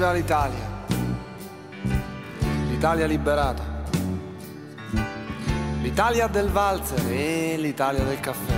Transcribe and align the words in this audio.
Viva 0.00 0.12
l'Italia! 0.14 0.66
L'Italia 2.70 3.04
liberata. 3.04 3.62
L'Italia 5.82 6.26
del 6.26 6.48
valzer 6.48 7.12
e 7.12 7.58
l'Italia 7.58 8.02
del 8.02 8.18
caffè. 8.18 8.54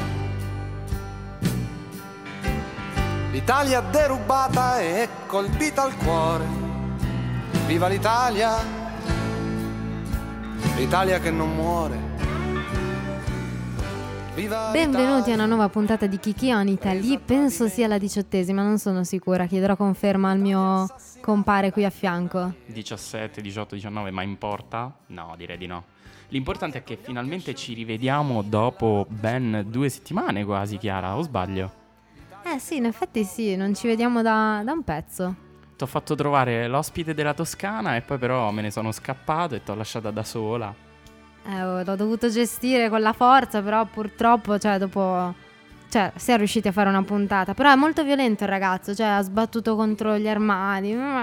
L'Italia 3.33 3.81
derubata 3.81 4.79
e 4.79 5.09
colpita 5.27 5.83
al 5.83 5.97
cuore. 5.97 6.45
Viva 7.67 7.89
l'Italia! 7.89 8.55
L'Italia 10.77 11.19
che 11.19 11.33
non 11.33 11.53
muore. 11.57 12.12
Benvenuti 14.35 15.31
a 15.31 15.35
una 15.35 15.45
nuova 15.45 15.69
puntata 15.69 16.07
di 16.07 16.19
Kiki 16.19 16.53
on 16.53 16.67
Italy. 16.67 17.19
Penso 17.19 17.69
sia 17.69 17.87
la 17.87 17.99
diciottesima, 17.99 18.63
non 18.63 18.79
sono 18.79 19.05
sicura. 19.05 19.45
Chiederò 19.45 19.77
conferma 19.77 20.31
al 20.31 20.39
mio 20.39 20.87
compare 21.21 21.71
qui 21.71 21.85
a 21.85 21.91
fianco. 21.91 22.55
17, 22.65 23.43
18, 23.43 23.75
19, 23.75 24.11
ma 24.11 24.23
importa? 24.23 24.91
No, 25.09 25.35
direi 25.37 25.59
di 25.59 25.67
no. 25.67 25.85
L'importante 26.29 26.79
è 26.79 26.83
che 26.83 26.97
finalmente 26.99 27.55
ci 27.55 27.75
rivediamo 27.75 28.41
dopo 28.41 29.05
ben 29.07 29.67
due 29.69 29.91
settimane 29.91 30.47
quasi, 30.47 30.79
Chiara, 30.79 31.15
o 31.15 31.21
sbaglio? 31.21 31.71
Eh 32.43 32.59
sì, 32.59 32.77
in 32.77 32.87
effetti 32.87 33.25
sì, 33.25 33.55
non 33.55 33.75
ci 33.75 33.87
vediamo 33.87 34.23
da, 34.23 34.63
da 34.65 34.73
un 34.73 34.83
pezzo. 34.83 35.35
Ti 35.77 35.85
ho 35.85 35.87
fatto 35.87 36.15
trovare 36.15 36.69
l'ospite 36.69 37.13
della 37.13 37.35
Toscana 37.35 37.97
e 37.97 38.01
poi 38.01 38.17
però 38.17 38.51
me 38.51 38.63
ne 38.63 38.71
sono 38.71 38.93
scappato 38.93 39.57
e 39.57 39.63
ti 39.63 39.71
ho 39.71 39.75
lasciata 39.75 40.11
da 40.11 40.25
sola. 40.25 40.75
Eh, 41.47 41.85
l'ho 41.85 41.97
dovuto 41.97 42.29
gestire 42.29 42.89
con 42.89 43.01
la 43.01 43.13
forza, 43.13 43.63
però 43.63 43.85
purtroppo, 43.85 44.59
cioè, 44.59 44.79
dopo... 44.79 45.35
Cioè, 45.89 46.13
si 46.17 46.33
è 46.33 46.39
riusciti 46.39 46.69
a 46.69 46.73
fare 46.73 46.89
una 46.89 47.03
puntata. 47.03 47.53
Però 47.53 47.71
è 47.71 47.75
molto 47.75 48.03
violento 48.03 48.45
il 48.45 48.51
ragazzo, 48.51 48.95
cioè, 48.95 49.07
ha 49.07 49.23
sbattuto 49.23 49.77
contro 49.77 50.17
gli 50.17 50.29
armadi. 50.29 50.95
Mm. 50.95 51.23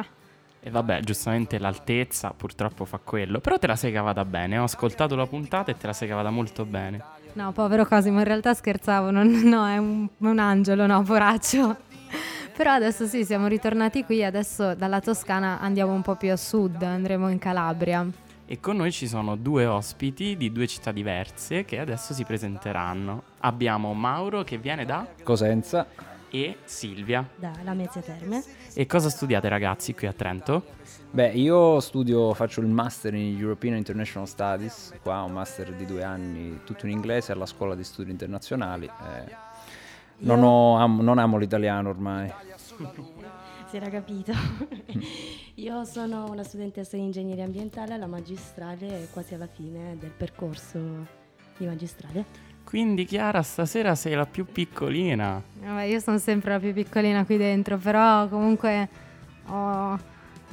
E 0.62 0.70
vabbè, 0.70 1.00
giustamente 1.00 1.58
l'altezza 1.58 2.34
purtroppo 2.36 2.86
fa 2.86 3.00
quello. 3.02 3.40
Però 3.40 3.58
te 3.58 3.68
la 3.68 3.76
sei 3.76 3.92
cavata 3.92 4.26
bene, 4.26 4.58
ho 4.58 4.64
ascoltato 4.64 5.16
la 5.16 5.26
puntata 5.26 5.72
e 5.72 5.78
te 5.78 5.88
la 5.88 5.94
sei 5.94 6.08
cavata 6.08 6.30
molto 6.30 6.66
bene. 6.66 7.02
No, 7.34 7.52
povero 7.54 7.86
Cosimo, 7.86 8.20
in 8.20 8.26
realtà 8.26 8.54
scherzavo, 8.54 9.12
non- 9.12 9.30
no, 9.48 9.68
è 9.68 9.78
un, 9.78 10.08
un 10.18 10.40
angelo, 10.40 10.86
no, 10.86 11.02
poraccio. 11.04 11.78
Però 12.58 12.74
adesso 12.74 13.06
sì, 13.06 13.24
siamo 13.24 13.48
ritornati 13.48 14.04
qui, 14.04 14.24
adesso 14.24 14.76
dalla 14.76 15.00
Toscana 15.00 15.60
andiamo 15.62 15.94
un 15.94 16.02
po' 16.02 16.16
più 16.16 16.30
a 16.30 16.36
sud, 16.36 16.82
andremo 16.82 17.30
in 17.30 17.40
Calabria. 17.40 18.06
E 18.52 18.60
con 18.60 18.78
noi 18.78 18.92
ci 18.92 19.08
sono 19.08 19.36
due 19.36 19.68
ospiti 19.68 20.36
di 20.36 20.52
due 20.52 20.66
città 20.66 20.92
diverse 20.92 21.66
che 21.66 21.78
adesso 21.78 22.16
si 22.16 22.24
presenteranno. 22.24 23.22
Abbiamo 23.42 23.94
Mauro 23.94 24.44
che 24.44 24.58
viene 24.58 24.86
da 24.86 25.06
Cosenza. 25.22 25.86
e 26.32 26.58
Silvia. 26.64 27.28
da 27.36 27.52
Lamezia 27.64 28.02
Terme. 28.02 28.44
E 28.74 28.88
cosa 28.88 29.10
studiate 29.12 29.48
ragazzi 29.50 29.94
qui 29.94 30.08
a 30.08 30.14
Trento? 30.14 30.64
Beh, 31.12 31.30
io 31.34 31.80
studio, 31.80 32.34
faccio 32.34 32.62
il 32.62 32.68
master 32.68 33.14
in 33.14 33.38
European 33.38 33.76
International 33.76 34.28
Studies, 34.28 34.94
qua 35.04 35.22
un 35.22 35.32
master 35.34 35.72
di 35.74 35.86
due 35.86 36.04
anni, 36.04 36.62
tutto 36.64 36.88
in 36.88 36.92
inglese 36.92 37.32
alla 37.32 37.46
scuola 37.46 37.76
di 37.76 37.84
studi 37.84 38.10
internazionali. 38.10 38.86
eh. 38.86 39.36
non, 40.20 40.42
ho- 40.44 40.76
am- 40.78 41.02
non 41.02 41.20
amo 41.20 41.38
l'italiano 41.38 41.90
ormai. 41.90 42.32
Si 43.70 43.76
era 43.76 43.90
capito. 43.90 44.32
Io 45.56 45.86
sono 45.86 46.28
una 46.28 46.42
studentessa 46.42 46.98
di 46.98 47.04
ingegneria 47.04 47.44
ambientale 47.44 47.94
alla 47.94 48.08
magistrale, 48.08 49.08
quasi 49.12 49.36
alla 49.36 49.46
fine 49.46 49.96
del 50.00 50.10
percorso 50.10 50.80
di 51.56 51.68
magistrale. 51.68 52.26
Quindi 52.64 53.06
Chiara 53.06 53.44
stasera 53.44 53.94
sei 53.94 54.16
la 54.16 54.26
più 54.26 54.46
piccolina. 54.46 55.40
Vabbè, 55.60 55.84
io 55.84 56.00
sono 56.00 56.18
sempre 56.18 56.52
la 56.52 56.60
più 56.60 56.74
piccolina 56.74 57.24
qui 57.26 57.38
dentro, 57.38 57.78
però 57.78 58.28
comunque 58.28 58.90
ho, 59.46 59.94
ho 59.94 60.00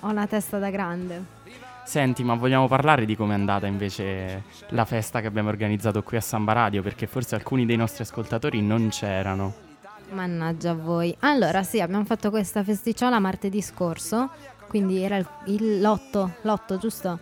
una 0.09 0.26
testa 0.26 0.59
da 0.59 0.69
grande. 0.69 1.25
Senti, 1.84 2.22
ma 2.22 2.34
vogliamo 2.34 2.69
parlare 2.69 3.06
di 3.06 3.16
com'è 3.16 3.32
andata 3.32 3.66
invece 3.66 4.43
la 4.71 4.84
festa 4.84 5.22
che 5.22 5.26
abbiamo 5.26 5.49
organizzato 5.49 6.03
qui 6.03 6.19
a 6.19 6.21
Samba 6.21 6.53
Radio? 6.53 6.82
Perché 6.82 7.06
forse 7.06 7.34
alcuni 7.34 7.65
dei 7.65 7.76
nostri 7.76 8.03
ascoltatori 8.03 8.60
non 8.60 8.88
c'erano. 8.88 9.66
Mannaggia 10.11 10.71
a 10.71 10.75
voi. 10.75 11.15
Allora, 11.21 11.62
sì, 11.62 11.81
abbiamo 11.81 12.05
fatto 12.05 12.31
questa 12.31 12.62
festicciola 12.62 13.19
martedì 13.19 13.61
scorso, 13.61 14.31
quindi 14.69 15.03
era 15.03 15.17
il- 15.17 15.28
il 15.47 15.81
l'8, 15.81 16.31
l'8, 16.43 16.78
giusto? 16.78 17.19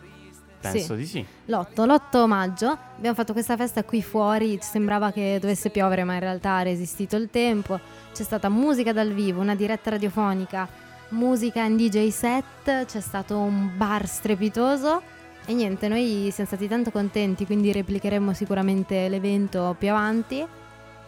Penso 0.61 0.95
Sì. 0.95 0.97
di 0.97 1.07
sì. 1.07 1.27
L'8, 1.47 1.85
l'8 1.87 2.27
maggio 2.27 2.77
abbiamo 2.97 3.15
fatto 3.15 3.33
questa 3.33 3.57
festa 3.57 3.85
qui 3.85 4.03
fuori, 4.03 4.59
sembrava 4.63 5.11
che 5.13 5.39
dovesse 5.41 5.69
piovere 5.71 6.05
ma 6.05 6.15
in 6.15 6.21
realtà 6.21 6.57
ha 6.57 6.63
resistito 6.63 7.17
il 7.17 7.29
tempo, 7.31 7.79
c'è 8.15 8.23
stata 8.23 8.49
musica 8.49 8.93
dal 8.93 9.13
vivo, 9.13 9.41
una 9.43 9.55
diretta 9.55 9.91
radiofonica, 9.91 10.67
musica 11.11 11.63
in 11.65 11.77
DJ 11.77 12.09
set, 12.09 12.87
c'è 12.87 13.01
stato 13.01 13.37
un 13.39 13.77
bar 13.77 14.07
strepitoso 14.07 15.03
e 15.45 15.53
niente, 15.53 15.87
noi 15.89 16.31
siamo 16.33 16.49
stati 16.49 16.67
tanto 16.67 16.91
contenti 16.91 17.45
quindi 17.45 17.71
replicheremo 17.71 18.33
sicuramente 18.33 19.07
l'evento 19.11 19.77
più 19.79 19.91
avanti, 19.91 20.47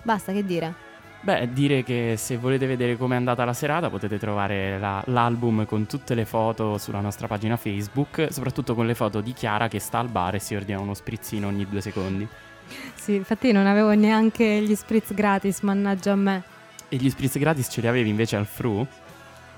basta 0.03 0.32
che 0.32 0.44
dire. 0.44 0.84
Beh, 1.26 1.48
dire 1.53 1.82
che 1.82 2.14
se 2.16 2.37
volete 2.37 2.66
vedere 2.66 2.97
com'è 2.97 3.16
andata 3.16 3.44
la 3.44 3.53
serata 3.53 3.91
potete 3.91 4.16
trovare 4.16 4.78
la- 4.78 5.03
l'album 5.06 5.66
con 5.66 5.84
tutte 5.87 6.14
le 6.14 6.25
foto 6.25 6.78
sulla 6.78 7.00
nostra 7.00 7.26
pagina 7.26 7.56
Facebook, 7.56 8.28
soprattutto 8.31 8.76
con 8.76 8.87
le 8.87 8.94
foto 8.94 9.20
di 9.20 9.32
Chiara 9.32 9.66
che 9.66 9.81
sta 9.81 9.98
al 9.98 10.09
bar 10.09 10.37
e 10.37 10.38
si 10.38 10.54
ordina 10.54 10.78
uno 10.78 10.94
sprizzino 10.94 11.48
ogni 11.48 11.66
due 11.69 11.81
secondi. 11.81 12.28
Sì, 12.94 13.16
infatti 13.16 13.50
non 13.50 13.66
avevo 13.66 13.92
neanche 13.94 14.62
gli 14.62 14.76
spritz 14.76 15.12
gratis, 15.14 15.62
mannaggia 15.62 16.12
a 16.12 16.14
me. 16.14 16.42
E 16.88 16.94
gli 16.94 17.10
spritz 17.10 17.38
gratis 17.38 17.70
ce 17.72 17.81
li 17.81 17.88
avevi 17.88 18.08
invece 18.08 18.37
al 18.37 18.47
Fru? 18.47 18.87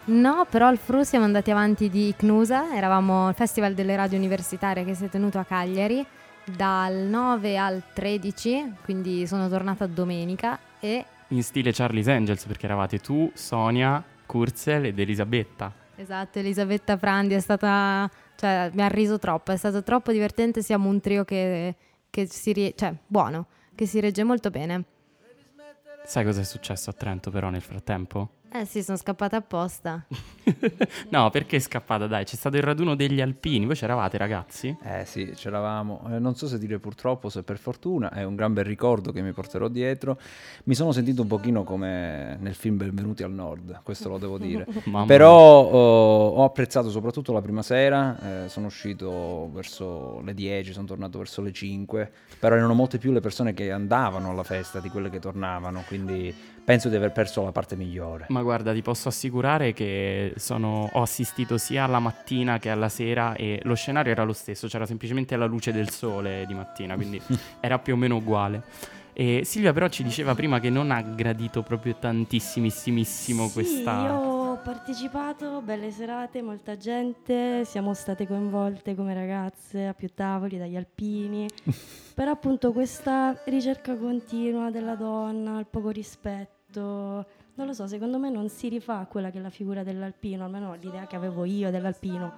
No, 0.04 0.46
però 0.48 0.68
al 0.68 0.78
FRU 0.78 1.02
siamo 1.02 1.26
andati 1.26 1.50
avanti 1.50 1.90
di 1.90 2.14
CNUSA, 2.16 2.74
eravamo 2.74 3.26
al 3.26 3.34
Festival 3.34 3.74
delle 3.74 3.94
Radio 3.94 4.16
Universitarie 4.16 4.86
che 4.86 4.94
si 4.94 5.04
è 5.04 5.10
tenuto 5.10 5.38
a 5.38 5.44
Cagliari 5.44 6.02
dal 6.46 6.94
9 6.94 7.58
al 7.58 7.82
13, 7.92 8.72
quindi 8.82 9.26
sono 9.26 9.50
tornata 9.50 9.86
domenica 9.86 10.58
e 10.80 11.04
In 11.28 11.42
stile 11.42 11.72
Charlie's 11.72 12.08
Angels 12.08 12.46
perché 12.46 12.64
eravate 12.64 12.98
tu, 12.98 13.30
Sonia, 13.34 14.02
Kurzel 14.24 14.86
ed 14.86 14.98
Elisabetta. 14.98 15.72
esatto, 15.96 16.38
Elisabetta 16.38 16.96
Prandi 16.96 17.34
è 17.34 17.40
stata, 17.40 18.10
cioè 18.36 18.70
mi 18.72 18.82
ha 18.82 18.88
riso 18.88 19.18
troppo, 19.18 19.52
è 19.52 19.56
stato 19.56 19.82
troppo 19.82 20.10
divertente, 20.12 20.62
siamo 20.62 20.88
un 20.88 21.00
trio 21.00 21.24
che, 21.24 21.74
che 22.08 22.26
si, 22.26 22.72
cioè 22.74 22.94
buono, 23.06 23.46
che 23.74 23.86
si 23.86 24.00
regge 24.00 24.24
molto 24.24 24.48
bene. 24.50 24.84
Sai 26.04 26.24
cosa 26.24 26.40
è 26.40 26.44
successo 26.44 26.88
a 26.88 26.94
Trento 26.94 27.30
però 27.30 27.50
nel 27.50 27.60
frattempo? 27.60 28.30
Eh 28.50 28.64
sì, 28.64 28.82
sono 28.82 28.96
scappata 28.96 29.36
apposta. 29.36 30.06
no, 31.10 31.28
perché 31.28 31.56
è 31.56 31.60
scappata? 31.60 32.06
Dai, 32.06 32.24
c'è 32.24 32.34
stato 32.34 32.56
il 32.56 32.62
raduno 32.62 32.94
degli 32.94 33.20
alpini. 33.20 33.66
Voi 33.66 33.74
c'eravate, 33.74 34.16
ragazzi? 34.16 34.74
Eh 34.82 35.04
sì, 35.04 35.32
c'eravamo. 35.34 36.08
Eh, 36.12 36.18
non 36.18 36.34
so 36.34 36.46
se 36.46 36.58
dire 36.58 36.78
purtroppo, 36.78 37.28
se 37.28 37.42
per 37.42 37.58
fortuna, 37.58 38.10
è 38.10 38.24
un 38.24 38.34
gran 38.34 38.54
bel 38.54 38.64
ricordo 38.64 39.12
che 39.12 39.20
mi 39.20 39.32
porterò 39.32 39.68
dietro. 39.68 40.18
Mi 40.64 40.74
sono 40.74 40.92
sentito 40.92 41.20
un 41.22 41.28
pochino 41.28 41.62
come 41.62 42.38
nel 42.40 42.54
film 42.54 42.78
Benvenuti 42.78 43.22
al 43.22 43.32
Nord, 43.32 43.80
questo 43.82 44.08
lo 44.08 44.16
devo 44.16 44.38
dire. 44.38 44.66
Però 45.06 45.60
oh, 45.60 46.28
ho 46.28 46.44
apprezzato 46.44 46.88
soprattutto 46.88 47.32
la 47.34 47.42
prima 47.42 47.62
sera, 47.62 48.44
eh, 48.44 48.48
sono 48.48 48.66
uscito 48.66 49.50
verso 49.52 50.20
le 50.22 50.32
10, 50.32 50.72
sono 50.72 50.86
tornato 50.86 51.18
verso 51.18 51.42
le 51.42 51.52
5, 51.52 52.12
però 52.38 52.56
erano 52.56 52.74
molte 52.74 52.98
più 52.98 53.12
le 53.12 53.20
persone 53.20 53.52
che 53.52 53.70
andavano 53.70 54.30
alla 54.30 54.42
festa 54.42 54.80
di 54.80 54.88
quelle 54.88 55.10
che 55.10 55.18
tornavano, 55.18 55.84
quindi 55.86 56.34
penso 56.68 56.90
di 56.90 56.96
aver 56.96 57.12
perso 57.12 57.42
la 57.42 57.50
parte 57.50 57.76
migliore. 57.76 58.26
Ma 58.28 58.42
guarda, 58.42 58.74
ti 58.74 58.82
posso 58.82 59.08
assicurare 59.08 59.72
che 59.72 60.34
sono- 60.36 60.90
ho 60.92 61.00
assistito 61.00 61.56
sia 61.56 61.84
alla 61.84 61.98
mattina 61.98 62.58
che 62.58 62.68
alla 62.68 62.90
sera 62.90 63.32
e 63.36 63.60
lo 63.62 63.74
scenario 63.74 64.12
era 64.12 64.22
lo 64.22 64.34
stesso, 64.34 64.66
c'era 64.66 64.84
semplicemente 64.84 65.34
la 65.36 65.46
luce 65.46 65.72
del 65.72 65.88
sole 65.88 66.44
di 66.46 66.52
mattina, 66.52 66.94
quindi 66.94 67.18
era 67.60 67.78
più 67.78 67.94
o 67.94 67.96
meno 67.96 68.16
uguale. 68.16 68.62
E 69.14 69.46
Silvia 69.46 69.72
però 69.72 69.88
ci 69.88 70.02
diceva 70.02 70.34
prima 70.34 70.60
che 70.60 70.68
non 70.68 70.90
ha 70.90 71.00
gradito 71.00 71.62
proprio 71.62 71.96
tantissimissimo 71.96 73.46
Sì, 73.46 73.52
questa... 73.54 74.02
io 74.02 74.12
ho 74.14 74.56
partecipato, 74.62 75.62
belle 75.62 75.90
serate, 75.90 76.42
molta 76.42 76.76
gente, 76.76 77.64
siamo 77.64 77.94
state 77.94 78.26
coinvolte 78.26 78.94
come 78.94 79.14
ragazze 79.14 79.86
a 79.86 79.94
più 79.94 80.10
tavoli 80.12 80.58
dagli 80.58 80.76
alpini, 80.76 81.48
però 82.14 82.32
appunto 82.32 82.72
questa 82.72 83.40
ricerca 83.46 83.96
continua 83.96 84.70
della 84.70 84.96
donna, 84.96 85.58
il 85.58 85.66
poco 85.66 85.88
rispetto, 85.88 86.57
non 86.74 87.66
lo 87.66 87.72
so, 87.72 87.86
secondo 87.86 88.18
me 88.18 88.30
non 88.30 88.48
si 88.48 88.68
rifà 88.68 89.06
quella 89.06 89.30
che 89.30 89.38
è 89.38 89.40
la 89.40 89.50
figura 89.50 89.82
dell'alpino, 89.82 90.44
almeno 90.44 90.74
l'idea 90.74 91.06
che 91.06 91.16
avevo 91.16 91.44
io 91.44 91.70
dell'alpino. 91.70 92.32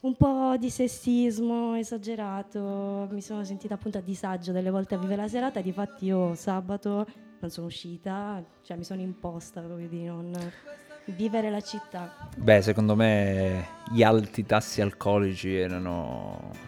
Un 0.00 0.14
po' 0.16 0.56
di 0.56 0.70
sessismo 0.70 1.74
esagerato, 1.74 3.08
mi 3.10 3.20
sono 3.20 3.42
sentita 3.42 3.74
appunto 3.74 3.98
a 3.98 4.00
disagio 4.00 4.52
delle 4.52 4.70
volte 4.70 4.94
a 4.94 4.98
vivere 4.98 5.22
la 5.22 5.28
serata, 5.28 5.60
difatti 5.60 6.06
io 6.06 6.34
sabato 6.34 7.06
non 7.40 7.50
sono 7.50 7.66
uscita, 7.66 8.42
cioè 8.62 8.76
mi 8.76 8.84
sono 8.84 9.00
imposta 9.00 9.60
proprio 9.60 9.88
di 9.88 10.04
non 10.04 10.32
vivere 11.06 11.50
la 11.50 11.60
città. 11.60 12.28
Beh, 12.36 12.62
secondo 12.62 12.94
me 12.94 13.66
gli 13.90 14.02
alti 14.02 14.44
tassi 14.44 14.80
alcolici 14.80 15.54
erano... 15.56 16.67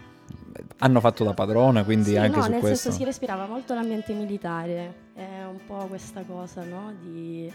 hanno 0.78 1.00
fatto 1.00 1.24
da 1.24 1.34
padrona, 1.34 1.84
quindi 1.84 2.10
Sì, 2.10 2.16
anche 2.16 2.36
no, 2.38 2.42
su 2.44 2.50
nel 2.50 2.60
questo... 2.60 2.78
senso 2.90 2.98
si 2.98 3.04
respirava 3.04 3.46
molto 3.46 3.74
l'ambiente 3.74 4.12
militare, 4.12 4.94
è 5.14 5.44
un 5.44 5.58
po' 5.66 5.86
questa 5.86 6.22
cosa, 6.22 6.62
no? 6.64 6.92
Di 7.00 7.52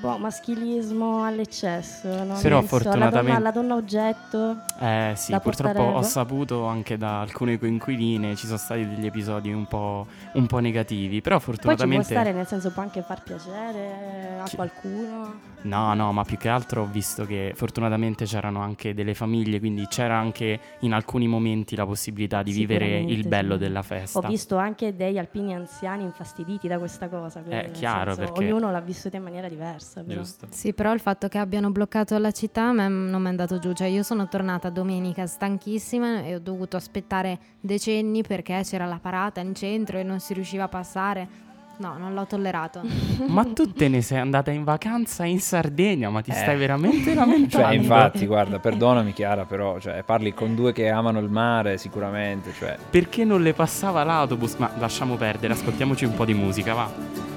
boh, 0.00 0.18
maschilismo 0.18 1.24
all'eccesso. 1.24 2.08
Non 2.24 2.38
Però 2.40 2.58
penso. 2.58 2.76
La 2.76 2.82
fortunatamente- 2.82 3.20
donna, 3.32 3.38
la 3.38 3.50
donna 3.50 3.74
oggetto. 3.74 4.56
Eh 4.80 5.12
sì, 5.16 5.36
purtroppo 5.40 5.80
ho 5.82 6.02
saputo 6.02 6.66
anche 6.66 6.96
da 6.96 7.20
alcune 7.20 7.58
coinquiline 7.58 8.34
ci 8.36 8.46
sono 8.46 8.58
stati 8.58 8.86
degli 8.86 9.06
episodi 9.06 9.52
un 9.52 9.66
po', 9.66 10.06
un 10.34 10.46
po' 10.46 10.58
negativi, 10.58 11.20
però 11.20 11.36
Poi 11.36 11.44
ci 11.54 11.60
può 11.60 11.70
fortunatamente... 11.70 12.04
stare, 12.14 12.32
nel 12.32 12.46
senso 12.46 12.70
può 12.70 12.82
anche 12.82 13.02
far 13.02 13.22
piacere 13.22 14.38
a 14.40 14.44
Chi- 14.44 14.56
qualcuno. 14.56 15.50
No, 15.62 15.94
no, 15.94 16.12
ma 16.12 16.24
più 16.24 16.36
che 16.38 16.48
altro 16.48 16.82
ho 16.82 16.86
visto 16.86 17.24
che 17.24 17.52
fortunatamente 17.54 18.24
c'erano 18.24 18.60
anche 18.60 18.94
delle 18.94 19.14
famiglie, 19.14 19.60
quindi 19.60 19.86
c'era 19.86 20.16
anche 20.16 20.58
in 20.80 20.92
alcuni 20.92 21.28
momenti 21.28 21.76
la 21.76 21.86
possibilità 21.86 22.42
di 22.42 22.50
vivere 22.50 22.98
il 22.98 23.28
bello 23.28 23.52
sì. 23.54 23.60
della 23.60 23.82
festa. 23.82 24.18
Ho 24.18 24.22
visto 24.22 24.56
anche 24.56 24.96
degli 24.96 25.18
alpini 25.18 25.54
anziani 25.54 26.02
infastiditi 26.02 26.66
da 26.66 26.78
questa 26.78 27.08
cosa. 27.08 27.40
quindi, 27.40 27.66
Eh, 27.66 27.70
chiaro, 27.70 28.14
senso, 28.14 28.32
perché- 28.32 28.50
Ognuno 28.52 28.70
l'ha 28.72 28.80
vissuta 28.80 29.16
in 29.16 29.22
maniera 29.22 29.48
diversa. 29.48 29.61
Però. 29.62 30.20
Giusto. 30.20 30.46
Sì, 30.50 30.72
però 30.72 30.92
il 30.92 31.00
fatto 31.00 31.28
che 31.28 31.38
abbiano 31.38 31.70
bloccato 31.70 32.16
la 32.18 32.30
città 32.32 32.68
a 32.68 32.72
me 32.72 32.88
non 32.88 33.20
mi 33.20 33.26
è 33.26 33.30
andato 33.30 33.58
giù. 33.58 33.72
Cioè, 33.72 33.86
io 33.88 34.02
sono 34.02 34.28
tornata 34.28 34.70
domenica 34.70 35.26
stanchissima 35.26 36.22
e 36.22 36.34
ho 36.34 36.40
dovuto 36.40 36.76
aspettare 36.76 37.38
decenni 37.60 38.22
perché 38.22 38.60
c'era 38.64 38.86
la 38.86 38.98
parata 39.00 39.40
in 39.40 39.54
centro 39.54 39.98
e 39.98 40.02
non 40.02 40.20
si 40.20 40.34
riusciva 40.34 40.64
a 40.64 40.68
passare. 40.68 41.50
No, 41.78 41.96
non 41.98 42.12
l'ho 42.14 42.26
tollerato. 42.26 42.82
Ma 43.26 43.44
tu 43.44 43.72
te 43.72 43.88
ne 43.88 44.02
sei 44.02 44.18
andata 44.18 44.50
in 44.50 44.62
vacanza 44.62 45.24
in 45.24 45.40
Sardegna, 45.40 46.10
ma 46.10 46.20
ti 46.20 46.30
Eh. 46.30 46.34
stai 46.34 46.56
veramente 46.56 47.12
lamentando? 47.14 47.66
Cioè, 47.66 47.74
infatti, 47.74 48.26
guarda, 48.26 48.58
perdonami 48.60 49.12
Chiara, 49.12 49.46
però 49.46 49.80
cioè, 49.80 50.02
parli 50.04 50.32
con 50.34 50.54
due 50.54 50.72
che 50.72 50.90
amano 50.90 51.18
il 51.18 51.30
mare 51.30 51.78
sicuramente, 51.78 52.52
cioè, 52.52 52.76
Perché 52.90 53.24
non 53.24 53.42
le 53.42 53.54
passava 53.54 54.04
l'autobus? 54.04 54.54
Ma 54.56 54.70
lasciamo 54.78 55.16
perdere, 55.16 55.54
ascoltiamoci 55.54 56.04
un 56.04 56.14
po' 56.14 56.24
di 56.26 56.34
musica, 56.34 56.74
va. 56.74 57.31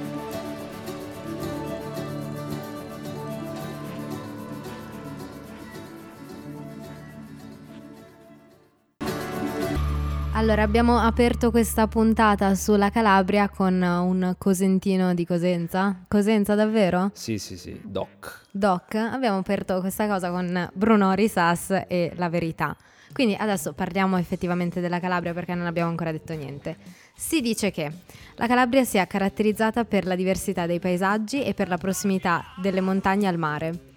Allora, 10.38 10.64
abbiamo 10.64 11.00
aperto 11.00 11.50
questa 11.50 11.88
puntata 11.88 12.56
sulla 12.56 12.90
Calabria 12.90 13.48
con 13.48 13.82
un 13.82 14.36
cosentino 14.38 15.14
di 15.14 15.26
Cosenza. 15.26 16.04
Cosenza, 16.10 16.56
davvero? 16.56 17.12
sì, 17.14 17.38
sì, 17.38 17.58
sì, 17.58 17.80
doc. 17.82 18.42
Doc, 18.52 18.96
abbiamo 18.96 19.38
aperto 19.38 19.80
questa 19.80 20.08
cosa 20.08 20.32
con 20.32 20.70
Bruno 20.74 21.14
Risas 21.14 21.86
e 21.88 22.12
La 22.16 22.28
Verità. 22.28 22.76
Quindi 23.14 23.34
adesso 23.40 23.72
parliamo 23.72 24.18
effettivamente 24.18 24.82
della 24.82 25.00
Calabria 25.00 25.34
perché 25.34 25.56
non 25.56 25.68
abbiamo 25.68 25.90
ancora 25.90 26.12
detto 26.12 26.34
niente. 26.34 26.76
Si 27.16 27.40
dice 27.40 27.72
che 27.72 27.90
la 28.36 28.46
Calabria 28.46 28.84
sia 28.84 29.08
caratterizzata 29.08 29.86
per 29.86 30.06
la 30.06 30.16
diversità 30.16 30.66
dei 30.66 30.80
paesaggi 30.80 31.46
e 31.46 31.54
per 31.54 31.70
la 31.70 31.78
prossimità 31.78 32.44
delle 32.58 32.82
montagne 32.82 33.28
al 33.28 33.38
mare. 33.38 33.95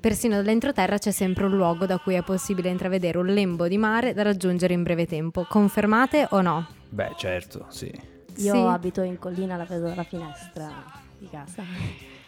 Persino 0.00 0.36
dall'entroterra 0.36 0.96
c'è 0.96 1.10
sempre 1.10 1.44
un 1.44 1.54
luogo 1.54 1.84
da 1.84 1.98
cui 1.98 2.14
è 2.14 2.22
possibile 2.22 2.70
intravedere 2.70 3.18
un 3.18 3.26
lembo 3.26 3.68
di 3.68 3.76
mare 3.76 4.14
da 4.14 4.22
raggiungere 4.22 4.72
in 4.72 4.82
breve 4.82 5.06
tempo. 5.06 5.44
Confermate 5.46 6.26
o 6.30 6.40
no? 6.40 6.66
Beh, 6.88 7.12
certo, 7.18 7.66
sì. 7.68 7.88
Io 8.36 8.54
Sì. 8.54 8.58
abito 8.58 9.02
in 9.02 9.18
collina, 9.18 9.56
la 9.56 9.64
vedo 9.64 9.88
dalla 9.88 10.02
finestra 10.04 10.70
di 11.18 11.28
casa. 11.30 11.62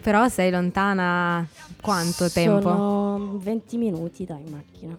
Però 0.02 0.28
sei 0.28 0.50
lontana 0.50 1.46
quanto 1.80 2.28
tempo? 2.30 2.60
Sono 2.60 3.38
20 3.38 3.78
minuti 3.78 4.26
dai 4.26 4.42
in 4.44 4.50
macchina. 4.52 4.94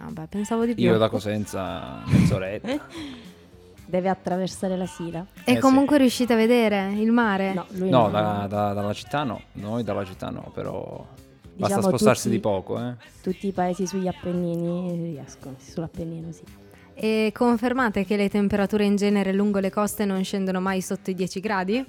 Vabbè, 0.00 0.26
pensavo 0.26 0.66
di 0.66 0.74
più. 0.74 0.84
Io 0.84 0.98
da 0.98 1.08
Cosenza 1.08 2.02
mezz'oretta. 2.06 2.68
Deve 3.86 4.10
attraversare 4.10 4.76
la 4.76 4.84
Sila. 4.86 5.24
E 5.44 5.52
Eh 5.52 5.54
sì. 5.54 5.60
comunque 5.60 5.96
riuscite 5.96 6.34
a 6.34 6.36
vedere 6.36 6.92
il 6.92 7.10
mare? 7.10 7.54
No, 7.54 7.64
lui 7.70 7.88
No, 7.88 8.02
no. 8.02 8.10
da- 8.10 8.46
da- 8.46 8.72
dalla 8.74 8.92
città 8.92 9.22
no, 9.24 9.40
noi 9.52 9.82
dalla 9.82 10.04
città 10.04 10.28
no, 10.28 10.50
però 10.52 11.06
basta 11.58 11.76
Diciamo 11.76 11.88
spostarsi 11.96 12.22
tutti- 12.24 12.34
di 12.34 12.40
poco, 12.40 12.80
eh. 12.80 12.94
Tutti 13.22 13.46
i 13.48 13.52
paesi 13.52 13.86
sugli 13.86 14.06
Appennini 14.08 15.12
riescono, 15.12 15.56
sull'Appennino 15.58 16.32
sì. 16.32 16.42
E 16.94 17.32
confermate 17.34 18.04
che 18.04 18.16
le 18.16 18.28
temperature 18.28 18.84
in 18.84 18.96
genere 18.96 19.32
lungo 19.32 19.58
le 19.60 19.70
coste 19.70 20.04
non 20.04 20.22
scendono 20.24 20.60
mai 20.60 20.80
sotto 20.80 21.10
i 21.10 21.14
10 21.14 21.40
gradi? 21.40 21.84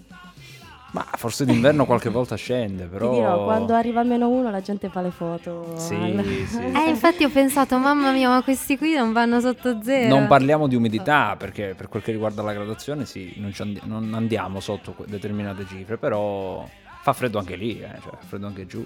Ma 0.91 1.05
forse 1.17 1.45
d'inverno 1.45 1.85
qualche 1.85 2.09
volta 2.09 2.35
scende, 2.35 2.85
però... 2.85 3.09
Ti 3.11 3.15
dirò, 3.17 3.43
quando 3.43 3.75
arriva 3.75 4.01
a 4.01 4.03
meno 4.03 4.27
uno 4.27 4.49
la 4.49 4.59
gente 4.61 4.89
fa 4.89 5.01
le 5.01 5.11
foto. 5.11 5.75
Sì, 5.77 5.93
al- 5.93 6.25
sì. 6.47 6.57
Eh, 6.63 6.89
infatti 6.89 7.23
ho 7.23 7.29
pensato, 7.29 7.77
mamma 7.77 8.11
mia, 8.11 8.27
ma 8.29 8.41
questi 8.41 8.75
qui 8.75 8.95
non 8.95 9.13
vanno 9.13 9.39
sotto 9.39 9.81
zero. 9.83 10.07
Non 10.15 10.25
parliamo 10.25 10.67
di 10.67 10.75
umidità 10.75 11.35
perché 11.37 11.75
per 11.77 11.89
quel 11.89 12.01
che 12.01 12.11
riguarda 12.11 12.41
la 12.41 12.53
gradazione 12.53 13.05
sì, 13.05 13.33
non, 13.37 13.53
ci 13.53 13.61
andi- 13.61 13.81
non 13.83 14.13
andiamo 14.15 14.59
sotto 14.59 14.93
que- 14.93 15.05
determinate 15.07 15.65
cifre, 15.67 15.97
però 15.97 16.67
fa 17.03 17.13
freddo 17.13 17.37
anche 17.37 17.55
lì, 17.55 17.79
eh, 17.81 17.89
cioè 18.01 18.11
fa 18.17 18.25
freddo 18.27 18.47
anche 18.47 18.65
giù. 18.65 18.83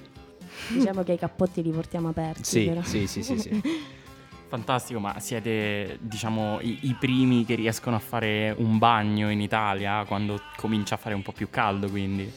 Diciamo 0.68 1.04
che 1.04 1.14
i 1.14 1.18
cappotti 1.18 1.62
li 1.62 1.72
portiamo 1.72 2.10
aperti. 2.10 2.44
Sì, 2.44 2.66
però. 2.66 2.82
sì, 2.84 3.08
sì, 3.08 3.24
sì, 3.24 3.38
sì. 3.38 3.62
Fantastico, 4.48 5.00
ma 5.00 5.20
siete, 5.20 5.98
diciamo, 6.00 6.60
i, 6.62 6.80
i 6.84 6.96
primi 7.00 7.44
che 7.44 7.56
riescono 7.56 7.96
a 7.96 8.00
fare 8.00 8.54
un 8.56 8.78
bagno 8.78 9.32
in 9.32 9.42
Italia 9.42 10.06
quando 10.06 10.40
comincia 10.56 10.94
a 10.94 10.98
fare 11.00 11.16
un 11.16 11.24
po' 11.24 11.32
più 11.32 11.50
caldo, 11.50 11.90
quindi... 11.90 12.32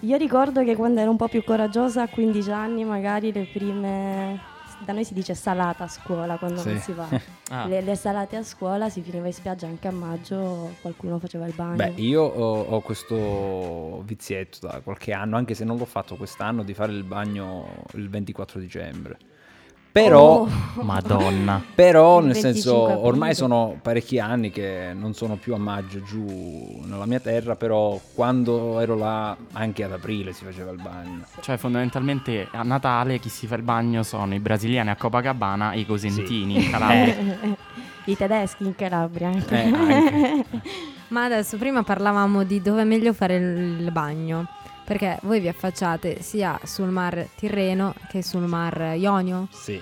Io 0.00 0.16
ricordo 0.16 0.64
che 0.64 0.74
quando 0.74 1.00
ero 1.00 1.10
un 1.10 1.16
po' 1.16 1.28
più 1.28 1.44
coraggiosa, 1.44 2.02
a 2.02 2.08
15 2.08 2.50
anni, 2.50 2.84
magari 2.84 3.32
le 3.32 3.44
prime. 3.44 4.52
Da 4.80 4.92
noi 4.92 5.04
si 5.04 5.14
dice 5.14 5.34
salata 5.34 5.84
a 5.84 5.88
scuola 5.88 6.36
quando 6.36 6.60
Sì. 6.60 6.68
non 6.68 6.78
si 6.80 6.92
va. 6.92 7.08
Ah, 7.50 7.66
Le, 7.66 7.82
le 7.82 7.94
salate 7.94 8.36
a 8.36 8.42
scuola 8.42 8.88
si 8.88 9.02
finiva 9.02 9.26
in 9.26 9.32
spiaggia 9.34 9.66
anche 9.66 9.86
a 9.86 9.90
maggio, 9.90 10.74
qualcuno 10.80 11.18
faceva 11.18 11.46
il 11.46 11.52
bagno. 11.54 11.76
Beh, 11.76 11.92
io 11.96 12.22
ho, 12.22 12.62
ho 12.62 12.80
questo 12.80 14.00
vizietto 14.04 14.66
da 14.66 14.80
qualche 14.82 15.12
anno, 15.12 15.36
anche 15.36 15.54
se 15.54 15.62
non 15.64 15.76
l'ho 15.76 15.84
fatto 15.84 16.16
quest'anno, 16.16 16.62
di 16.62 16.72
fare 16.72 16.92
il 16.92 17.04
bagno 17.04 17.84
il 17.94 18.08
24 18.08 18.58
dicembre. 18.58 19.18
Però, 19.94 20.40
Oh, 20.76 20.82
Madonna. 20.82 21.62
però 21.72 22.18
nel 22.18 22.32
25 22.32 22.52
senso, 22.52 22.84
aprile. 22.86 23.06
ormai 23.06 23.34
sono 23.36 23.78
parecchi 23.80 24.18
anni 24.18 24.50
che 24.50 24.90
non 24.92 25.14
sono 25.14 25.36
più 25.36 25.54
a 25.54 25.58
maggio 25.58 26.02
giù 26.02 26.80
nella 26.84 27.06
mia 27.06 27.20
terra, 27.20 27.54
però 27.54 28.00
quando 28.12 28.80
ero 28.80 28.96
là 28.96 29.36
anche 29.52 29.84
ad 29.84 29.92
aprile 29.92 30.32
si 30.32 30.44
faceva 30.44 30.72
il 30.72 30.82
bagno. 30.82 31.24
Cioè, 31.40 31.56
fondamentalmente 31.58 32.48
a 32.50 32.64
Natale 32.64 33.20
chi 33.20 33.28
si 33.28 33.46
fa 33.46 33.54
il 33.54 33.62
bagno 33.62 34.02
sono 34.02 34.34
i 34.34 34.40
brasiliani 34.40 34.90
a 34.90 34.96
Copacabana 34.96 35.70
e 35.70 35.78
i 35.78 35.86
cosentini 35.86 36.64
in 36.64 36.70
Calabria. 36.70 37.16
I 38.06 38.16
tedeschi 38.16 38.64
in 38.64 38.74
Calabria. 38.74 39.30
Eh, 39.30 39.60
anche. 39.72 40.44
Ma 41.08 41.22
adesso 41.22 41.56
prima 41.56 41.84
parlavamo 41.84 42.42
di 42.42 42.60
dove 42.60 42.82
è 42.82 42.84
meglio 42.84 43.12
fare 43.12 43.36
il 43.36 43.80
il 43.80 43.92
bagno. 43.92 44.48
Perché 44.84 45.18
voi 45.22 45.40
vi 45.40 45.48
affacciate 45.48 46.20
sia 46.20 46.58
sul 46.64 46.88
mar 46.88 47.28
Tirreno 47.36 47.94
che 48.10 48.22
sul 48.22 48.42
mar 48.42 48.94
Ionio. 48.96 49.46
Sì. 49.50 49.80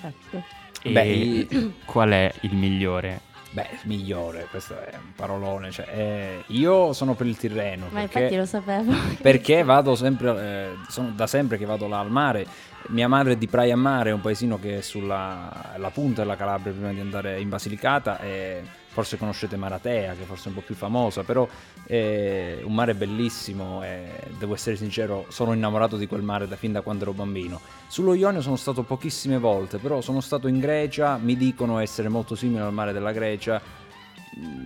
Perfetto. 0.00 0.44
E 0.82 0.90
Beh, 0.90 1.72
qual 1.84 2.10
è 2.10 2.32
il 2.40 2.54
migliore? 2.54 3.28
Beh, 3.52 3.68
migliore, 3.82 4.46
questo 4.48 4.78
è 4.78 4.94
un 4.94 5.12
parolone. 5.16 5.70
Cioè, 5.70 5.86
eh, 5.88 6.44
io 6.48 6.92
sono 6.92 7.14
per 7.14 7.26
il 7.26 7.36
Tirreno. 7.36 7.86
Ma 7.90 8.00
perché... 8.00 8.18
infatti 8.18 8.36
lo 8.36 8.46
sapevo. 8.46 8.92
perché 9.20 9.62
vado 9.64 9.96
sempre, 9.96 10.40
eh, 10.40 10.68
sono 10.88 11.10
da 11.10 11.26
sempre 11.26 11.58
che 11.58 11.64
vado 11.64 11.88
là 11.88 11.98
al 11.98 12.10
mare. 12.10 12.46
Mia 12.88 13.08
madre 13.08 13.32
è 13.32 13.36
di 13.36 13.48
Praia 13.48 13.76
Mare, 13.76 14.12
un 14.12 14.20
paesino 14.20 14.58
che 14.58 14.78
è 14.78 14.80
sulla 14.80 15.74
la 15.76 15.90
punta 15.90 16.22
della 16.22 16.36
Calabria 16.36 16.72
prima 16.72 16.92
di 16.92 17.00
andare 17.00 17.38
in 17.38 17.48
Basilicata 17.48 18.20
e 18.20 18.62
forse 18.92 19.16
conoscete 19.16 19.56
Maratea, 19.56 20.14
che 20.14 20.24
forse 20.24 20.46
è 20.46 20.48
un 20.48 20.54
po' 20.54 20.62
più 20.62 20.74
famosa, 20.74 21.22
però 21.22 21.46
è 21.86 22.58
un 22.64 22.74
mare 22.74 22.94
bellissimo 22.94 23.84
e 23.84 24.10
devo 24.36 24.54
essere 24.54 24.74
sincero, 24.74 25.26
sono 25.28 25.52
innamorato 25.52 25.96
di 25.96 26.08
quel 26.08 26.22
mare 26.22 26.48
da 26.48 26.56
fin 26.56 26.72
da 26.72 26.80
quando 26.80 27.04
ero 27.04 27.12
bambino. 27.12 27.60
Sullo 27.86 28.14
Ionio 28.14 28.40
sono 28.40 28.56
stato 28.56 28.82
pochissime 28.82 29.38
volte, 29.38 29.78
però 29.78 30.00
sono 30.00 30.20
stato 30.20 30.48
in 30.48 30.58
Grecia, 30.58 31.18
mi 31.22 31.36
dicono 31.36 31.78
essere 31.78 32.08
molto 32.08 32.34
simile 32.34 32.62
al 32.62 32.72
mare 32.72 32.92
della 32.92 33.12
Grecia. 33.12 33.60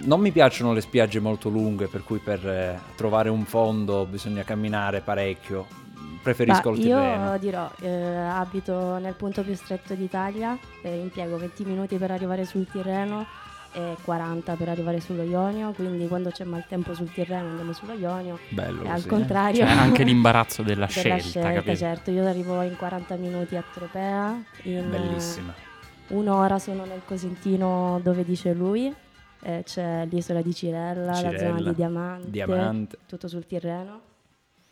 Non 0.05 0.21
mi 0.21 0.31
piacciono 0.31 0.73
le 0.73 0.81
spiagge 0.81 1.21
molto 1.21 1.51
lunghe, 1.51 1.89
per 1.89 2.03
cui 2.03 2.19
per 2.19 2.47
eh, 2.47 2.81
trovare 2.97 3.29
un 3.29 3.45
fondo 3.45 4.07
bisogna 4.07 4.43
camminare 4.43 5.01
parecchio. 5.01 5.83
Preferisco 6.23 6.71
il 6.71 6.79
io 6.79 6.99
Tirreno. 6.99 7.39
dirò, 7.39 7.71
eh, 7.81 7.91
abito 7.91 8.97
nel 8.97 9.15
punto 9.15 9.43
più 9.43 9.55
stretto 9.55 9.95
d'Italia, 9.95 10.59
eh, 10.81 10.97
impiego 10.97 11.37
20 11.37 11.65
minuti 11.67 11.97
per 11.99 12.11
arrivare 12.11 12.47
sul 12.47 12.67
Tirreno 12.67 13.43
e 13.75 13.97
40 14.05 14.55
per 14.55 14.69
arrivare 14.69 15.01
sullo 15.01 15.23
Ionio, 15.23 15.73
quindi 15.73 16.07
quando 16.09 16.31
c'è 16.31 16.45
maltempo 16.45 16.95
sul 16.95 17.13
Tirreno 17.13 17.49
andiamo 17.49 17.73
sullo 17.73 17.93
Ionio 17.95 18.39
Bello 18.51 18.83
e 18.85 18.89
al 18.89 18.95
così, 18.95 19.07
eh. 19.07 19.11
contrario 19.11 19.67
Cioè, 19.67 19.77
anche 19.77 20.03
l'imbarazzo 20.05 20.63
della, 20.63 20.87
della 20.87 21.17
scelta, 21.19 21.53
capito? 21.53 21.77
certo, 21.77 22.11
io 22.11 22.25
arrivo 22.27 22.63
in 22.63 22.77
40 22.77 23.17
minuti 23.17 23.57
a 23.57 23.65
Tropea, 23.73 24.43
in 24.63 24.89
Bellissima. 24.91 25.53
eh, 25.53 26.15
un'ora 26.15 26.59
sono 26.59 26.85
nel 26.85 27.03
Cosentino 27.05 28.01
dove 28.03 28.25
dice 28.25 28.53
lui, 28.53 28.95
eh, 29.43 29.63
c'è 29.65 30.07
l'isola 30.07 30.41
di 30.41 30.55
Cirella, 30.55 31.07
la 31.07 31.15
zona 31.15 31.31
Cirella, 31.31 31.69
di 31.71 31.75
Diamante, 31.75 32.31
Diamante. 32.31 32.99
tutto 33.07 33.29
sul 33.29 33.45
Tirreno. 33.47 34.01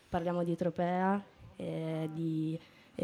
Parliamo 0.08 0.44
di 0.44 0.54
Tropea, 0.56 1.20
eh, 1.56 2.08
di 2.12 2.58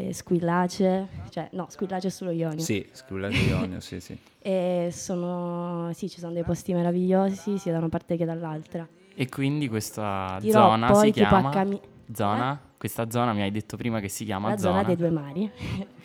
eh, 0.07 0.13
Squillace, 0.13 1.07
cioè 1.29 1.49
no, 1.53 1.67
Squillace 1.69 2.07
è 2.07 2.11
sullo 2.11 2.31
Ionio. 2.31 2.59
Sì, 2.59 2.87
di 3.29 3.47
Ionio, 3.47 3.79
sì, 3.79 3.99
sì. 3.99 4.17
E 4.41 4.89
sono, 4.93 5.91
sì, 5.93 6.09
ci 6.09 6.19
sono 6.19 6.31
dei 6.31 6.43
posti 6.43 6.73
meravigliosi 6.73 7.57
sia 7.57 7.73
da 7.73 7.79
una 7.79 7.89
parte 7.89 8.15
che 8.15 8.23
dall'altra. 8.23 8.87
E 9.13 9.27
quindi 9.27 9.67
questa 9.67 10.37
Dirò 10.39 10.69
zona 10.69 10.87
poi 10.91 11.05
si 11.07 11.11
chiama... 11.11 11.49
cami- 11.49 11.81
Zona? 12.13 12.59
Questa 12.77 13.09
zona 13.11 13.33
mi 13.33 13.41
hai 13.41 13.51
detto 13.51 13.75
prima 13.75 13.99
che 13.99 14.07
si 14.07 14.23
chiama 14.23 14.49
La 14.49 14.57
zona 14.57 14.83
dei 14.83 14.95
due 14.95 15.09
mari. 15.09 15.51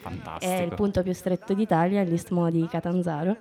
Fantastico. 0.00 0.52
È 0.52 0.62
il 0.62 0.74
punto 0.74 1.02
più 1.02 1.12
stretto 1.12 1.54
d'Italia, 1.54 2.02
l'istmo 2.02 2.50
di 2.50 2.66
Catanzaro. 2.66 3.36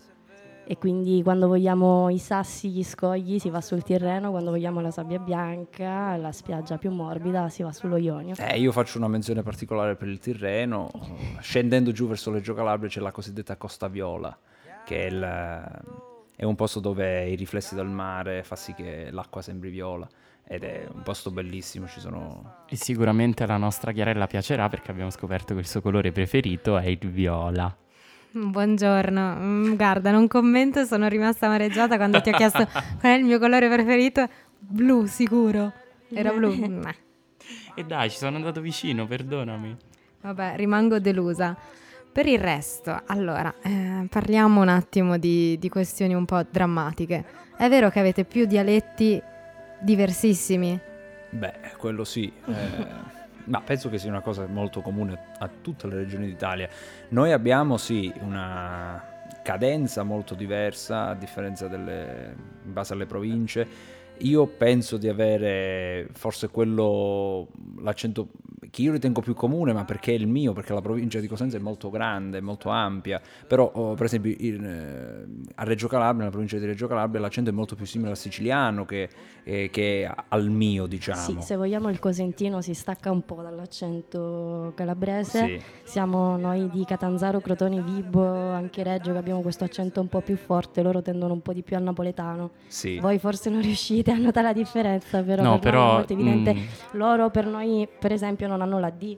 E 0.65 0.77
quindi 0.77 1.21
quando 1.23 1.47
vogliamo 1.47 2.09
i 2.09 2.17
sassi, 2.17 2.69
gli 2.69 2.83
scogli, 2.83 3.37
si 3.37 3.49
va 3.49 3.59
sul 3.59 3.83
Tirreno, 3.83 4.31
quando 4.31 4.49
vogliamo 4.49 4.79
la 4.79 4.91
sabbia 4.91 5.19
bianca, 5.19 6.15
la 6.15 6.31
spiaggia 6.31 6.77
più 6.77 6.89
morbida, 6.89 7.49
si 7.49 7.63
va 7.63 7.71
sullo 7.73 7.97
Ionio. 7.97 8.35
Eh, 8.37 8.59
io 8.59 8.71
faccio 8.71 8.97
una 8.97 9.09
menzione 9.09 9.43
particolare 9.43 9.95
per 9.95 10.07
il 10.07 10.19
Tirreno. 10.19 10.89
Scendendo 11.39 11.91
giù 11.91 12.07
verso 12.07 12.31
Reggio 12.31 12.53
Calabria 12.53 12.89
c'è 12.89 13.01
la 13.01 13.11
cosiddetta 13.11 13.57
Costa 13.57 13.89
Viola, 13.89 14.37
che 14.85 15.07
è, 15.07 15.09
il, 15.09 15.83
è 16.35 16.45
un 16.45 16.55
posto 16.55 16.79
dove 16.79 17.27
i 17.27 17.35
riflessi 17.35 17.75
del 17.75 17.87
mare 17.87 18.43
fa 18.43 18.55
sì 18.55 18.73
che 18.73 19.09
l'acqua 19.11 19.41
sembri 19.41 19.69
viola. 19.69 20.07
Ed 20.45 20.63
è 20.63 20.87
un 20.93 21.03
posto 21.03 21.31
bellissimo, 21.31 21.87
ci 21.87 21.99
sono... 21.99 22.65
E 22.67 22.75
sicuramente 22.75 23.43
alla 23.43 23.57
nostra 23.57 23.91
Chiarella 23.91 24.27
piacerà 24.27 24.67
perché 24.69 24.91
abbiamo 24.91 25.09
scoperto 25.09 25.53
che 25.53 25.61
il 25.61 25.67
suo 25.67 25.81
colore 25.81 26.11
preferito 26.11 26.77
è 26.77 26.87
il 26.87 27.09
viola. 27.09 27.75
Buongiorno, 28.35 29.35
Mm, 29.39 29.75
guarda, 29.75 30.09
non 30.09 30.27
commento, 30.27 30.85
sono 30.85 31.07
rimasta 31.07 31.45
amareggiata 31.45 31.97
quando 31.97 32.19
ti 32.19 32.31
ho 32.31 32.33
chiesto 32.33 32.65
qual 32.99 33.13
è 33.13 33.17
il 33.17 33.25
mio 33.25 33.37
colore 33.37 33.69
preferito. 33.69 34.27
Blu, 34.57 35.05
sicuro. 35.05 35.71
Era 36.11 36.31
blu. 36.31 36.51
E 37.75 37.83
dai, 37.83 38.09
ci 38.09 38.17
sono 38.17 38.37
andato 38.37 38.61
vicino, 38.61 39.05
perdonami. 39.05 39.75
Vabbè, 40.21 40.53
rimango 40.55 40.99
delusa. 40.99 41.55
Per 42.11 42.25
il 42.27 42.39
resto, 42.39 43.01
allora, 43.07 43.53
eh, 43.61 44.05
parliamo 44.09 44.61
un 44.61 44.69
attimo 44.69 45.17
di, 45.17 45.57
di 45.59 45.69
questioni 45.69 46.13
un 46.13 46.25
po' 46.25 46.41
drammatiche. 46.49 47.25
È 47.57 47.67
vero 47.69 47.89
che 47.89 47.99
avete 47.99 48.23
più 48.25 48.45
dialetti 48.45 49.21
diversissimi? 49.79 50.79
Beh, 51.31 51.53
quello 51.77 52.03
sì. 52.03 52.31
eh, 52.47 53.21
ma 53.45 53.61
penso 53.61 53.89
che 53.89 53.97
sia 53.97 54.09
una 54.09 54.21
cosa 54.21 54.45
molto 54.47 54.81
comune 54.81 55.17
a 55.39 55.49
tutte 55.61 55.87
le 55.87 55.95
regioni 55.95 56.27
d'Italia. 56.27 56.67
Noi 57.09 57.31
abbiamo 57.31 57.77
sì 57.77 58.11
una 58.19 59.11
cadenza 59.41 60.03
molto 60.03 60.35
diversa 60.35 61.09
a 61.09 61.15
differenza 61.15 61.67
delle 61.67 62.35
in 62.65 62.73
base 62.73 62.93
alle 62.93 63.05
province. 63.05 63.67
Io 64.19 64.45
penso 64.47 64.97
di 64.97 65.09
avere 65.09 66.07
forse 66.13 66.49
quello 66.49 67.47
l'accento 67.79 68.29
che 68.69 68.81
io 68.81 68.91
ritengo 68.91 69.21
più 69.21 69.33
comune, 69.35 69.71
ma 69.71 69.85
perché 69.85 70.13
è 70.13 70.15
il 70.15 70.25
mio, 70.25 70.53
perché 70.53 70.73
la 70.73 70.81
provincia 70.81 71.19
di 71.19 71.27
Cosenza 71.27 71.57
è 71.57 71.59
molto 71.59 71.91
grande, 71.91 72.41
molto 72.41 72.69
ampia. 72.69 73.21
Però, 73.45 73.69
oh, 73.71 73.93
per 73.93 74.05
esempio, 74.05 74.33
in, 74.35 74.63
eh, 74.65 75.51
a 75.55 75.63
Reggio 75.63 75.87
Calabria, 75.87 76.19
nella 76.19 76.31
provincia 76.31 76.57
di 76.57 76.65
Reggio 76.65 76.87
Calabria, 76.87 77.21
l'accento 77.21 77.51
è 77.51 77.53
molto 77.53 77.75
più 77.75 77.85
simile 77.85 78.09
al 78.09 78.17
siciliano 78.17 78.85
che, 78.85 79.09
eh, 79.43 79.69
che 79.71 80.09
al 80.27 80.49
mio, 80.49 80.87
diciamo. 80.87 81.19
Sì, 81.19 81.37
se 81.41 81.55
vogliamo 81.55 81.89
il 81.89 81.99
cosentino 81.99 82.61
si 82.61 82.73
stacca 82.73 83.11
un 83.11 83.23
po' 83.23 83.41
dall'accento 83.41 84.71
calabrese. 84.75 85.45
Sì. 85.45 85.61
Siamo 85.83 86.37
noi 86.37 86.69
di 86.69 86.83
Catanzaro, 86.83 87.41
Crotone, 87.41 87.81
Vibo, 87.81 88.25
anche 88.25 88.81
Reggio 88.81 89.11
che 89.11 89.17
abbiamo 89.17 89.41
questo 89.41 89.65
accento 89.65 90.01
un 90.01 90.07
po' 90.07 90.21
più 90.21 90.35
forte, 90.35 90.81
loro 90.81 91.01
tendono 91.01 91.33
un 91.33 91.41
po' 91.41 91.53
di 91.53 91.61
più 91.61 91.75
al 91.75 91.83
napoletano. 91.83 92.51
Sì. 92.67 92.97
Voi 92.97 93.19
forse 93.19 93.51
non 93.51 93.61
riuscite 93.61 94.02
a 94.11 94.17
notare 94.17 94.47
la 94.47 94.53
differenza, 94.53 95.21
però 95.21 95.43
No, 95.43 95.51
per 95.59 95.71
però, 95.71 95.89
è 95.91 95.93
molto 95.93 96.13
evidente. 96.13 96.53
mm. 96.53 96.59
Loro 96.91 97.29
per 97.29 97.45
noi, 97.45 97.87
per 97.99 98.11
esempio, 98.11 98.47
non 98.47 98.61
hanno 98.61 98.79
la 98.79 98.89
D. 98.89 99.17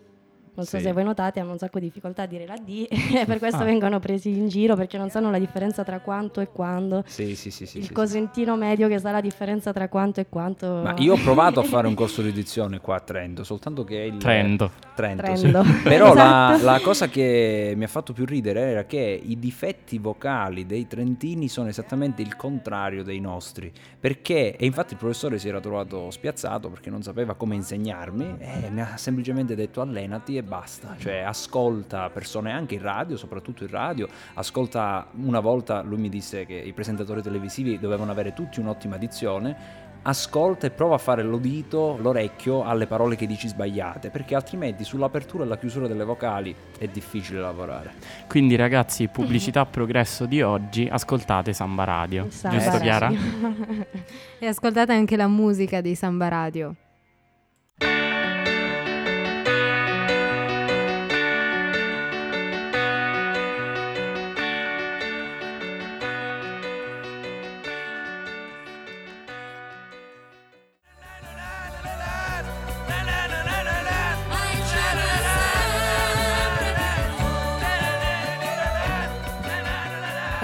Non 0.56 0.66
so 0.66 0.78
Sì. 0.78 0.84
se 0.84 0.92
voi 0.94 1.04
notate, 1.04 1.40
hanno 1.40 1.52
un 1.52 1.58
sacco 1.58 1.80
di 1.80 1.86
difficoltà 1.86 2.24
a 2.24 2.26
dire 2.26 2.46
la 2.46 2.56
D 2.58 2.88
e 3.16 3.26
per 3.26 3.40
questo 3.40 3.62
Ah. 3.62 3.66
vengono 3.66 4.00
presi 4.00 4.30
in 4.30 4.48
giro 4.48 4.76
perché 4.76 4.98
non 4.98 5.10
sanno 5.10 5.30
la 5.32 5.40
differenza 5.40 5.84
tra 5.84 6.00
quanto 6.00 6.42
e 6.42 6.48
quando. 6.52 7.04
Sì, 7.06 7.36
sì, 7.36 7.52
sì, 7.52 7.66
sì, 7.66 7.78
il 7.78 7.84
sì, 7.84 7.88
sì. 7.90 7.94
cosentino 7.94 8.56
medio 8.56 8.88
che 8.88 9.00
sa 9.00 9.12
la 9.12 9.22
differenza 9.22 9.72
tra 9.74 9.88
quanto 9.90 10.20
e 10.22 10.28
quanto. 10.30 10.82
Ma 10.84 10.96
io 10.98 11.14
ho 11.14 11.18
provato 11.18 11.60
a 11.60 11.64
fare 11.64 11.88
un 11.88 11.94
corso 11.94 12.22
di 12.22 12.32
dizione 12.32 12.80
qua 12.80 12.96
a 12.96 13.00
Trento, 13.02 13.44
soltanto 13.44 13.84
che 13.84 13.96
il 13.98 14.18
Trento. 14.18 14.72
Trento, 14.96 15.24
Trento. 15.24 15.64
sì. 15.64 15.74
Però 15.84 16.14
la, 16.14 16.54
Esatto. 16.56 16.66
la 16.66 16.80
cosa 16.82 17.08
che 17.08 17.74
mi 17.76 17.84
ha 17.84 17.88
fatto 17.88 18.14
più 18.14 18.26
ridere 18.26 18.62
era 18.62 18.86
che 18.86 19.22
i 19.24 19.38
difetti 19.38 19.98
vocali 19.98 20.66
dei 20.66 20.88
trentini 20.88 21.48
sono 21.50 21.68
esattamente 21.68 22.22
il 22.22 22.36
contrario 22.36 23.04
dei 23.04 23.20
nostri. 23.20 23.72
Perché, 24.00 24.56
e 24.56 24.66
infatti 24.66 24.94
il 24.94 25.00
professore 25.00 25.38
si 25.40 25.48
era 25.50 25.60
trovato 25.60 26.12
spiazzato 26.12 26.70
perché 26.70 26.90
non 26.90 27.02
sapeva 27.04 27.34
come 27.34 27.56
insegnarmi 27.56 28.36
e 28.40 28.70
mi 28.70 28.82
ha 28.82 28.96
semplicemente 28.98 29.56
detto 29.56 29.82
allenati 29.82 30.38
e 30.38 30.44
basta. 30.46 30.96
Cioè 30.98 31.18
ascolta 31.20 32.10
persone 32.10 32.52
anche 32.52 32.76
in 32.76 32.82
radio, 32.82 33.18
soprattutto 33.18 33.64
in 33.64 33.70
radio, 33.70 34.08
ascolta 34.36 35.08
una 35.18 35.40
volta 35.40 35.82
lui 35.82 35.98
mi 35.98 36.10
disse 36.10 36.46
che 36.46 36.56
i 36.56 36.74
presentatori 36.74 37.22
televisivi 37.22 37.80
dovevano 37.80 38.12
avere 38.12 38.34
tutti 38.34 38.60
un'ottima 38.60 38.98
dizione 38.98 39.84
ascolta 40.08 40.68
e 40.68 40.70
prova 40.70 40.96
a 40.96 40.98
fare 40.98 41.24
l'udito, 41.24 41.98
l'orecchio 42.00 42.64
alle 42.64 42.88
parole 42.88 43.16
che 43.16 43.26
dici 43.26 43.48
sbagliate, 43.48 44.10
perché 44.10 44.36
altrimenti 44.36 44.84
sull'apertura 44.84 45.44
e 45.44 45.48
la 45.48 45.58
chiusura 45.58 45.88
delle 45.88 46.04
vocali 46.04 46.56
è 46.78 46.88
difficile 46.88 47.40
lavorare. 47.40 47.94
Quindi 48.28 48.56
ragazzi, 48.56 49.08
pubblicità 49.08 49.66
progresso 49.66 50.26
di 50.26 50.42
oggi, 50.42 50.88
ascoltate 50.90 51.54
Samba 51.54 51.84
Radio. 51.84 52.28
Samba 52.30 52.58
Giusto 52.58 52.72
Radio. 52.72 52.86
Chiara? 52.86 53.12
E 54.38 54.48
ascoltate 54.48 54.92
anche 54.92 55.16
la 55.16 55.28
musica 55.28 55.82
di 55.82 55.96
Samba 55.96 56.28
Radio. 56.28 56.76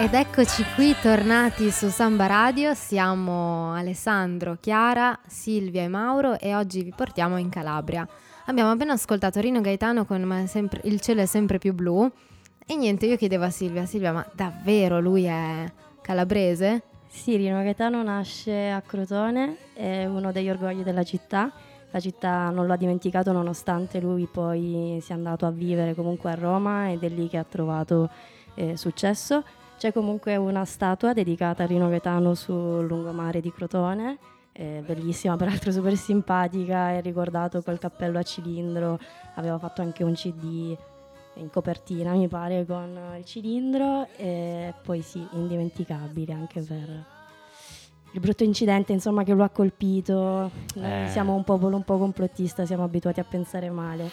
Ed 0.02 0.16
eccoci 0.16 0.66
qui 0.74 0.96
tornati 1.00 1.70
su 1.70 1.88
Samba 1.90 2.26
Radio, 2.26 2.74
siamo 2.74 3.72
Alessandro, 3.72 4.58
Chiara, 4.60 5.20
Silvia 5.28 5.84
e 5.84 5.88
Mauro 5.88 6.40
e 6.40 6.56
oggi 6.56 6.82
vi 6.82 6.92
portiamo 6.92 7.38
in 7.38 7.50
Calabria. 7.50 8.08
Abbiamo 8.48 8.72
appena 8.72 8.94
ascoltato 8.94 9.40
Rino 9.40 9.62
Gaetano 9.62 10.06
con 10.06 10.46
sempre- 10.48 10.82
Il 10.86 11.00
cielo 11.02 11.22
è 11.22 11.28
sempre 11.28 11.60
più 11.60 11.76
blu 11.76 12.12
e 12.66 12.76
niente, 12.76 13.06
io 13.06 13.16
chiedevo 13.16 13.44
a 13.44 13.52
Silvia, 13.52 13.86
Silvia 13.86 14.12
ma 14.12 14.26
davvero 14.34 15.00
lui 15.00 15.26
è 15.26 15.72
calabrese? 16.02 16.82
Sì, 17.08 17.36
Rino 17.36 17.62
Gaetano 17.62 18.02
nasce 18.02 18.72
a 18.72 18.82
Crotone, 18.82 19.56
è 19.76 20.06
uno 20.06 20.32
degli 20.32 20.50
orgogli 20.50 20.82
della 20.82 21.04
città. 21.04 21.52
La 21.92 22.00
città 22.00 22.50
non 22.50 22.66
lo 22.66 22.74
ha 22.74 22.78
dimenticato 22.78 23.32
nonostante 23.32 24.00
lui 24.00 24.26
poi 24.26 24.98
sia 25.00 25.14
andato 25.14 25.46
a 25.46 25.52
vivere 25.52 25.94
comunque 25.94 26.32
a 26.32 26.36
Roma 26.36 26.90
ed 26.90 27.04
è 27.04 27.10
lì 27.10 27.28
che 27.30 27.38
ha 27.38 27.46
trovato 27.48 28.10
eh, 28.56 28.76
successo. 28.76 29.44
C'è 29.82 29.92
comunque 29.92 30.36
una 30.36 30.64
statua 30.64 31.12
dedicata 31.12 31.64
a 31.64 31.66
Rino 31.66 31.90
Gaetano 31.90 32.36
sul 32.36 32.86
lungomare 32.86 33.42
di 33.42 33.52
Crotone, 33.52 34.20
è 34.52 34.84
bellissima, 34.86 35.36
peraltro 35.38 35.72
super 35.72 35.96
simpatica, 35.98 36.92
è 36.92 37.02
ricordato 37.02 37.64
col 37.64 37.80
cappello 37.80 38.20
a 38.20 38.22
cilindro, 38.22 39.00
aveva 39.38 39.58
fatto 39.58 39.82
anche 39.82 40.04
un 40.04 40.14
CD 40.14 40.78
in 41.38 41.50
copertina 41.50 42.12
mi 42.14 42.28
pare 42.28 42.64
con 42.64 42.96
il 43.18 43.26
cilindro 43.26 44.06
e 44.18 44.72
poi 44.84 45.02
sì, 45.02 45.26
indimenticabile 45.32 46.32
anche 46.32 46.62
per 46.62 47.06
il 48.12 48.20
brutto 48.20 48.44
incidente 48.44 48.92
insomma 48.92 49.24
che 49.24 49.34
lo 49.34 49.44
ha 49.44 49.50
colpito. 49.50 50.52
Noi 50.76 51.06
Eh. 51.06 51.08
siamo 51.10 51.34
un 51.34 51.44
popolo 51.44 51.76
un 51.76 51.84
po' 51.84 51.98
complottista, 51.98 52.68
siamo 52.68 52.84
abituati 52.84 53.20
a 53.20 53.24
pensare 53.28 53.72
male. 53.72 54.10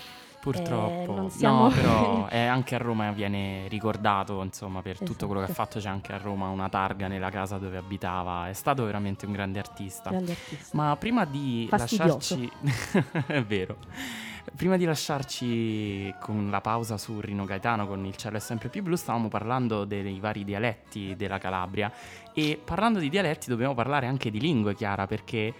Purtroppo. 0.53 1.27
Eh, 1.27 1.31
siamo- 1.31 1.69
No, 1.69 1.75
però 1.75 2.27
è 2.31 2.41
anche 2.45 2.75
a 2.75 2.79
Roma 2.79 3.11
viene 3.13 3.67
ricordato, 3.69 4.43
insomma, 4.43 4.83
per 4.83 4.99
tutto 4.99 5.27
quello 5.27 5.41
che 5.43 5.49
ha 5.49 5.51
Esatto. 5.51 5.69
fatto. 5.71 5.81
C'è 5.81 5.89
anche 5.89 6.13
a 6.13 6.19
Roma 6.19 6.49
una 6.49 6.69
targa 6.69 7.09
nella 7.09 7.31
casa 7.31 7.59
dove 7.59 7.77
abitava. 7.77 8.49
È 8.49 8.53
stato 8.53 8.85
veramente 8.85 9.27
un 9.27 9.33
grande 9.33 9.59
artista. 9.59 10.11
Grande 10.11 10.33
artista. 10.33 10.77
Ma 10.77 10.97
prima 10.97 11.25
di 11.25 11.67
Fastidioso. 11.69 12.15
lasciarci... 12.15 12.53
è 13.27 13.43
vero. 13.43 13.77
Prima 14.57 14.79
di 14.79 14.87
lasciarci 14.87 16.15
con 16.21 16.49
la 16.51 16.63
pausa 16.63 16.97
su 16.97 17.21
Rino 17.21 17.45
Gaetano 17.45 17.87
con 17.87 18.05
il 18.07 18.17
cielo 18.17 18.39
è 18.39 18.41
sempre 18.41 18.71
più 18.71 18.83
blu, 18.83 18.97
stavamo 18.97 19.29
parlando 19.29 19.85
dei 19.85 20.19
vari 20.21 20.43
dialetti 20.43 21.15
della 21.17 21.37
Calabria 21.37 21.93
e 22.33 22.59
parlando 22.65 22.99
di 22.99 23.11
dialetti 23.11 23.51
dobbiamo 23.51 23.75
parlare 23.75 24.07
anche 24.07 24.31
di 24.31 24.41
lingue, 24.41 24.75
Chiara, 24.75 25.07
perché 25.07 25.53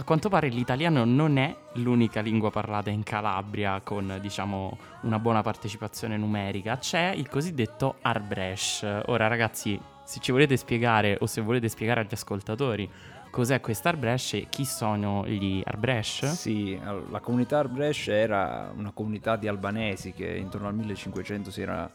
a 0.00 0.02
quanto 0.02 0.30
pare 0.30 0.48
l'italiano 0.48 1.04
non 1.04 1.36
è 1.36 1.54
l'unica 1.74 2.22
lingua 2.22 2.50
parlata 2.50 2.88
in 2.88 3.02
Calabria 3.02 3.82
con, 3.82 4.16
diciamo, 4.18 4.78
una 5.02 5.18
buona 5.18 5.42
partecipazione 5.42 6.16
numerica, 6.16 6.78
c'è 6.78 7.12
il 7.14 7.28
cosiddetto 7.28 7.96
Arbresh. 8.00 9.02
Ora 9.06 9.26
ragazzi, 9.26 9.78
se 10.02 10.18
ci 10.20 10.32
volete 10.32 10.56
spiegare 10.56 11.18
o 11.20 11.26
se 11.26 11.42
volete 11.42 11.68
spiegare 11.68 12.00
agli 12.00 12.12
ascoltatori 12.12 12.90
cos'è 13.30 13.60
questo 13.60 13.88
Arbresh 13.88 14.32
e 14.32 14.46
chi 14.48 14.64
sono 14.64 15.26
gli 15.26 15.62
Arbresh? 15.62 16.32
Sì, 16.32 16.80
la 17.10 17.20
comunità 17.20 17.58
Arbresh 17.58 18.08
era 18.08 18.72
una 18.74 18.92
comunità 18.92 19.36
di 19.36 19.48
albanesi 19.48 20.12
che 20.12 20.34
intorno 20.34 20.68
al 20.68 20.74
1500 20.76 21.50
si 21.50 21.60
era, 21.60 21.90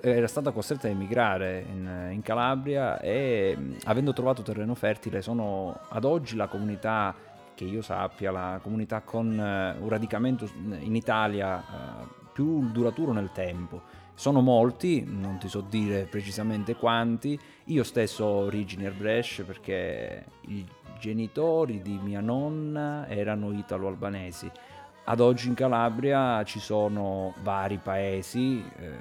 era 0.00 0.26
stata 0.26 0.50
costretta 0.50 0.88
a 0.88 0.90
emigrare 0.90 1.64
in, 1.68 2.08
in 2.12 2.22
Calabria 2.22 3.00
e 3.00 3.56
mh, 3.56 3.76
avendo 3.84 4.12
trovato 4.12 4.42
terreno 4.42 4.74
fertile 4.74 5.22
sono 5.22 5.78
ad 5.88 6.04
oggi 6.04 6.36
la 6.36 6.48
comunità 6.48 7.14
che 7.54 7.64
io 7.64 7.82
sappia, 7.82 8.30
la 8.30 8.58
comunità 8.62 9.02
con 9.02 9.38
eh, 9.38 9.76
un 9.78 9.88
radicamento 9.88 10.48
in 10.78 10.94
Italia 10.94 11.60
eh, 11.60 12.06
più 12.32 12.70
duraturo 12.70 13.12
nel 13.12 13.32
tempo. 13.32 13.82
Sono 14.14 14.40
molti, 14.40 15.04
non 15.06 15.38
ti 15.38 15.48
so 15.48 15.60
dire 15.60 16.04
precisamente 16.04 16.74
quanti. 16.74 17.38
Io 17.64 17.84
stesso 17.84 18.24
ho 18.24 18.44
origini 18.44 18.86
a 18.86 18.90
Brescia 18.90 19.44
perché 19.44 20.24
i 20.42 20.66
genitori 20.98 21.80
di 21.80 21.98
mia 22.02 22.20
nonna 22.20 23.06
erano 23.08 23.52
italo-albanesi. 23.52 24.50
Ad 25.04 25.20
oggi 25.20 25.48
in 25.48 25.54
Calabria 25.54 26.42
ci 26.44 26.60
sono 26.60 27.34
vari 27.42 27.78
paesi, 27.78 28.62
eh, 28.78 28.92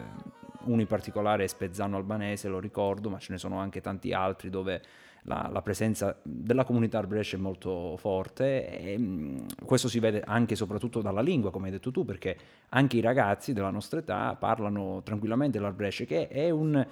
uno 0.66 0.82
in 0.82 0.88
particolare 0.88 1.44
è 1.44 1.48
Spezzano 1.48 1.98
albanese, 1.98 2.48
lo 2.48 2.60
ricordo, 2.60 3.10
ma 3.10 3.20
ce 3.20 3.34
ne 3.34 3.38
sono 3.38 3.60
anche 3.60 3.82
tanti 3.82 4.14
altri 4.14 4.50
dove 4.50 4.82
la, 5.24 5.50
la 5.52 5.62
presenza 5.62 6.18
della 6.24 6.64
comunità 6.64 7.02
Brescia 7.04 7.38
è 7.38 7.40
molto 7.40 7.96
forte. 7.98 8.80
E 8.80 8.98
mh, 8.98 9.66
questo 9.66 9.88
si 9.88 10.00
vede 10.00 10.22
anche 10.26 10.54
e 10.54 10.58
soprattutto 10.58 11.02
dalla 11.02 11.22
lingua, 11.22 11.52
come 11.52 11.68
hai 11.68 11.72
detto 11.72 11.92
tu, 11.92 12.06
perché 12.06 12.38
anche 12.70 12.98
i 12.98 13.02
ragazzi 13.02 13.54
della 13.54 13.72
nostra 13.72 14.00
età 14.00 14.36
parlano 14.36 15.02
tranquillamente 15.04 15.60
l'arbresce, 15.60 16.06
che 16.06 16.28
è 16.28 16.50
un 16.50 16.86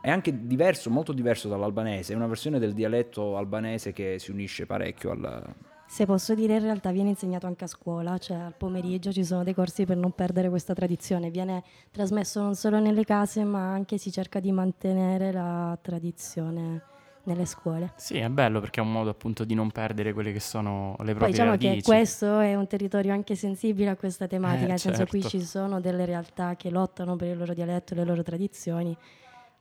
è 0.00 0.10
anche 0.10 0.46
diverso, 0.46 0.90
molto 0.90 1.12
diverso 1.12 1.48
dall'albanese, 1.48 2.12
è 2.12 2.16
una 2.16 2.26
versione 2.26 2.58
del 2.58 2.72
dialetto 2.72 3.36
albanese 3.36 3.92
che 3.92 4.18
si 4.18 4.32
unisce 4.32 4.66
parecchio 4.66 5.12
al, 5.12 5.54
se 5.92 6.06
posso 6.06 6.34
dire, 6.34 6.54
in 6.54 6.62
realtà 6.62 6.90
viene 6.90 7.10
insegnato 7.10 7.46
anche 7.46 7.64
a 7.64 7.66
scuola, 7.66 8.16
cioè 8.16 8.38
al 8.38 8.54
pomeriggio 8.56 9.12
ci 9.12 9.22
sono 9.22 9.42
dei 9.44 9.52
corsi 9.52 9.84
per 9.84 9.98
non 9.98 10.12
perdere 10.12 10.48
questa 10.48 10.72
tradizione. 10.72 11.28
Viene 11.28 11.62
trasmesso 11.90 12.40
non 12.40 12.54
solo 12.54 12.80
nelle 12.80 13.04
case, 13.04 13.44
ma 13.44 13.70
anche 13.74 13.98
si 13.98 14.10
cerca 14.10 14.40
di 14.40 14.52
mantenere 14.52 15.30
la 15.32 15.76
tradizione 15.82 16.80
nelle 17.24 17.44
scuole. 17.44 17.92
Sì, 17.96 18.16
è 18.16 18.30
bello 18.30 18.60
perché 18.60 18.80
è 18.80 18.82
un 18.82 18.90
modo 18.90 19.10
appunto 19.10 19.44
di 19.44 19.52
non 19.52 19.70
perdere 19.70 20.14
quelle 20.14 20.32
che 20.32 20.40
sono 20.40 20.96
le 21.00 21.12
proprie 21.14 21.18
Poi 21.18 21.30
diciamo 21.30 21.50
radici. 21.50 21.74
che 21.76 21.82
questo 21.82 22.38
è 22.40 22.54
un 22.54 22.66
territorio 22.66 23.12
anche 23.12 23.34
sensibile 23.34 23.90
a 23.90 23.96
questa 23.96 24.26
tematica, 24.26 24.64
Eh, 24.64 24.68
nel 24.68 24.78
senso 24.78 25.04
qui 25.04 25.20
certo. 25.20 25.36
ci 25.38 25.44
sono 25.44 25.78
delle 25.78 26.06
realtà 26.06 26.56
che 26.56 26.70
lottano 26.70 27.16
per 27.16 27.28
il 27.28 27.36
loro 27.36 27.52
dialetto 27.52 27.92
e 27.92 27.96
le 27.98 28.04
loro 28.04 28.22
tradizioni. 28.22 28.96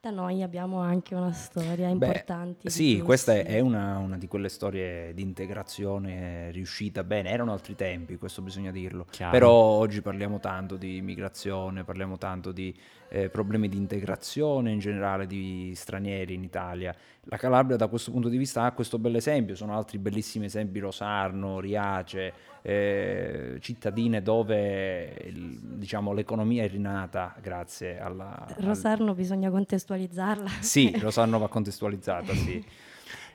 Da 0.03 0.09
noi 0.09 0.41
abbiamo 0.41 0.79
anche 0.79 1.13
una 1.13 1.31
storia 1.31 1.85
Beh, 1.93 2.05
importante. 2.07 2.61
di 2.63 2.69
Sì, 2.71 3.01
questa 3.01 3.33
è, 3.35 3.41
flussi. 3.43 3.55
è 3.57 3.59
una, 3.59 3.99
una 3.99 4.17
di 4.17 4.25
quelle 4.25 4.49
storie 4.49 5.13
di 5.13 5.21
integrazione 5.21 6.49
riuscita 6.49 7.03
bene. 7.03 7.29
Erano 7.29 7.51
altri 7.51 7.75
tempi, 7.75 8.17
questo 8.17 8.41
bisogna 8.41 8.71
dirlo. 8.71 9.05
Chiaro. 9.11 9.31
Però 9.31 9.51
oggi 9.51 10.01
parliamo 10.01 10.39
tanto 10.39 10.75
di 10.75 10.95
immigrazione, 10.97 11.83
parliamo 11.83 12.17
tanto 12.17 12.51
di 12.51 12.75
eh, 13.13 13.29
problemi 13.29 13.67
di 13.67 13.75
integrazione 13.77 14.71
in 14.71 14.79
generale 14.79 15.27
di 15.27 15.73
stranieri 15.75 16.33
in 16.33 16.43
Italia. 16.43 16.95
La 17.25 17.35
Calabria 17.37 17.75
da 17.75 17.87
questo 17.87 18.09
punto 18.11 18.29
di 18.29 18.37
vista 18.37 18.63
ha 18.63 18.71
questo 18.71 18.97
bel 18.97 19.15
esempio, 19.15 19.53
sono 19.55 19.75
altri 19.75 19.97
bellissimi 19.97 20.45
esempi, 20.45 20.79
Rosarno, 20.79 21.59
Riace, 21.59 22.33
eh, 22.61 23.57
cittadine 23.59 24.21
dove 24.21 25.13
il- 25.25 25.59
diciamo, 25.75 26.13
l'economia 26.13 26.63
è 26.63 26.69
rinata 26.69 27.35
grazie 27.41 27.99
alla... 27.99 28.45
al- 28.47 28.55
Rosarno 28.63 29.13
bisogna 29.13 29.49
contestualizzarla. 29.49 30.49
Sì, 30.61 30.95
Rosarno 30.99 31.37
va 31.37 31.49
contestualizzata, 31.49 32.33
sì. 32.33 32.63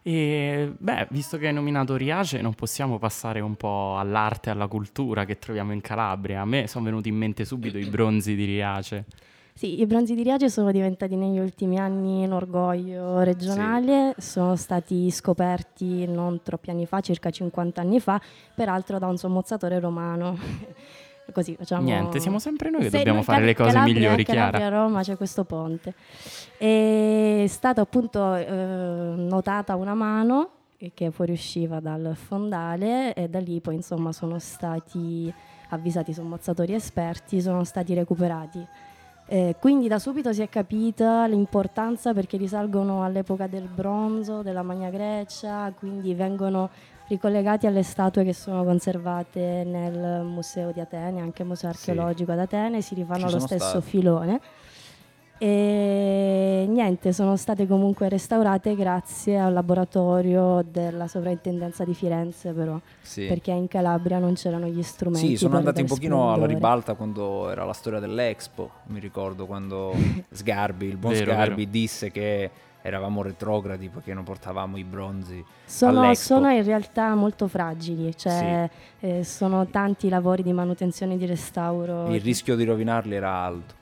E 0.03 0.73
beh, 0.79 1.09
visto 1.11 1.37
che 1.37 1.49
hai 1.49 1.53
nominato 1.53 1.97
Riace, 1.97 2.41
non 2.41 2.55
possiamo 2.55 2.99
passare 2.99 3.41
un 3.41 3.57
po' 3.57 3.99
all'arte 3.99 4.49
e 4.51 4.53
alla 4.53 4.69
cultura 4.69 5.25
che 5.25 5.39
troviamo 5.39 5.73
in 5.73 5.81
Calabria. 5.81 6.41
A 6.41 6.45
me 6.45 6.67
sono 6.69 6.85
venuti 6.85 7.09
in 7.09 7.17
mente 7.17 7.45
subito 7.45 7.77
i 7.77 7.87
bronzi 7.87 8.35
di 8.37 8.45
Riace. 8.45 9.05
Sì, 9.57 9.81
i 9.81 9.87
bronzi 9.87 10.15
di 10.15 10.23
Riace 10.23 10.51
sono 10.51 10.71
diventati 10.71 11.17
negli 11.17 11.39
ultimi 11.39 11.79
anni 11.79 12.25
un 12.27 12.33
orgoglio 12.33 13.21
regionale, 13.23 14.15
sono 14.19 14.55
stati 14.55 15.11
scoperti 15.11 16.05
non 16.07 16.43
troppi 16.43 16.69
anni 16.69 16.85
fa, 16.85 17.01
circa 17.01 17.31
50 17.31 17.81
anni 17.81 17.99
fa, 17.99 18.21
peraltro 18.55 18.99
da 18.99 19.07
un 19.07 19.17
sommozzatore 19.17 19.81
romano. 19.81 20.37
Così 21.33 21.57
facciamo... 21.57 21.85
Niente, 21.85 22.21
siamo 22.21 22.39
sempre 22.39 22.69
noi 22.69 22.83
che 22.83 22.91
Se 22.91 22.99
dobbiamo 22.99 23.17
noi- 23.17 23.25
fare 23.25 23.39
Cal- 23.39 23.47
le 23.47 23.55
cose 23.55 23.71
Calabria- 23.71 23.95
migliori, 23.95 24.25
Calabria 24.25 24.61
Chiara. 24.61 24.77
Roma 24.83 25.01
c'è 25.03 25.17
questo 25.17 25.45
ponte. 25.45 25.95
È 26.59 27.45
stata 27.49 27.81
appunto 27.81 28.35
eh, 28.35 28.45
notata 29.17 29.75
una 29.75 29.95
mano 29.95 30.51
che 30.93 31.11
fuoriusciva 31.11 31.81
dal 31.81 32.13
fondale 32.15 33.15
e 33.15 33.29
da 33.31 33.41
lì 33.41 33.61
poi 33.63 33.77
insomma 33.77 34.13
sono 34.13 34.39
stati 34.39 35.33
avvisati 35.71 36.13
sommozzatori 36.13 36.75
esperti, 36.75 37.41
sono 37.41 37.65
stati 37.65 37.95
recuperati. 37.95 38.65
Eh, 39.29 39.57
quindi 39.59 39.89
da 39.89 39.99
subito 39.99 40.33
si 40.33 40.41
è 40.43 40.49
capita 40.49 41.27
l'importanza 41.27 42.13
perché 42.15 42.37
risalgono 42.37 43.03
all'epoca 43.03 43.49
del 43.49 43.67
bronzo, 43.67 44.43
della 44.43 44.63
Magna 44.63 44.89
Grecia, 44.89 45.73
quindi 45.77 46.15
vengono 46.15 46.71
ricollegati 47.09 47.67
alle 47.67 47.83
statue 47.83 48.23
che 48.25 48.33
sono 48.33 48.63
conservate 48.65 49.65
nel 49.65 50.23
museo 50.25 50.71
di 50.71 50.79
Atene, 50.81 51.21
anche 51.21 51.43
il 51.43 51.49
museo 51.49 51.73
Sì. 51.73 51.91
archeologico 51.91 52.33
ad 52.33 52.39
Atene, 52.41 52.81
si 52.83 52.95
rifanno 52.95 53.27
allo 53.27 53.41
stesso 53.41 53.69
stati. 53.81 53.85
filone. 53.89 54.41
E 55.39 56.65
niente, 56.69 57.13
sono 57.13 57.37
state 57.37 57.67
comunque 57.67 58.09
restaurate 58.09 58.75
grazie 58.75 59.39
al 59.39 59.53
laboratorio 59.53 60.65
della 60.67 61.07
sovrintendenza 61.09 61.85
di 61.85 61.93
Firenze, 61.95 62.53
però, 62.53 62.81
Sì. 63.03 63.27
perché 63.27 63.51
in 63.51 63.69
Calabria 63.69 64.19
non 64.19 64.35
c'erano 64.35 64.67
gli 64.67 64.83
strumenti. 64.83 65.29
Sì, 65.29 65.37
sono 65.37 65.59
andati 65.59 65.83
un 65.83 65.87
pochino 65.89 66.33
alla 66.33 66.47
ribalta 66.47 66.95
quando 66.95 67.51
era 67.51 67.65
la 67.65 67.75
storia 67.75 67.99
dell'Expo, 68.01 68.71
mi 68.87 68.99
ricordo 68.99 69.45
quando 69.47 69.93
Sgarbi, 70.31 70.87
il 70.87 70.97
buon 70.97 71.13
Vero, 71.13 71.33
Sgarbi 71.33 71.55
vero. 71.65 71.71
disse 71.71 72.11
che 72.11 72.51
eravamo 72.81 73.21
retrogradi 73.23 73.89
perché 73.89 74.15
non 74.15 74.25
portavamo 74.25 74.77
i 74.77 74.85
bronzi. 74.85 75.45
Sono, 75.65 76.15
sono 76.15 76.51
in 76.51 76.63
realtà 76.65 77.15
molto 77.15 77.49
fragili, 77.49 78.17
cioè 78.17 78.71
eh, 79.01 79.25
sono 79.25 79.67
tanti 79.67 80.07
i 80.07 80.09
lavori 80.09 80.43
di 80.43 80.53
manutenzione 80.53 81.15
e 81.15 81.17
di 81.19 81.27
restauro. 81.27 82.09
Il 82.15 82.21
rischio 82.21 82.55
di 82.57 82.65
rovinarli 82.65 83.15
era 83.15 83.33
alto. 83.33 83.75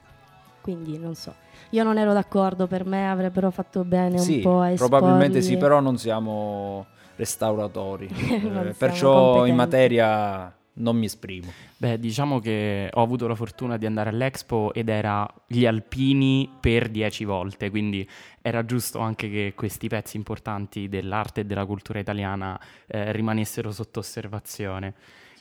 Quindi 0.62 0.98
non 0.98 1.14
so. 1.14 1.34
Io 1.70 1.82
non 1.82 1.98
ero 1.98 2.12
d'accordo, 2.12 2.66
per 2.66 2.84
me 2.84 3.08
avrebbero 3.10 3.50
fatto 3.50 3.84
bene 3.84 4.18
Sì, 4.18 4.36
un 4.36 4.42
po' 4.42 4.60
a 4.60 4.72
probabilmente 4.74 5.40
sì, 5.42 5.52
esporli. 5.52 5.58
però 5.58 5.80
non 5.80 5.98
siamo 5.98 6.86
restauratori. 7.16 8.08
Eh, 8.14 8.38
Non 8.38 8.52
siamo 8.52 8.72
perciò 8.78 9.12
in 9.12 9.22
competenti. 9.24 9.52
materia 9.52 10.56
non 10.76 10.96
mi 10.96 11.04
esprimo. 11.04 11.50
Beh, 11.76 11.98
diciamo 12.00 12.40
che 12.40 12.90
ho 12.92 13.02
avuto 13.02 13.26
la 13.28 13.34
fortuna 13.36 13.76
di 13.76 13.86
andare 13.86 14.10
all'Expo 14.10 14.72
ed 14.74 14.88
era 14.88 15.28
gli 15.46 15.66
alpini 15.66 16.50
per 16.60 16.88
dieci 16.88 17.24
volte, 17.24 17.70
quindi 17.70 18.08
era 18.42 18.64
giusto 18.64 18.98
anche 18.98 19.30
che 19.30 19.52
questi 19.54 19.86
pezzi 19.88 20.16
importanti 20.16 20.88
dell'arte 20.88 21.42
e 21.42 21.44
della 21.44 21.64
cultura 21.64 21.98
italiana 22.00 22.58
eh, 22.86 23.12
rimanessero 23.12 23.70
sotto 23.70 24.00
osservazione. 24.00 24.94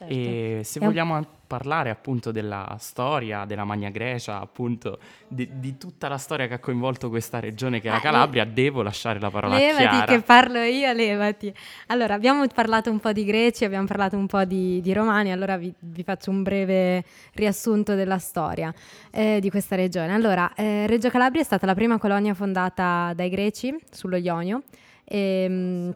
Certo. 0.08 0.14
E 0.14 0.62
se 0.64 0.80
È 0.80 0.82
un- 0.82 0.90
vogliamo 0.90 1.26
parlare 1.46 1.92
appunto 1.92 2.32
della 2.32 2.76
storia 2.80 3.46
della 3.46 3.64
Magna 3.64 3.90
Grecia, 3.90 4.40
appunto 4.42 4.98
di, 5.28 5.48
di 5.60 5.78
tutta 5.78 6.08
la 6.08 6.18
storia 6.18 6.48
che 6.48 6.56
ha 6.56 6.60
coinvolto 6.60 7.10
questa 7.10 7.40
regione 7.40 7.80
che 7.80 7.90
è 7.90 7.92
la 7.92 8.00
Calabria, 8.00 8.44
devo 8.44 8.82
lasciare 8.82 9.20
la 9.20 9.30
parola 9.30 9.56
a 9.56 9.60
Levati 9.60 9.84
Chiara. 9.84 10.06
che 10.06 10.22
parlo 10.22 10.60
io, 10.62 10.92
levati. 10.94 11.54
Allora, 11.88 12.16
abbiamo 12.16 12.46
parlato 12.48 12.90
un 12.90 13.00
po' 13.00 13.12
di 13.12 13.24
greci, 13.24 13.66
abbiamo 13.66 13.86
parlato 13.86 14.18
un 14.18 14.26
po' 14.26 14.44
di, 14.46 14.82
di 14.82 14.94
romani, 14.94 15.32
allora 15.32 15.56
vi, 15.58 15.72
vi 15.80 16.02
faccio 16.04 16.32
un 16.32 16.42
breve 16.42 17.04
riassunto 17.34 17.94
della 17.94 18.18
storia 18.18 18.74
eh, 19.12 19.38
di 19.40 19.50
questa 19.52 19.76
regione. 19.76 20.12
Allora, 20.14 20.52
eh, 20.56 20.88
Reggio 20.88 21.10
Calabria 21.10 21.42
è 21.42 21.46
stata 21.46 21.68
la 21.68 21.76
prima 21.76 22.00
colonia 22.00 22.34
fondata 22.34 23.14
dai 23.16 23.30
greci 23.30 23.76
sullo 23.92 24.16
Ionio. 24.16 24.64
E, 25.06 25.46
mm, 25.50 25.90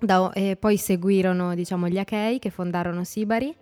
da- 0.00 0.32
e 0.32 0.56
poi 0.56 0.76
seguirono, 0.76 1.54
diciamo, 1.54 1.88
gli 1.88 1.98
Achei 1.98 2.38
che 2.38 2.50
fondarono 2.50 3.04
Sibari. 3.04 3.54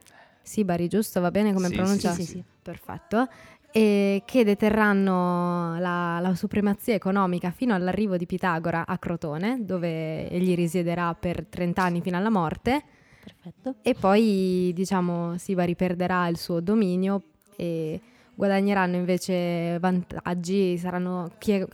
Sibari, 0.43 0.89
giusto? 0.89 1.21
Va 1.21 1.31
bene 1.31 1.53
come 1.53 1.69
Sì, 1.69 1.75
pronuncia? 1.75 2.11
sì, 2.13 2.23
sì, 2.23 2.31
sì. 2.33 2.45
Perfetto. 2.63 3.29
E 3.73 4.23
che 4.25 4.45
deterranno 4.45 5.79
la, 5.79 6.19
la 6.21 6.35
supremazia 6.35 6.95
economica 6.95 7.51
fino 7.51 7.75
all'arrivo 7.75 8.17
di 8.17 8.25
Pitagora 8.27 8.87
a 8.87 8.97
Crotone, 8.99 9.59
dove 9.65 10.29
egli 10.31 10.55
risiederà 10.55 11.15
per 11.15 11.45
30 11.47 11.83
anni 11.83 12.01
fino 12.01 12.17
alla 12.17 12.31
morte. 12.31 12.83
Perfetto. 13.23 13.75
E 13.83 13.95
poi, 13.95 14.73
diciamo, 14.75 15.37
Sibari 15.37 15.75
perderà 15.77 16.27
il 16.29 16.39
suo 16.39 16.61
dominio 16.61 17.23
e 17.57 18.01
guadagneranno 18.35 18.97
invece 18.97 19.79
vantaggi, 19.79 20.77
saranno, 20.79 21.33
chi, 21.39 21.65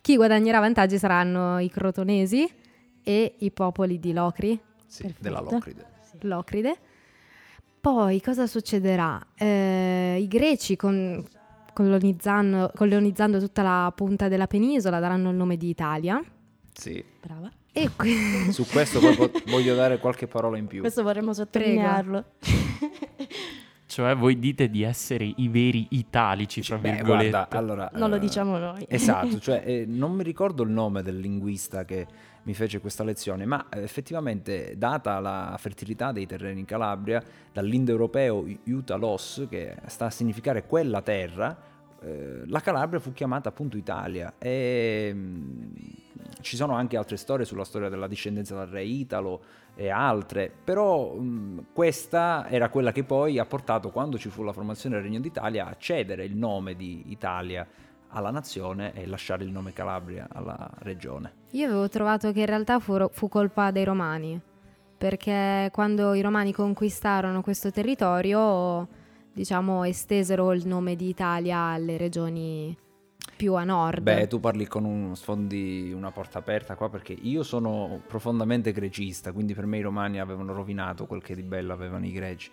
chi 0.00 0.16
guadagnerà 0.16 0.60
vantaggi 0.60 0.98
saranno 0.98 1.58
i 1.58 1.70
crotonesi 1.70 2.48
e 3.02 3.34
i 3.38 3.50
popoli 3.50 3.98
di 3.98 4.12
Locri, 4.12 4.58
Sì, 4.86 5.02
Perfetto. 5.02 5.22
della 5.22 5.40
Locride. 5.40 5.86
Locride. 6.20 6.76
Poi 7.80 8.20
cosa 8.20 8.46
succederà? 8.46 9.20
Eh, 9.34 10.18
I 10.20 10.28
greci 10.28 10.76
con- 10.76 11.24
colonizzando, 11.72 12.70
colonizzando 12.74 13.38
tutta 13.40 13.62
la 13.62 13.92
punta 13.94 14.28
della 14.28 14.46
penisola 14.46 15.00
daranno 15.00 15.30
il 15.30 15.36
nome 15.36 15.56
di 15.56 15.68
Italia 15.68 16.22
Sì. 16.72 17.02
Brava. 17.20 17.50
e 17.72 17.88
qui- 17.96 18.52
Su 18.52 18.66
questo 18.66 19.00
voglio 19.46 19.74
dare 19.74 19.98
qualche 19.98 20.26
parola 20.28 20.58
in 20.58 20.66
più. 20.66 20.80
Questo 20.80 21.02
vorremmo 21.02 21.32
sottolinearlo. 21.32 22.24
Cioè 23.86 24.16
voi 24.16 24.38
dite 24.38 24.70
di 24.70 24.82
essere 24.82 25.30
i 25.36 25.48
veri 25.48 25.86
italici, 25.90 26.62
fra 26.62 26.78
Beh, 26.78 26.92
virgolette. 26.92 27.28
guarda, 27.30 27.58
allora, 27.58 27.90
Non 27.92 28.08
lo 28.08 28.16
eh, 28.16 28.20
diciamo 28.20 28.56
noi. 28.56 28.86
Esatto, 28.88 29.36
cioè 29.40 29.62
eh, 29.66 29.84
non 29.86 30.12
mi 30.12 30.22
ricordo 30.22 30.62
il 30.62 30.70
nome 30.70 31.02
del 31.02 31.18
linguista 31.18 31.84
che 31.84 32.06
mi 32.44 32.54
fece 32.54 32.80
questa 32.80 33.04
lezione, 33.04 33.46
ma 33.46 33.68
eh, 33.68 33.82
effettivamente 33.82 34.74
data 34.76 35.18
la 35.20 35.54
fertilità 35.58 36.12
dei 36.12 36.26
terreni 36.26 36.60
in 36.60 36.66
Calabria, 36.66 37.22
dall'indoeuropeo 37.52 38.46
Iutalos, 38.64 39.46
che 39.48 39.76
sta 39.86 40.06
a 40.06 40.10
significare 40.10 40.66
quella 40.66 41.02
terra, 41.02 41.56
eh, 42.00 42.42
la 42.46 42.60
Calabria 42.60 42.98
fu 42.98 43.12
chiamata 43.12 43.48
appunto 43.48 43.76
Italia. 43.76 44.34
E 44.38 45.12
mh, 45.14 45.74
ci 46.40 46.56
sono 46.56 46.74
anche 46.74 46.96
altre 46.96 47.16
storie 47.16 47.44
sulla 47.44 47.64
storia 47.64 47.88
della 47.88 48.08
discendenza 48.08 48.54
dal 48.54 48.66
re 48.66 48.82
Italo 48.84 49.42
e 49.74 49.88
altre, 49.88 50.52
però 50.64 51.14
mh, 51.14 51.66
questa 51.72 52.48
era 52.48 52.68
quella 52.68 52.92
che 52.92 53.04
poi 53.04 53.38
ha 53.38 53.46
portato 53.46 53.90
quando 53.90 54.18
ci 54.18 54.28
fu 54.28 54.42
la 54.42 54.52
formazione 54.52 54.96
del 54.96 55.04
Regno 55.04 55.20
d'Italia 55.20 55.66
a 55.66 55.76
cedere 55.78 56.24
il 56.24 56.36
nome 56.36 56.74
di 56.74 57.04
Italia 57.06 57.66
alla 58.12 58.30
nazione 58.30 58.92
e 58.94 59.06
lasciare 59.06 59.44
il 59.44 59.50
nome 59.50 59.72
Calabria 59.72 60.28
alla 60.32 60.70
regione. 60.78 61.32
Io 61.50 61.66
avevo 61.66 61.88
trovato 61.88 62.32
che 62.32 62.40
in 62.40 62.46
realtà 62.46 62.78
fu, 62.78 62.96
fu 63.10 63.28
colpa 63.28 63.70
dei 63.70 63.84
romani, 63.84 64.40
perché 64.96 65.68
quando 65.72 66.14
i 66.14 66.20
romani 66.20 66.52
conquistarono 66.52 67.42
questo 67.42 67.70
territorio, 67.70 68.86
diciamo, 69.32 69.84
estesero 69.84 70.52
il 70.52 70.66
nome 70.66 70.96
di 70.96 71.08
Italia 71.08 71.58
alle 71.58 71.96
regioni 71.96 72.76
più 73.36 73.54
a 73.54 73.64
nord. 73.64 74.02
Beh, 74.02 74.28
tu 74.28 74.40
parli 74.40 74.66
con 74.66 74.84
un 74.84 75.16
sfondi 75.16 75.92
una 75.92 76.10
porta 76.10 76.38
aperta 76.38 76.76
qua 76.76 76.88
perché 76.88 77.12
io 77.12 77.42
sono 77.42 78.00
profondamente 78.06 78.72
grecista, 78.72 79.32
quindi 79.32 79.54
per 79.54 79.66
me 79.66 79.78
i 79.78 79.82
romani 79.82 80.20
avevano 80.20 80.52
rovinato 80.52 81.06
quel 81.06 81.22
che 81.22 81.34
di 81.34 81.42
bello 81.42 81.72
avevano 81.72 82.06
i 82.06 82.12
greci. 82.12 82.50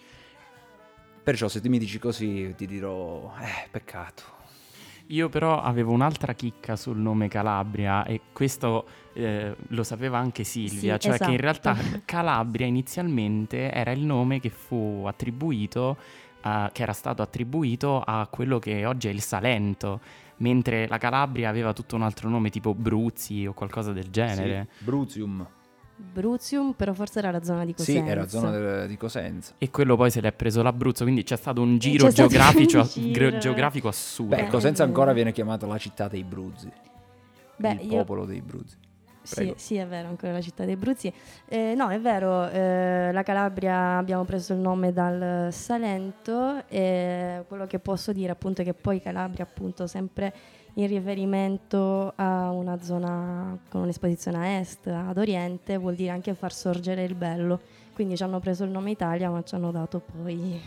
Perciò 1.22 1.48
se 1.48 1.62
tu 1.62 1.70
mi 1.70 1.78
dici 1.78 2.00
così 2.00 2.54
ti 2.56 2.66
dirò, 2.66 3.32
eh, 3.40 3.68
peccato. 3.70 4.39
Io 5.12 5.28
però 5.28 5.60
avevo 5.60 5.92
un'altra 5.92 6.34
chicca 6.34 6.76
sul 6.76 6.98
nome 6.98 7.28
Calabria 7.30 8.06
e 8.06 8.22
questo 8.32 8.86
eh, 9.14 9.56
lo 9.70 9.84
sapeva 9.84 10.20
anche 10.20 10.44
Silvia, 10.44 11.00
Sì, 11.00 11.08
cioè 11.10 11.18
che 11.18 11.32
in 11.32 11.44
esatto. 11.44 11.72
realtà 11.74 11.76
Calabria 12.06 12.68
inizialmente 12.68 13.72
era 13.72 13.90
il 13.92 14.02
nome 14.02 14.40
che 14.40 14.50
fu 14.50 15.06
attribuito, 15.08 15.98
a- 16.42 16.70
che 16.72 16.84
era 16.84 16.94
stato 16.94 17.24
attribuito 17.24 18.02
a 18.06 18.28
quello 18.30 18.60
che 18.60 18.86
oggi 18.86 19.08
è 19.08 19.12
il 19.12 19.22
Salento, 19.22 20.00
mentre 20.38 20.88
la 20.88 21.00
Calabria 21.00 21.50
aveva 21.50 21.74
tutto 21.74 21.96
un 21.96 22.04
altro 22.04 22.30
nome 22.30 22.52
tipo 22.52 22.76
Bruzzi 22.76 23.48
o 23.48 23.54
qualcosa 23.54 23.92
del 23.92 24.12
genere. 24.12 24.68
Sì, 24.78 24.84
Bruzium. 24.84 25.48
Bruzium, 26.02 26.74
però 26.74 26.94
forse 26.94 27.20
era 27.20 27.30
la 27.32 27.44
zona 27.44 27.66
di 27.66 27.74
Cosenza. 27.74 28.04
Sì, 28.04 28.10
era 28.10 28.28
zona 28.28 28.52
del- 28.52 28.88
di 28.88 28.96
Cosenza. 28.98 29.54
E 29.58 29.70
quello 29.70 29.96
poi 29.98 30.10
se 30.12 30.22
l'è 30.22 30.32
preso 30.32 30.62
l'Abruzzo, 30.64 31.04
quindi 31.04 31.24
c'è 31.24 31.36
stato 31.36 31.62
un 31.62 31.78
giro 31.78 32.06
c'è 32.06 32.12
stato 32.12 32.30
geografico, 32.30 32.78
un 32.80 32.88
giro. 33.12 33.38
geografico 33.38 33.88
assurdo. 33.90 34.36
Beh, 34.36 34.44
Eh, 34.44 34.48
Cosenza 34.48 34.84
eh, 34.84 34.88
ancora 34.88 35.12
eh. 35.12 35.14
viene 35.14 35.32
chiamata 35.34 35.68
la 35.68 35.78
città 35.78 36.08
dei 36.08 36.24
Bruzzi. 36.24 36.72
Beh, 37.58 37.74
il 37.82 37.92
io- 37.92 37.98
popolo 37.98 38.26
dei 38.26 38.42
Bruzzi. 38.42 38.78
Sì, 39.22 39.54
sì, 39.58 39.76
è 39.76 39.86
vero, 39.86 40.08
ancora 40.08 40.32
la 40.32 40.42
città 40.42 40.66
dei 40.66 40.76
Bruzzi. 40.76 41.14
Eh, 41.48 41.74
no, 41.76 41.90
è 41.90 42.00
vero, 42.00 42.48
eh, 42.50 43.12
la 43.12 43.22
Calabria 43.22 43.98
abbiamo 43.98 44.24
preso 44.24 44.54
il 44.54 44.60
nome 44.60 44.92
dal 44.92 45.54
Salento 45.54 46.64
e 46.68 47.44
quello 47.48 47.68
che 47.68 47.78
posso 47.78 48.12
dire 48.12 48.32
appunto 48.32 48.62
è 48.62 48.64
che 48.64 48.74
poi 48.74 49.00
Calabria 49.02 49.44
appunto 49.44 49.86
sempre 49.86 50.34
in 50.82 50.88
riferimento 50.88 52.14
a 52.16 52.52
una 52.52 52.82
zona 52.82 53.58
con 53.70 53.82
un'esposizione 53.82 54.38
a 54.38 54.60
est, 54.60 54.88
ad 54.88 55.18
oriente, 55.18 55.78
vuol 55.78 55.96
dire 55.96 56.12
anche 56.12 56.34
far 56.34 56.54
sorgere 56.54 57.04
il 57.04 57.16
bello. 57.16 57.60
Quindi 57.94 58.16
ci 58.16 58.24
hanno 58.24 58.40
preso 58.40 58.64
il 58.64 58.70
nome 58.70 58.92
Italia 58.92 59.30
ma 59.30 59.44
ci 59.44 59.56
hanno 59.56 59.72
dato 59.72 60.00
poi 60.00 60.60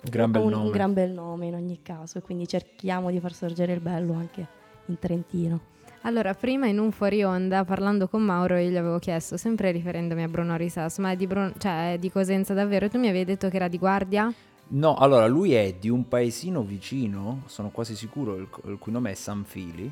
Gran 0.00 0.30
bel 0.30 0.42
un, 0.42 0.50
nome. 0.50 0.64
un 0.64 0.70
gran 0.70 0.92
bel 0.92 1.10
nome 1.10 1.46
in 1.46 1.54
ogni 1.54 1.80
caso 1.82 2.18
e 2.18 2.20
quindi 2.22 2.46
cerchiamo 2.46 3.10
di 3.10 3.18
far 3.18 3.32
sorgere 3.32 3.72
il 3.72 3.80
bello 3.80 4.12
anche 4.14 4.46
in 4.86 4.98
Trentino. 4.98 5.60
Allora, 6.02 6.34
prima 6.34 6.66
in 6.66 6.78
un 6.78 6.90
fuori 6.90 7.22
onda, 7.22 7.64
parlando 7.64 8.08
con 8.08 8.22
Mauro, 8.22 8.56
io 8.56 8.70
gli 8.70 8.76
avevo 8.76 8.98
chiesto, 8.98 9.36
sempre 9.36 9.70
riferendomi 9.70 10.22
a 10.22 10.28
Bruno 10.28 10.56
Risas, 10.56 10.98
ma 10.98 11.12
è 11.12 11.16
di, 11.16 11.26
Bru- 11.28 11.56
cioè, 11.58 11.94
è 11.94 11.98
di 11.98 12.10
Cosenza 12.10 12.54
davvero? 12.54 12.88
Tu 12.88 12.98
mi 12.98 13.08
avevi 13.08 13.24
detto 13.24 13.48
che 13.48 13.56
era 13.56 13.68
di 13.68 13.78
Guardia? 13.78 14.32
No, 14.74 14.94
allora 14.96 15.26
lui 15.26 15.52
è 15.52 15.74
di 15.78 15.90
un 15.90 16.08
paesino 16.08 16.62
vicino, 16.62 17.42
sono 17.46 17.70
quasi 17.70 17.94
sicuro, 17.94 18.36
il, 18.36 18.48
il 18.64 18.78
cui 18.78 18.90
nome 18.90 19.10
è 19.10 19.14
San 19.14 19.44
Fili, 19.44 19.90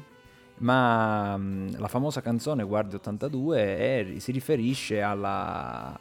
ma 0.58 1.36
mh, 1.36 1.78
la 1.78 1.88
famosa 1.88 2.22
canzone 2.22 2.64
Guardia 2.64 2.96
82 2.96 3.58
è- 3.76 4.18
si 4.18 4.32
riferisce 4.32 5.02
alla- 5.02 5.98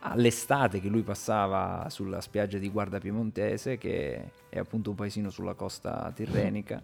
all'estate 0.00 0.80
che 0.80 0.88
lui 0.88 1.02
passava 1.02 1.86
sulla 1.90 2.20
spiaggia 2.22 2.56
di 2.58 2.70
Guarda 2.70 2.98
Piemontese, 2.98 3.76
che 3.76 4.30
è 4.48 4.58
appunto 4.58 4.90
un 4.90 4.96
paesino 4.96 5.28
sulla 5.28 5.54
costa 5.54 6.10
tirrenica. 6.14 6.82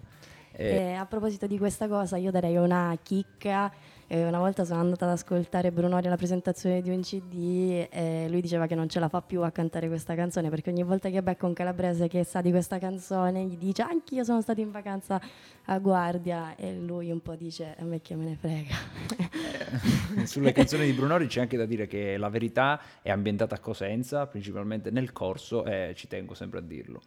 E- 0.52 0.74
E 0.76 0.92
a 0.94 1.06
proposito 1.06 1.46
di 1.46 1.56
questa 1.56 1.88
cosa, 1.88 2.16
io 2.18 2.30
darei 2.30 2.56
una 2.56 2.96
chicca. 3.02 3.72
Eh, 4.12 4.26
una 4.26 4.40
volta 4.40 4.64
sono 4.64 4.80
andata 4.80 5.04
ad 5.04 5.12
ascoltare 5.12 5.70
Brunori 5.70 6.08
alla 6.08 6.16
presentazione 6.16 6.82
di 6.82 6.90
un 6.90 7.00
CD 7.00 7.86
e 7.88 8.26
lui 8.28 8.40
diceva 8.40 8.66
che 8.66 8.74
non 8.74 8.88
ce 8.88 8.98
la 8.98 9.08
fa 9.08 9.22
più 9.22 9.42
a 9.42 9.52
cantare 9.52 9.86
questa 9.86 10.16
canzone 10.16 10.50
perché 10.50 10.70
ogni 10.70 10.82
volta 10.82 11.10
che 11.10 11.22
becca 11.22 11.46
un 11.46 11.52
calabrese 11.52 12.08
che 12.08 12.24
sa 12.24 12.40
di 12.40 12.50
questa 12.50 12.80
canzone 12.80 13.44
gli 13.44 13.56
dice 13.56 13.82
anch'io 13.82 14.24
sono 14.24 14.40
stato 14.40 14.60
in 14.60 14.72
vacanza 14.72 15.20
a 15.66 15.78
Guardia 15.78 16.56
e 16.56 16.74
lui 16.74 17.12
un 17.12 17.20
po' 17.22 17.36
dice 17.36 17.76
a 17.78 17.84
me 17.84 18.00
che 18.00 18.16
me 18.16 18.24
ne 18.24 18.36
frega. 18.36 20.26
Sulle 20.26 20.50
canzoni 20.50 20.86
di 20.86 20.92
Brunori 20.92 21.28
c'è 21.28 21.42
anche 21.42 21.56
da 21.56 21.64
dire 21.64 21.86
che 21.86 22.16
la 22.16 22.30
verità 22.30 22.80
è 23.02 23.12
ambientata 23.12 23.54
a 23.54 23.60
Cosenza, 23.60 24.26
principalmente 24.26 24.90
nel 24.90 25.12
corso, 25.12 25.64
e 25.64 25.92
ci 25.94 26.08
tengo 26.08 26.34
sempre 26.34 26.58
a 26.58 26.62
dirlo. 26.62 27.00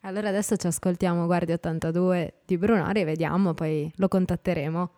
Allora 0.00 0.30
adesso 0.30 0.56
ci 0.56 0.68
ascoltiamo 0.68 1.26
Guardia 1.26 1.56
82 1.56 2.32
di 2.46 2.56
Brunori 2.56 3.00
e 3.02 3.04
vediamo, 3.04 3.52
poi 3.52 3.92
lo 3.96 4.08
contatteremo. 4.08 4.90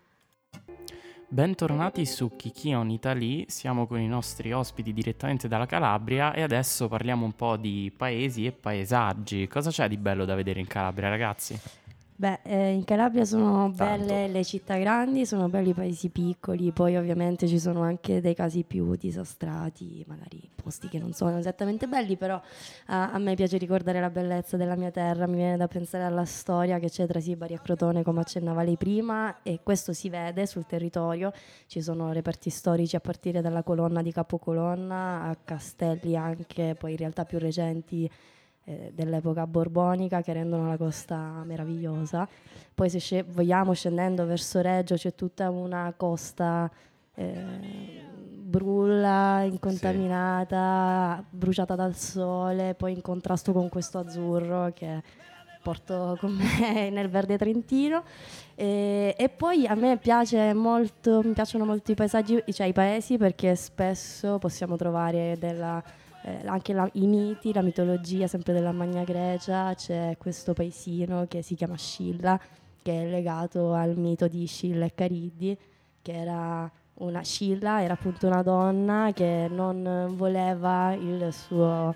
Bentornati 1.28 2.06
su 2.06 2.36
Kiki 2.36 2.72
on 2.72 2.88
Italy, 2.88 3.46
siamo 3.48 3.88
con 3.88 3.98
i 3.98 4.06
nostri 4.06 4.52
ospiti 4.52 4.92
direttamente 4.92 5.48
dalla 5.48 5.66
Calabria 5.66 6.32
e 6.32 6.40
adesso 6.40 6.86
parliamo 6.86 7.24
un 7.24 7.32
po' 7.34 7.56
di 7.56 7.92
paesi 7.94 8.46
e 8.46 8.52
paesaggi. 8.52 9.48
Cosa 9.48 9.70
c'è 9.70 9.88
di 9.88 9.96
bello 9.96 10.24
da 10.24 10.36
vedere 10.36 10.60
in 10.60 10.68
Calabria, 10.68 11.08
ragazzi? 11.08 11.58
Beh, 12.18 12.38
eh, 12.44 12.70
in 12.70 12.84
Calabria 12.84 13.26
sono 13.26 13.70
Tanto. 13.70 13.84
belle 13.84 14.26
le 14.28 14.42
città 14.42 14.78
grandi, 14.78 15.26
sono 15.26 15.50
belli 15.50 15.70
i 15.70 15.74
paesi 15.74 16.08
piccoli, 16.08 16.72
poi 16.72 16.96
ovviamente 16.96 17.46
ci 17.46 17.58
sono 17.58 17.82
anche 17.82 18.22
dei 18.22 18.34
casi 18.34 18.64
più 18.64 18.96
disastrati, 18.96 20.02
magari 20.06 20.48
posti 20.54 20.88
che 20.88 20.98
non 20.98 21.12
sono 21.12 21.36
esattamente 21.36 21.86
belli, 21.86 22.16
però 22.16 22.40
a, 22.86 23.12
a 23.12 23.18
me 23.18 23.34
piace 23.34 23.58
ricordare 23.58 24.00
la 24.00 24.08
bellezza 24.08 24.56
della 24.56 24.76
mia 24.76 24.90
terra, 24.90 25.26
mi 25.26 25.36
viene 25.36 25.58
da 25.58 25.68
pensare 25.68 26.04
alla 26.04 26.24
storia 26.24 26.78
che 26.78 26.88
c'è 26.88 27.06
tra 27.06 27.20
Sibari 27.20 27.52
e 27.52 27.60
Crotone, 27.60 28.02
come 28.02 28.20
accennava 28.20 28.62
lei 28.62 28.78
prima, 28.78 29.42
e 29.42 29.60
questo 29.62 29.92
si 29.92 30.08
vede 30.08 30.46
sul 30.46 30.64
territorio, 30.64 31.32
ci 31.66 31.82
sono 31.82 32.12
reperti 32.12 32.48
storici 32.48 32.96
a 32.96 33.00
partire 33.00 33.42
dalla 33.42 33.62
colonna 33.62 34.00
di 34.00 34.10
Capocolonna 34.10 35.24
a 35.24 35.36
castelli 35.44 36.16
anche 36.16 36.76
poi 36.78 36.92
in 36.92 36.96
realtà 36.96 37.26
più 37.26 37.38
recenti 37.38 38.10
eh, 38.68 38.90
dell'epoca 38.92 39.46
borbonica 39.46 40.22
che 40.22 40.32
rendono 40.32 40.68
la 40.68 40.76
costa 40.76 41.42
meravigliosa. 41.44 42.28
Poi 42.74 42.90
se 42.90 42.98
sce- 42.98 43.22
vogliamo 43.22 43.72
scendendo 43.72 44.26
verso 44.26 44.60
Reggio 44.60 44.96
c'è 44.96 45.14
tutta 45.14 45.48
una 45.50 45.94
costa 45.96 46.68
eh, 47.14 48.04
brulla, 48.42 49.42
incontaminata, 49.42 51.24
bruciata 51.30 51.76
dal 51.76 51.94
sole, 51.94 52.74
poi 52.74 52.92
in 52.92 53.02
contrasto 53.02 53.52
con 53.52 53.68
questo 53.68 53.98
azzurro 53.98 54.72
che 54.74 55.02
porto 55.62 56.16
con 56.20 56.32
me 56.32 56.90
nel 56.90 57.08
verde 57.08 57.38
trentino. 57.38 58.02
E, 58.56 59.14
e 59.16 59.28
poi 59.28 59.66
a 59.66 59.74
me 59.74 59.96
piace 59.96 60.52
molto, 60.54 61.22
mi 61.22 61.32
piacciono 61.32 61.64
molto 61.64 61.92
i 61.92 61.94
paesaggi, 61.94 62.42
cioè 62.50 62.66
i 62.66 62.72
paesi 62.72 63.16
perché 63.16 63.54
spesso 63.54 64.38
possiamo 64.38 64.76
trovare 64.76 65.36
della 65.38 65.82
eh, 66.26 66.40
anche 66.44 66.72
la- 66.72 66.88
i 66.94 67.06
miti, 67.06 67.52
la 67.52 67.62
mitologia 67.62 68.26
sempre 68.26 68.52
della 68.52 68.72
Magna 68.72 69.04
Grecia, 69.04 69.72
c'è 69.74 70.16
questo 70.18 70.54
paesino 70.54 71.26
che 71.28 71.40
si 71.40 71.54
chiama 71.54 71.76
Scilla, 71.76 72.38
che 72.82 73.02
è 73.02 73.08
legato 73.08 73.72
al 73.72 73.96
mito 73.96 74.26
di 74.26 74.44
Scilla 74.46 74.86
e 74.86 74.92
Cariddi, 74.94 75.56
che 76.02 76.12
era 76.12 76.68
una 76.94 77.22
Scilla, 77.22 77.80
era 77.82 77.92
appunto 77.94 78.26
una 78.26 78.42
donna 78.42 79.12
che 79.14 79.46
non 79.48 80.14
voleva 80.16 80.92
il 80.94 81.32
suo 81.32 81.94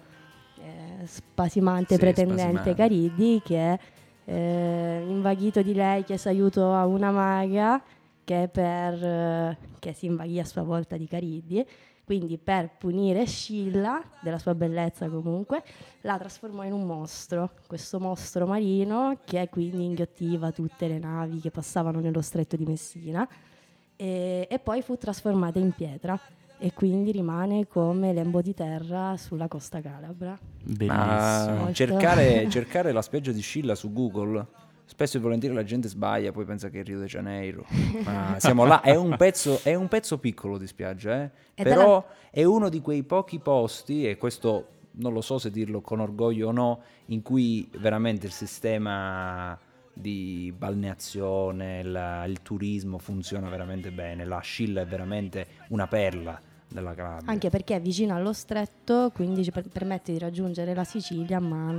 eh, 0.63 1.07
spasimante 1.07 1.95
Sì, 1.95 2.01
pretendente 2.01 2.43
spasimante. 2.43 2.75
Cariddi, 2.75 3.41
che 3.45 3.79
eh, 4.27 5.05
invaghito 5.09 5.61
di 5.63 5.75
lei 5.75 6.05
chiese 6.05 6.29
aiuto 6.29 6.73
a 6.73 6.87
una 6.87 7.11
maga 7.11 7.83
che, 8.23 8.49
per, 8.53 9.03
eh, 9.05 9.57
che 9.81 9.93
si 9.93 10.07
invaghì 10.07 10.39
a 10.39 10.45
sua 10.45 10.63
volta 10.63 10.97
di 10.97 11.09
Cariddi 11.09 11.67
quindi 12.11 12.39
per 12.39 12.71
punire 12.77 13.25
Scilla, 13.25 14.03
della 14.21 14.39
sua 14.39 14.53
bellezza 14.57 15.09
comunque, 15.09 15.63
la 16.01 16.19
trasformò 16.19 16.65
in 16.65 16.73
un 16.73 16.85
mostro, 16.85 17.53
questo 17.69 18.01
mostro 18.01 18.49
marino 18.49 19.21
che 19.25 19.49
quindi 19.49 19.85
inghiottiva 19.85 20.51
tutte 20.51 20.89
le 20.89 20.99
navi 20.99 21.39
che 21.39 21.53
passavano 21.53 22.01
nello 22.01 22.21
stretto 22.21 22.57
di 22.57 22.65
Messina 22.65 23.29
e, 23.95 24.45
e 24.51 24.59
poi 24.59 24.83
fu 24.83 24.97
trasformata 24.97 25.61
in 25.61 25.71
pietra. 25.71 26.19
e 26.59 26.73
quindi 26.73 27.13
rimane 27.13 27.69
come 27.69 28.13
lembo 28.13 28.43
di 28.43 28.55
terra 28.55 29.17
sulla 29.17 29.47
costa 29.47 29.81
calabra. 29.81 30.37
Bellissimo. 30.65 31.73
Cercare, 31.73 32.49
cercare 32.51 32.91
la 32.91 33.03
spiaggia 33.03 33.31
di 33.31 33.41
Scilla 33.41 33.77
su 33.77 33.93
Google, 33.93 34.47
spesso 34.91 35.17
e 35.17 35.21
volentieri 35.21 35.55
la 35.55 35.63
gente 35.63 35.87
sbaglia, 35.87 36.33
poi 36.33 36.45
pensa 36.45 36.69
che 36.69 36.81
è 36.81 36.83
Rio 36.83 36.99
de 36.99 37.07
Janeiro. 37.07 37.65
Ma 38.05 38.35
siamo 38.41 38.65
là, 38.65 38.81
è 38.81 38.97
un 38.97 39.17
pezzo, 39.17 39.61
è 39.63 39.75
un 39.75 39.87
pezzo 39.87 40.19
piccolo 40.19 40.59
di 40.59 40.67
spiaggia, 40.67 41.23
eh? 41.23 41.31
Però 41.63 42.05
è 42.31 42.43
uno 42.43 42.69
di 42.69 42.81
quei 42.81 43.05
pochi 43.05 43.39
posti, 43.39 44.09
e 44.09 44.17
questo 44.17 44.67
non 44.93 45.13
lo 45.13 45.21
so 45.21 45.39
se 45.39 45.51
dirlo 45.51 45.81
con 45.81 46.01
orgoglio 46.01 46.49
o 46.49 46.53
no, 46.53 46.81
in 47.07 47.23
cui 47.23 47.71
veramente 47.79 48.27
il 48.27 48.33
sistema 48.33 49.57
di 49.93 50.53
balneazione, 50.57 51.83
la- 51.85 52.25
il 52.25 52.43
turismo 52.43 52.99
funziona 52.99 53.49
veramente 53.49 53.93
bene. 53.93 54.25
La 54.25 54.41
Scilla 54.41 54.81
è 54.81 54.87
veramente 54.87 55.47
una 55.69 55.87
perla 55.87 56.41
della 56.71 56.95
Calabria. 56.95 57.31
Anche 57.31 57.51
perché 57.51 57.77
è 57.77 57.81
vicino 57.81 58.15
allo 58.15 58.33
stretto, 58.33 59.11
quindi 59.15 59.45
ci 59.45 59.51
per- 59.51 59.69
permette 59.69 60.13
di 60.13 60.19
raggiungere 60.19 60.73
la 60.75 60.85
Sicilia, 60.85 61.41
ma 61.41 61.75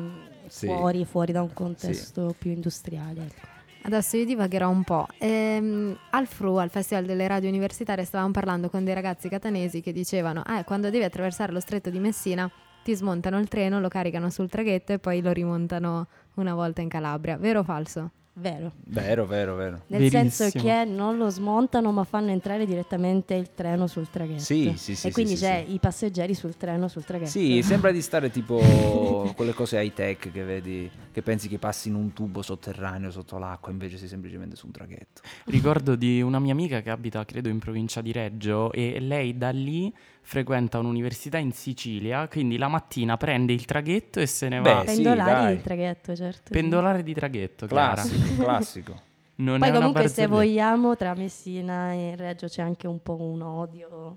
Sì. 0.47 0.65
fuori, 0.67 1.05
fuori 1.05 1.31
da 1.31 1.41
un 1.41 1.53
contesto 1.53 2.35
più 2.37 2.51
industriale. 2.51 3.21
ecco. 3.25 3.47
Adesso 3.83 4.17
io 4.17 4.25
divagherò 4.25 4.69
un 4.69 4.83
po'. 4.83 5.07
Ehm, 5.17 5.97
al 6.11 6.27
FRU, 6.27 6.55
al 6.57 6.69
Festival 6.69 7.05
delle 7.05 7.27
Radio 7.27 7.49
Universitarie, 7.49 8.05
stavamo 8.05 8.31
parlando 8.31 8.69
con 8.69 8.83
dei 8.83 8.93
ragazzi 8.93 9.27
catanesi 9.27 9.81
che 9.81 9.91
dicevano: 9.91 10.43
Eh, 10.45 10.63
quando 10.65 10.89
devi 10.91 11.03
attraversare 11.03 11.51
lo 11.51 11.59
stretto 11.59 11.89
di 11.89 11.97
Messina, 11.97 12.47
ti 12.83 12.93
smontano 12.93 13.39
il 13.39 13.47
treno, 13.47 13.79
lo 13.79 13.87
caricano 13.87 14.29
sul 14.29 14.49
traghetto 14.49 14.93
e 14.93 14.99
poi 14.99 15.21
lo 15.21 15.31
rimontano 15.31 16.07
una 16.35 16.53
volta 16.53 16.81
in 16.81 16.89
Calabria. 16.89 17.37
Vero 17.37 17.61
o 17.61 17.63
falso? 17.63 18.11
Vero. 18.33 18.71
Vero, 18.85 19.25
vero, 19.25 19.55
vero. 19.55 19.81
Nel 19.87 20.09
senso 20.09 20.45
Verissimo. 20.45 20.63
che 20.63 20.85
non 20.85 21.17
lo 21.17 21.29
smontano 21.29 21.91
ma 21.91 22.05
fanno 22.05 22.31
entrare 22.31 22.65
direttamente 22.65 23.33
il 23.33 23.49
treno 23.53 23.87
sul 23.87 24.09
traghetto. 24.09 24.39
Sì, 24.39 24.73
sì, 24.77 24.95
sì, 24.95 25.07
E 25.07 25.11
quindi 25.11 25.35
sì, 25.35 25.43
c'è 25.43 25.65
sì. 25.67 25.73
i 25.73 25.79
passeggeri 25.79 26.33
sul 26.33 26.55
treno 26.55 26.87
sul 26.87 27.03
traghetto. 27.03 27.29
Sì, 27.29 27.61
sembra 27.61 27.91
di 27.91 28.01
stare 28.01 28.29
tipo 28.29 28.57
quelle 29.35 29.53
cose 29.53 29.81
high 29.81 29.93
tech 29.93 30.31
che 30.31 30.43
vedi, 30.43 30.89
che 31.11 31.21
pensi 31.21 31.49
che 31.49 31.57
passi 31.57 31.89
in 31.89 31.95
un 31.95 32.13
tubo 32.13 32.41
sotterraneo 32.41 33.11
sotto 33.11 33.37
l'acqua, 33.37 33.69
invece 33.71 33.97
sei 33.97 34.07
semplicemente 34.07 34.55
su 34.55 34.65
un 34.65 34.71
traghetto. 34.71 35.21
Ricordo 35.45 35.95
di 35.95 36.21
una 36.21 36.39
mia 36.39 36.53
amica 36.53 36.81
che 36.81 36.89
abita, 36.89 37.25
credo, 37.25 37.49
in 37.49 37.59
provincia 37.59 37.99
di 38.01 38.13
Reggio 38.13 38.71
e 38.71 38.99
lei 39.01 39.37
da 39.37 39.49
lì 39.49 39.93
frequenta 40.31 40.79
un'università 40.79 41.37
in 41.39 41.51
Sicilia, 41.51 42.25
quindi 42.29 42.57
la 42.57 42.69
mattina 42.69 43.17
prende 43.17 43.51
il 43.51 43.65
traghetto 43.65 44.21
e 44.21 44.27
se 44.27 44.47
ne 44.47 44.61
va. 44.61 44.83
Beh, 44.83 44.87
sì, 44.87 45.01
Pendolari 45.01 45.43
dai. 45.43 45.53
il 45.55 45.61
traghetto, 45.61 46.15
certo. 46.15 46.41
sì. 46.45 46.53
Pendolare 46.53 47.03
di 47.03 47.13
traghetto, 47.13 47.67
Chiara. 47.67 47.95
Classico, 47.95 48.35
classico. 48.41 49.01
Non 49.35 49.59
Poi 49.59 49.71
comunque 49.73 50.07
se 50.07 50.27
vogliamo 50.27 50.95
tra 50.95 51.13
Messina 51.15 51.91
e 51.91 52.15
Reggio 52.15 52.47
c'è 52.47 52.61
anche 52.61 52.87
un 52.87 53.01
po' 53.01 53.21
un 53.21 53.41
odio 53.41 54.15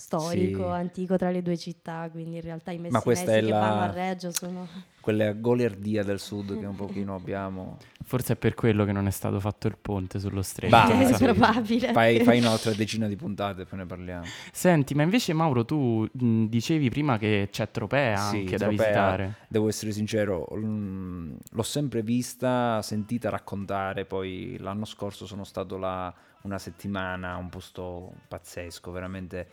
storico, 0.00 0.64
Sì. 0.64 0.78
antico 0.78 1.16
tra 1.16 1.30
le 1.30 1.42
due 1.42 1.56
città, 1.58 2.08
quindi 2.10 2.36
in 2.36 2.42
realtà 2.42 2.70
i 2.70 2.78
messinesi 2.78 3.24
che 3.24 3.40
la- 3.42 3.58
vanno 3.58 3.82
a 3.82 3.90
Reggio 3.92 4.32
sono... 4.32 4.66
Quella 5.00 5.32
goliardia 5.32 6.02
del 6.04 6.18
sud 6.20 6.58
che 6.58 6.66
un 6.66 6.74
pochino 6.76 7.14
abbiamo. 7.14 7.78
Forse 8.04 8.34
è 8.34 8.36
per 8.36 8.54
quello 8.54 8.84
che 8.84 8.92
non 8.92 9.06
è 9.06 9.10
stato 9.10 9.40
fatto 9.40 9.66
il 9.66 9.76
ponte 9.80 10.18
sullo 10.18 10.42
stretto. 10.42 10.74
Bah, 10.74 10.88
È 11.08 11.14
sì. 11.14 11.24
probabile. 11.24 11.92
Fai, 11.92 12.20
fai 12.20 12.38
un'altra 12.38 12.72
decina 12.74 13.06
di 13.06 13.16
puntate 13.16 13.62
e 13.62 13.64
poi 13.64 13.78
ne 13.78 13.86
parliamo. 13.86 14.26
Senti, 14.52 14.94
ma 14.94 15.02
invece 15.02 15.32
Mauro, 15.32 15.64
tu 15.64 16.06
mh, 16.10 16.44
dicevi 16.46 16.90
prima 16.90 17.16
che 17.18 17.48
c'è 17.50 17.70
Tropea 17.70 18.16
Sì, 18.16 18.36
anche 18.38 18.56
da 18.58 18.66
Tropea, 18.66 18.68
visitare. 18.70 19.34
Devo 19.48 19.68
essere 19.68 19.92
sincero, 19.92 20.46
l'ho 20.54 21.62
sempre 21.62 22.02
vista, 22.02 22.82
sentita 22.82 23.30
raccontare, 23.30 24.04
poi 24.04 24.56
l'anno 24.58 24.84
scorso 24.84 25.24
sono 25.26 25.44
stato 25.44 25.76
là 25.78 26.12
una 26.42 26.58
settimana, 26.58 27.36
un 27.36 27.48
posto 27.48 28.12
pazzesco, 28.28 28.90
veramente, 28.90 29.48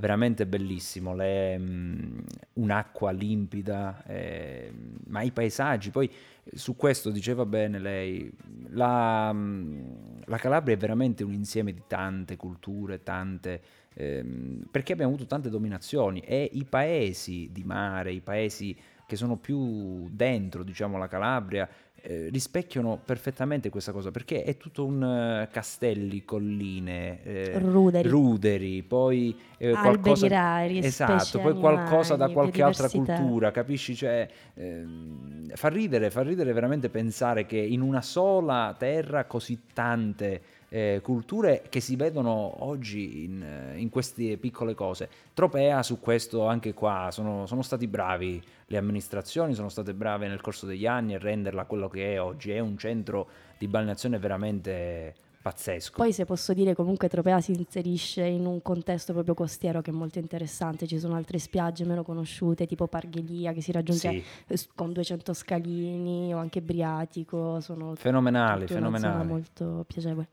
veramente 0.00 0.46
bellissimo, 0.46 1.14
le, 1.14 1.58
mm, 1.58 2.18
un'acqua 2.54 3.12
limpida, 3.12 4.02
eh, 4.06 4.72
ma 5.06 5.22
i 5.22 5.30
paesaggi, 5.30 5.90
poi 5.90 6.10
su 6.52 6.74
questo 6.74 7.10
diceva 7.10 7.44
bene 7.44 7.78
lei, 7.78 8.32
la, 8.70 9.30
mm, 9.32 10.22
la 10.24 10.38
Calabria 10.38 10.74
è 10.74 10.78
veramente 10.78 11.22
un 11.22 11.34
insieme 11.34 11.72
di 11.72 11.82
tante 11.86 12.36
culture, 12.36 13.02
tante 13.02 13.60
ehm, 13.94 14.64
perché 14.70 14.94
abbiamo 14.94 15.12
avuto 15.12 15.28
tante 15.28 15.50
dominazioni 15.50 16.20
e 16.20 16.48
i 16.52 16.64
paesi 16.64 17.50
di 17.52 17.62
mare, 17.62 18.12
i 18.12 18.20
paesi 18.20 18.76
che 19.06 19.16
sono 19.16 19.36
più 19.36 20.08
dentro, 20.10 20.62
diciamo, 20.62 20.96
la 20.96 21.08
Calabria, 21.08 21.68
eh, 22.02 22.28
rispecchiano 22.30 23.00
perfettamente 23.04 23.68
questa 23.68 23.92
cosa, 23.92 24.10
perché 24.10 24.42
è 24.42 24.56
tutto 24.56 24.84
un 24.84 25.02
eh, 25.02 25.48
castelli, 25.50 26.24
colline, 26.24 27.22
eh, 27.22 27.58
Ruderi. 27.58 28.08
ruderi, 28.08 28.82
poi 28.82 29.36
eh, 29.58 29.72
qualcosa... 29.72 30.28
rari, 30.28 30.78
Esatto, 30.78 31.40
poi 31.40 31.54
qualcosa 31.54 32.16
da 32.16 32.24
animali, 32.24 32.50
qualche 32.50 32.62
altra 32.62 32.88
cultura, 32.88 33.50
capisci? 33.50 33.94
Cioè, 33.94 34.28
ehm, 34.54 35.50
fa 35.54 35.68
ridere, 35.68 36.10
fa 36.10 36.22
ridere 36.22 36.52
veramente 36.52 36.88
pensare 36.88 37.46
che 37.46 37.58
in 37.58 37.80
una 37.80 38.02
sola 38.02 38.74
terra 38.78 39.24
così 39.24 39.60
tante 39.72 40.40
eh, 40.70 41.00
culture 41.02 41.64
che 41.68 41.80
si 41.80 41.96
vedono 41.96 42.64
oggi 42.64 43.24
in, 43.24 43.42
eh, 43.42 43.78
in 43.78 43.90
queste 43.90 44.36
piccole 44.38 44.74
cose. 44.74 45.08
Tropea 45.34 45.82
su 45.82 46.00
questo 46.00 46.46
anche 46.46 46.72
qua 46.72 47.08
sono, 47.10 47.46
sono 47.46 47.62
stati 47.62 47.86
bravi, 47.86 48.42
le 48.66 48.76
amministrazioni 48.78 49.54
sono 49.54 49.68
state 49.68 49.92
brave 49.92 50.28
nel 50.28 50.40
corso 50.40 50.66
degli 50.66 50.86
anni 50.86 51.14
a 51.14 51.18
renderla 51.18 51.64
quello 51.64 51.88
che 51.88 52.14
è 52.14 52.20
oggi, 52.20 52.52
è 52.52 52.60
un 52.60 52.78
centro 52.78 53.28
di 53.58 53.66
balneazione 53.66 54.18
veramente 54.18 55.14
pazzesco. 55.42 55.96
Poi 55.96 56.12
se 56.12 56.24
posso 56.24 56.52
dire 56.52 56.74
comunque 56.74 57.08
Tropea 57.08 57.40
si 57.40 57.52
inserisce 57.52 58.22
in 58.24 58.46
un 58.46 58.62
contesto 58.62 59.12
proprio 59.12 59.34
costiero 59.34 59.80
che 59.80 59.90
è 59.90 59.94
molto 59.94 60.18
interessante, 60.18 60.86
ci 60.86 60.98
sono 60.98 61.16
altre 61.16 61.38
spiagge 61.38 61.84
meno 61.84 62.04
conosciute 62.04 62.66
tipo 62.66 62.86
Parghelia 62.86 63.52
che 63.52 63.60
si 63.60 63.72
raggiunge 63.72 64.10
Sì, 64.10 64.24
eh, 64.46 64.58
con 64.74 64.92
200 64.92 65.32
scalini 65.32 66.32
o 66.32 66.38
anche 66.38 66.60
Briatico, 66.60 67.60
sono 67.60 67.94
fenomenali, 67.96 68.66
fenomenali. 68.66 69.26
molto 69.26 69.84
piacevole. 69.86 70.28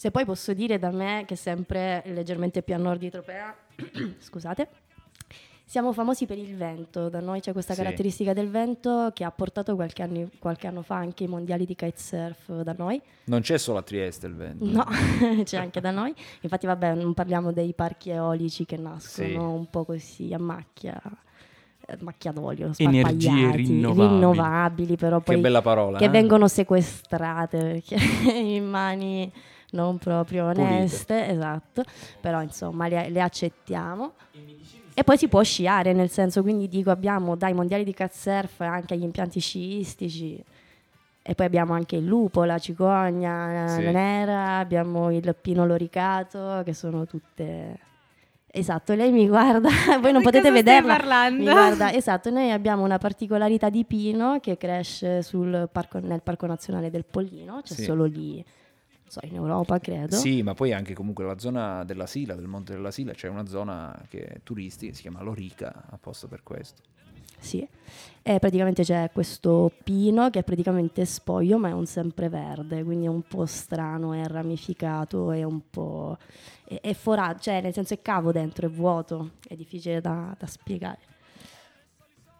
Se 0.00 0.10
poi 0.10 0.24
posso 0.24 0.54
dire 0.54 0.78
da 0.78 0.90
me 0.90 1.24
che 1.26 1.36
sempre 1.36 2.02
leggermente 2.06 2.62
più 2.62 2.72
a 2.74 2.78
nord 2.78 3.00
di 3.00 3.10
Tropea, 3.10 3.54
scusate, 4.18 4.66
siamo 5.66 5.92
famosi 5.92 6.24
per 6.24 6.38
il 6.38 6.56
vento, 6.56 7.10
da 7.10 7.20
noi 7.20 7.40
c'è 7.40 7.52
questa 7.52 7.74
Sì. 7.74 7.82
caratteristica 7.82 8.32
del 8.32 8.48
vento 8.48 9.10
che 9.12 9.24
ha 9.24 9.30
portato 9.30 9.74
qualche, 9.74 10.02
anni- 10.02 10.30
qualche 10.38 10.68
anno 10.68 10.80
fa 10.80 10.94
anche 10.94 11.24
i 11.24 11.26
mondiali 11.26 11.66
di 11.66 11.74
kitesurf 11.74 12.62
da 12.62 12.74
noi. 12.78 12.98
Non 13.24 13.42
c'è 13.42 13.58
solo 13.58 13.76
a 13.76 13.82
Trieste 13.82 14.26
il 14.26 14.36
vento. 14.36 14.64
No, 14.64 14.86
c'è 15.44 15.58
anche 15.58 15.82
da 15.82 15.90
noi. 15.90 16.14
Infatti, 16.40 16.64
vabbè, 16.64 16.94
non 16.94 17.12
parliamo 17.12 17.52
dei 17.52 17.74
parchi 17.74 18.08
eolici 18.08 18.64
che 18.64 18.78
nascono 18.78 19.28
Sì. 19.28 19.34
un 19.34 19.66
po' 19.68 19.84
così 19.84 20.32
a 20.32 20.38
macchia, 20.38 20.98
a 21.04 21.96
macchia 21.98 22.32
d'olio, 22.32 22.70
Energie 22.78 23.50
rinnovabili. 23.54 24.08
rinnovabili, 24.14 24.96
però 24.96 25.20
poi 25.20 25.34
Che 25.34 25.40
bella 25.42 25.60
parola. 25.60 25.98
che 25.98 26.06
eh? 26.06 26.08
vengono 26.08 26.48
sequestrate 26.48 27.58
perché 27.84 27.96
in 28.32 28.64
mani 28.66 29.30
non 29.72 29.98
proprio 29.98 30.44
Pulite. 30.50 30.60
oneste, 30.62 31.28
esatto, 31.28 31.82
però 32.20 32.42
insomma 32.42 32.88
le, 32.88 33.08
le 33.08 33.20
accettiamo. 33.20 34.12
E 34.94 35.04
poi 35.04 35.16
si 35.16 35.28
può 35.28 35.42
sciare, 35.42 35.92
nel 35.92 36.10
senso, 36.10 36.42
quindi 36.42 36.68
dico 36.68 36.90
abbiamo 36.90 37.36
dai 37.36 37.54
mondiali 37.54 37.84
di 37.84 37.92
kitesurf 37.94 38.60
anche 38.60 38.94
agli 38.94 39.02
impianti 39.02 39.40
sciistici. 39.40 40.42
E 41.22 41.34
poi 41.34 41.46
abbiamo 41.46 41.74
anche 41.74 41.96
il 41.96 42.04
lupo, 42.06 42.44
la 42.44 42.58
cicogna 42.58 43.68
Sì. 43.68 43.82
la 43.84 43.90
nera, 43.90 44.58
abbiamo 44.58 45.10
il 45.12 45.34
pino 45.40 45.64
loricato, 45.66 46.62
che 46.64 46.72
sono 46.74 47.06
tutte... 47.06 47.78
Esatto, 48.52 48.94
lei 48.94 49.12
mi 49.12 49.28
guarda, 49.28 49.68
voi 50.00 50.10
non 50.10 50.22
Di 50.22 50.24
potete 50.24 50.50
vederla. 50.50 50.96
parlando? 50.96 51.44
Mi 51.44 51.50
guarda, 51.50 51.92
esatto, 51.92 52.30
noi 52.30 52.50
abbiamo 52.50 52.82
una 52.82 52.98
particolarità 52.98 53.68
di 53.70 53.84
pino 53.84 54.40
che 54.40 54.56
cresce 54.56 55.22
sul 55.22 55.68
parco- 55.70 56.00
nel 56.00 56.20
Parco 56.20 56.46
Nazionale 56.46 56.90
del 56.90 57.04
Pollino, 57.08 57.60
c'è 57.62 57.74
Sì. 57.74 57.84
solo 57.84 58.06
lì, 58.06 58.44
so, 59.10 59.20
in 59.24 59.34
Europa 59.34 59.78
credo. 59.78 60.16
Sì, 60.16 60.42
ma 60.42 60.54
poi 60.54 60.72
anche 60.72 60.94
comunque 60.94 61.24
la 61.24 61.38
zona 61.38 61.84
della 61.84 62.06
Sila, 62.06 62.34
del 62.34 62.46
Monte 62.46 62.72
della 62.74 62.90
Sila, 62.90 63.12
c'è 63.12 63.28
una 63.28 63.46
zona 63.46 64.00
che 64.08 64.24
è 64.24 64.40
turistica, 64.42 64.94
si 64.94 65.02
chiama 65.02 65.22
Lorica, 65.22 65.86
apposta 65.90 66.28
per 66.28 66.42
questo. 66.42 66.82
Sì. 67.38 67.66
E 68.22 68.38
praticamente 68.38 68.82
c'è 68.84 69.10
questo 69.12 69.72
pino 69.82 70.28
che 70.30 70.40
è 70.40 70.44
praticamente 70.44 71.04
spoglio, 71.06 71.58
ma 71.58 71.70
è 71.70 71.72
un 71.72 71.86
sempreverde, 71.86 72.84
quindi 72.84 73.06
è 73.06 73.08
un 73.08 73.22
po' 73.22 73.46
strano, 73.46 74.12
è 74.12 74.26
ramificato, 74.26 75.32
è 75.32 75.42
un 75.42 75.60
po'... 75.68 76.16
è, 76.64 76.78
è 76.80 76.92
forato, 76.92 77.40
cioè 77.40 77.60
nel 77.62 77.72
senso 77.72 77.94
è 77.94 78.02
cavo 78.02 78.30
dentro, 78.30 78.66
è 78.66 78.70
vuoto, 78.70 79.32
è 79.48 79.56
difficile 79.56 80.00
da, 80.00 80.36
da 80.38 80.46
spiegare. 80.46 80.98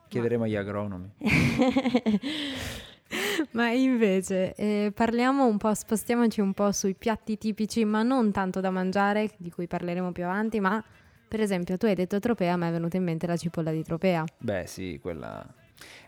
Chiederemo 0.09 0.44
agli 0.44 0.56
agronomi. 0.56 1.11
Ma 3.53 3.70
invece 3.70 4.55
eh, 4.55 4.92
parliamo 4.94 5.46
un 5.46 5.57
po', 5.57 5.75
spostiamoci 5.75 6.40
un 6.40 6.53
po' 6.53 6.70
sui 6.73 6.94
piatti 6.94 7.37
tipici, 7.38 7.85
ma 7.85 8.03
non 8.03 8.31
tanto 8.33 8.61
da 8.61 8.70
mangiare, 8.70 9.31
di 9.37 9.51
cui 9.51 9.66
parleremo 9.66 10.12
più 10.12 10.25
avanti, 10.25 10.61
ma 10.61 10.83
per 11.27 11.40
esempio 11.40 11.77
tu 11.77 11.87
hai 11.87 11.94
detto 11.94 12.18
Tropea, 12.18 12.57
ma 12.57 12.68
è 12.68 12.70
venuta 12.70 12.96
in 12.96 13.05
mente 13.05 13.27
la 13.27 13.37
cipolla 13.37 13.70
di 13.73 13.83
Tropea. 13.83 14.25
Beh, 14.38 14.66
sì, 14.66 14.99
quella 15.01 15.46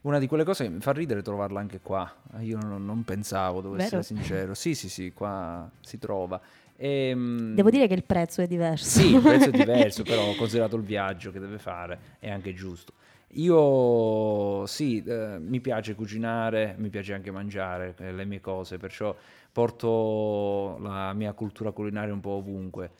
Una 0.02 0.18
di 0.18 0.26
quelle 0.26 0.44
cose 0.44 0.64
che 0.64 0.70
mi 0.70 0.80
fa 0.80 0.92
ridere 0.92 1.22
trovarla 1.22 1.60
anche 1.60 1.80
qua. 1.80 2.12
Io 2.40 2.58
non, 2.58 2.84
non 2.84 3.04
pensavo, 3.04 3.60
devo 3.60 3.74
Vero? 3.74 3.84
essere 3.84 4.02
sincero. 4.02 4.54
Sì, 4.54 4.74
sì, 4.74 4.88
sì, 4.88 5.12
qua 5.12 5.70
si 5.80 5.98
trova. 5.98 6.40
Ehm, 6.76 7.54
Devo 7.54 7.70
dire 7.70 7.86
che 7.86 7.94
il 7.94 8.04
prezzo 8.04 8.40
è 8.42 8.46
diverso. 8.46 9.00
Sì, 9.00 9.14
il 9.14 9.22
prezzo 9.22 9.48
è 9.50 9.52
diverso, 9.52 10.04
però 10.04 10.34
considerato 10.34 10.76
il 10.76 10.82
viaggio 10.82 11.30
che 11.30 11.38
deve 11.40 11.58
fare, 11.58 12.16
è 12.18 12.30
anche 12.30 12.52
giusto. 12.54 12.92
Io 13.34 14.66
sì, 14.66 15.02
eh, 15.06 15.38
mi 15.38 15.60
piace 15.60 15.94
cucinare, 15.94 16.74
mi 16.78 16.90
piace 16.90 17.14
anche 17.14 17.30
mangiare 17.30 17.94
eh, 17.98 18.12
le 18.12 18.24
mie 18.26 18.40
cose, 18.40 18.76
perciò 18.76 19.14
porto 19.50 20.76
la 20.80 21.12
mia 21.14 21.32
cultura 21.32 21.70
culinaria 21.70 22.12
un 22.12 22.20
po' 22.20 22.30
ovunque. 22.30 22.90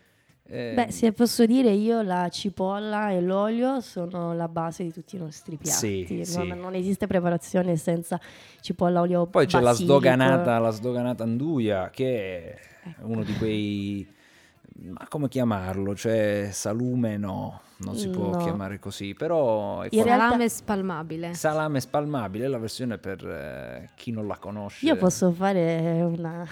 Eh, 0.44 0.72
Beh, 0.74 0.90
se 0.90 1.12
posso 1.12 1.44
dire, 1.44 1.70
io 1.70 2.00
la 2.02 2.28
cipolla 2.30 3.10
e 3.10 3.20
l'olio 3.20 3.80
sono 3.80 4.32
la 4.34 4.48
base 4.48 4.82
di 4.84 4.92
tutti 4.92 5.16
i 5.16 5.18
nostri 5.18 5.58
Sì, 5.60 6.04
piatti. 6.06 6.24
sì. 6.24 6.36
Non, 6.48 6.58
non 6.58 6.74
esiste 6.74 7.06
preparazione 7.06 7.76
senza 7.76 8.18
cipolla, 8.60 9.00
olio, 9.02 9.26
Poi 9.26 9.46
c'è 9.46 9.58
la 9.60 9.70
basilico. 9.70 9.92
sdoganata, 9.94 10.58
la 10.58 10.70
sdoganata 10.70 11.22
anduia, 11.24 11.90
che 11.90 12.54
è 12.54 12.58
uno 13.02 13.22
di 13.22 13.34
quei... 13.36 14.20
Ma 14.84 15.06
come 15.08 15.28
chiamarlo? 15.28 15.94
Cioè, 15.94 16.48
salume 16.50 17.16
no, 17.16 17.60
non 17.78 17.94
si 17.94 18.08
può 18.08 18.30
No. 18.30 18.36
chiamare 18.38 18.78
così, 18.78 19.14
però 19.14 19.80
è 19.82 19.84
In 19.84 19.90
qual- 19.90 20.04
realtà- 20.04 20.24
Salame 20.26 20.48
spalmabile. 20.48 21.34
salame 21.34 21.80
spalmabile, 21.80 22.44
è 22.46 22.48
la 22.48 22.58
versione 22.58 22.98
per 22.98 23.24
eh, 23.24 23.90
chi 23.94 24.10
non 24.10 24.26
la 24.26 24.36
conosce. 24.38 24.84
Io 24.86 24.96
posso 24.96 25.30
fare 25.30 26.00
una 26.02 26.44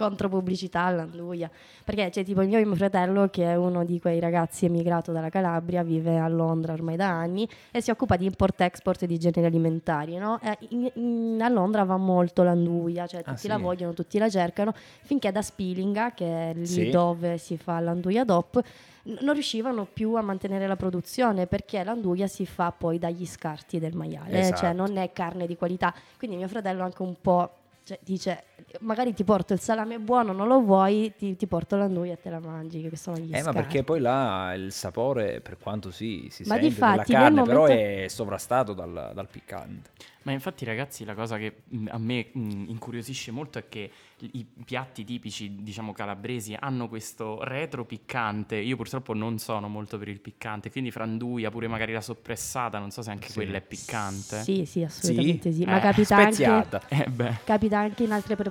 contropubblicità 0.00 0.82
all'anduia, 0.84 1.50
perché 1.84 2.08
c'è 2.10 2.24
tipo 2.24 2.40
il 2.42 2.48
mio, 2.48 2.74
fratello 2.74 3.28
che 3.28 3.44
è 3.44 3.54
uno 3.56 3.84
di 3.84 4.00
quei 4.00 4.18
ragazzi 4.20 4.64
emigrato 4.64 5.12
dalla 5.12 5.28
Calabria, 5.28 5.82
vive 5.82 6.18
a 6.18 6.28
Londra 6.28 6.72
ormai 6.72 6.96
da 6.96 7.08
anni 7.08 7.46
e 7.70 7.80
si 7.82 7.90
occupa 7.90 8.16
di 8.16 8.24
import-export 8.24 9.04
di 9.04 9.18
generi 9.18 9.46
alimentari. 9.46 10.16
no? 10.16 10.38
E 10.42 10.56
in- 10.70 10.90
in- 10.94 11.40
a 11.42 11.48
Londra 11.48 11.84
va 11.84 11.96
molto 11.96 12.42
l'anduia, 12.42 13.06
cioè 13.06 13.20
Ah, 13.20 13.24
tutti 13.24 13.38
sì? 13.40 13.48
la 13.48 13.58
vogliono, 13.58 13.92
tutti 13.92 14.18
la 14.18 14.28
cercano, 14.28 14.72
finché 15.02 15.30
da 15.32 15.42
Spilinga, 15.42 16.12
che 16.12 16.50
è 16.50 16.54
lì 16.54 16.66
Sì. 16.66 16.90
dove 16.90 17.36
si 17.38 17.56
fa 17.58 17.78
l'anduia 17.80 18.24
DOP, 18.24 18.60
n- 19.04 19.18
non 19.20 19.34
riuscivano 19.34 19.86
più 19.92 20.14
a 20.14 20.22
mantenere 20.22 20.66
la 20.66 20.76
produzione 20.76 21.46
perché 21.46 21.82
l'anduia 21.84 22.26
si 22.26 22.46
fa 22.46 22.72
poi 22.72 22.98
dagli 22.98 23.26
scarti 23.26 23.78
del 23.78 23.94
maiale, 23.94 24.30
cioè 24.32 24.52
Esatto. 24.52 24.72
non 24.76 24.96
è 24.96 25.12
carne 25.12 25.46
di 25.46 25.56
qualità. 25.56 25.92
Quindi 26.18 26.36
mio 26.36 26.48
fratello 26.48 26.82
anche 26.82 27.02
un 27.02 27.14
po' 27.20 27.50
cioè, 27.82 27.98
dice 28.02 28.44
magari 28.80 29.12
ti 29.14 29.24
porto 29.24 29.52
il 29.52 29.60
salame 29.60 29.98
buono, 29.98 30.32
non 30.32 30.46
lo 30.48 30.60
vuoi, 30.60 31.12
ti, 31.16 31.36
ti 31.36 31.46
porto 31.46 31.76
l'anduia 31.76 32.12
e 32.14 32.20
te 32.20 32.30
la 32.30 32.40
mangi, 32.40 32.80
che 32.88 32.96
sono 32.96 33.18
gli 33.18 33.30
Eh, 33.32 33.42
ma 33.42 33.50
scarti. 33.52 33.60
perché 33.60 33.82
poi 33.84 34.00
là 34.00 34.52
il 34.54 34.72
sapore, 34.72 35.40
per 35.40 35.58
quanto 35.58 35.90
sì, 35.90 36.28
si 36.30 36.42
Ma 36.46 36.54
sente 36.54 36.68
difatti, 36.68 36.90
della 36.90 37.04
carne, 37.04 37.42
però 37.42 37.60
momento- 37.62 37.82
è 37.82 38.08
sovrastato 38.08 38.72
dal, 38.72 39.12
dal 39.14 39.28
piccante. 39.28 39.90
Ma 40.22 40.32
infatti, 40.32 40.66
ragazzi, 40.66 41.04
la 41.06 41.14
cosa 41.14 41.38
che 41.38 41.62
mh, 41.68 41.86
a 41.90 41.98
me 41.98 42.28
mh, 42.32 42.64
incuriosisce 42.68 43.30
molto 43.30 43.58
è 43.58 43.68
che 43.68 43.90
i 44.18 44.46
piatti 44.66 45.02
tipici, 45.02 45.62
diciamo, 45.62 45.92
calabresi 45.92 46.54
hanno 46.58 46.88
questo 46.88 47.42
retro 47.42 47.86
piccante. 47.86 48.56
Io 48.56 48.76
purtroppo 48.76 49.14
non 49.14 49.38
sono 49.38 49.66
molto 49.68 49.96
per 49.96 50.08
il 50.08 50.20
piccante, 50.20 50.70
quindi 50.70 50.90
franduia, 50.90 51.50
pure 51.50 51.68
magari 51.68 51.92
la 51.94 52.02
soppressata, 52.02 52.78
non 52.78 52.90
so 52.90 53.00
se 53.00 53.10
anche 53.10 53.28
Sì. 53.28 53.34
quella 53.34 53.56
è 53.56 53.62
piccante. 53.62 54.42
Sì, 54.42 54.66
sì, 54.66 54.82
assolutamente 54.84 55.52
sì. 55.52 55.62
Eh, 55.62 55.66
Ma 55.66 55.78
capita 55.80 56.16
anche, 56.16 56.32
speziata. 56.32 56.82
Eh 56.88 57.06
beh. 57.08 57.38
capita 57.44 57.78
anche 57.78 58.02
in 58.04 58.12
altre 58.12 58.36
preparazioni, 58.36 58.49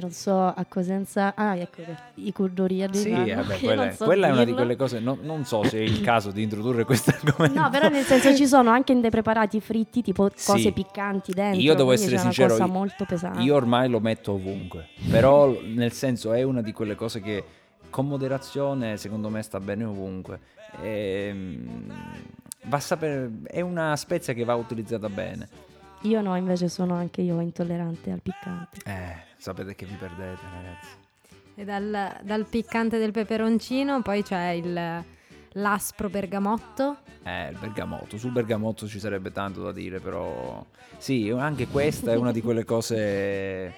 non 0.00 0.10
so, 0.10 0.38
a 0.46 0.64
Cosenza. 0.68 1.34
Ah, 1.34 1.56
ecco 1.56 1.82
i 2.14 2.32
curdori 2.32 2.76
Sì, 2.92 3.12
arrivano. 3.12 3.42
vabbè, 3.42 3.54
io 3.60 3.60
quella, 3.60 3.92
so 3.92 4.04
quella 4.04 4.26
è 4.28 4.30
una 4.30 4.44
di 4.44 4.52
quelle 4.52 4.76
cose, 4.76 4.98
no- 5.00 5.18
non 5.22 5.44
so 5.44 5.62
se 5.64 5.78
è 5.78 5.82
il 5.82 6.00
caso 6.00 6.30
di 6.30 6.42
introdurre 6.42 6.84
questo 6.84 7.10
argomento. 7.16 7.60
No, 7.60 7.70
però 7.70 7.88
nel 7.88 8.04
senso 8.04 8.34
ci 8.34 8.46
sono 8.46 8.70
anche 8.70 8.98
dei 9.00 9.10
preparati 9.10 9.60
fritti, 9.60 10.02
tipo 10.02 10.30
Sì. 10.34 10.50
cose 10.52 10.72
piccanti 10.72 11.32
dentro. 11.32 11.60
Io 11.60 11.74
devo 11.74 11.92
essere 11.92 12.08
c'è 12.16 12.20
una 12.22 12.22
sincero, 12.32 12.48
cosa 12.50 12.64
io- 12.64 12.72
molto 12.72 13.04
pesante. 13.04 13.40
Io 13.42 13.54
ormai 13.54 13.88
lo 13.88 14.00
metto 14.00 14.32
ovunque, 14.32 14.88
però 15.10 15.54
nel 15.62 15.92
senso 15.92 16.32
è 16.32 16.42
una 16.42 16.62
di 16.62 16.72
quelle 16.72 16.94
cose 16.94 17.20
che 17.20 17.44
con 17.90 18.06
moderazione 18.08 18.96
secondo 18.96 19.28
me 19.30 19.42
sta 19.42 19.60
bene 19.60 19.84
ovunque. 19.84 20.40
Ehm, 20.82 21.92
va 22.64 22.80
sapere- 22.80 23.30
è 23.44 23.60
una 23.60 23.94
spezia 23.96 24.32
che 24.34 24.44
va 24.44 24.54
utilizzata 24.54 25.08
bene. 25.08 25.48
Io 26.02 26.20
no, 26.20 26.36
invece 26.36 26.68
sono 26.68 26.94
anche 26.94 27.22
io 27.22 27.40
intollerante 27.40 28.10
al 28.10 28.20
piccante. 28.20 28.78
Eh, 28.84 29.16
sapete 29.36 29.74
che 29.74 29.86
vi 29.86 29.94
perdete 29.94 30.40
ragazzi. 30.52 30.88
E 31.54 31.64
dal, 31.64 32.20
dal 32.22 32.46
piccante 32.46 32.98
del 32.98 33.12
peperoncino 33.12 34.02
poi 34.02 34.22
c'è 34.22 34.50
il, 34.50 35.04
l'aspro 35.52 36.08
bergamotto. 36.08 36.98
Eh, 37.22 37.48
il 37.48 37.58
bergamotto. 37.58 38.18
Sul 38.18 38.30
bergamotto 38.30 38.86
ci 38.86 39.00
sarebbe 39.00 39.32
tanto 39.32 39.62
da 39.62 39.72
dire, 39.72 39.98
però 39.98 40.64
sì, 40.98 41.30
anche 41.30 41.66
questa 41.66 42.12
è 42.12 42.16
una 42.16 42.30
di 42.30 42.40
quelle 42.40 42.64
cose. 42.64 43.74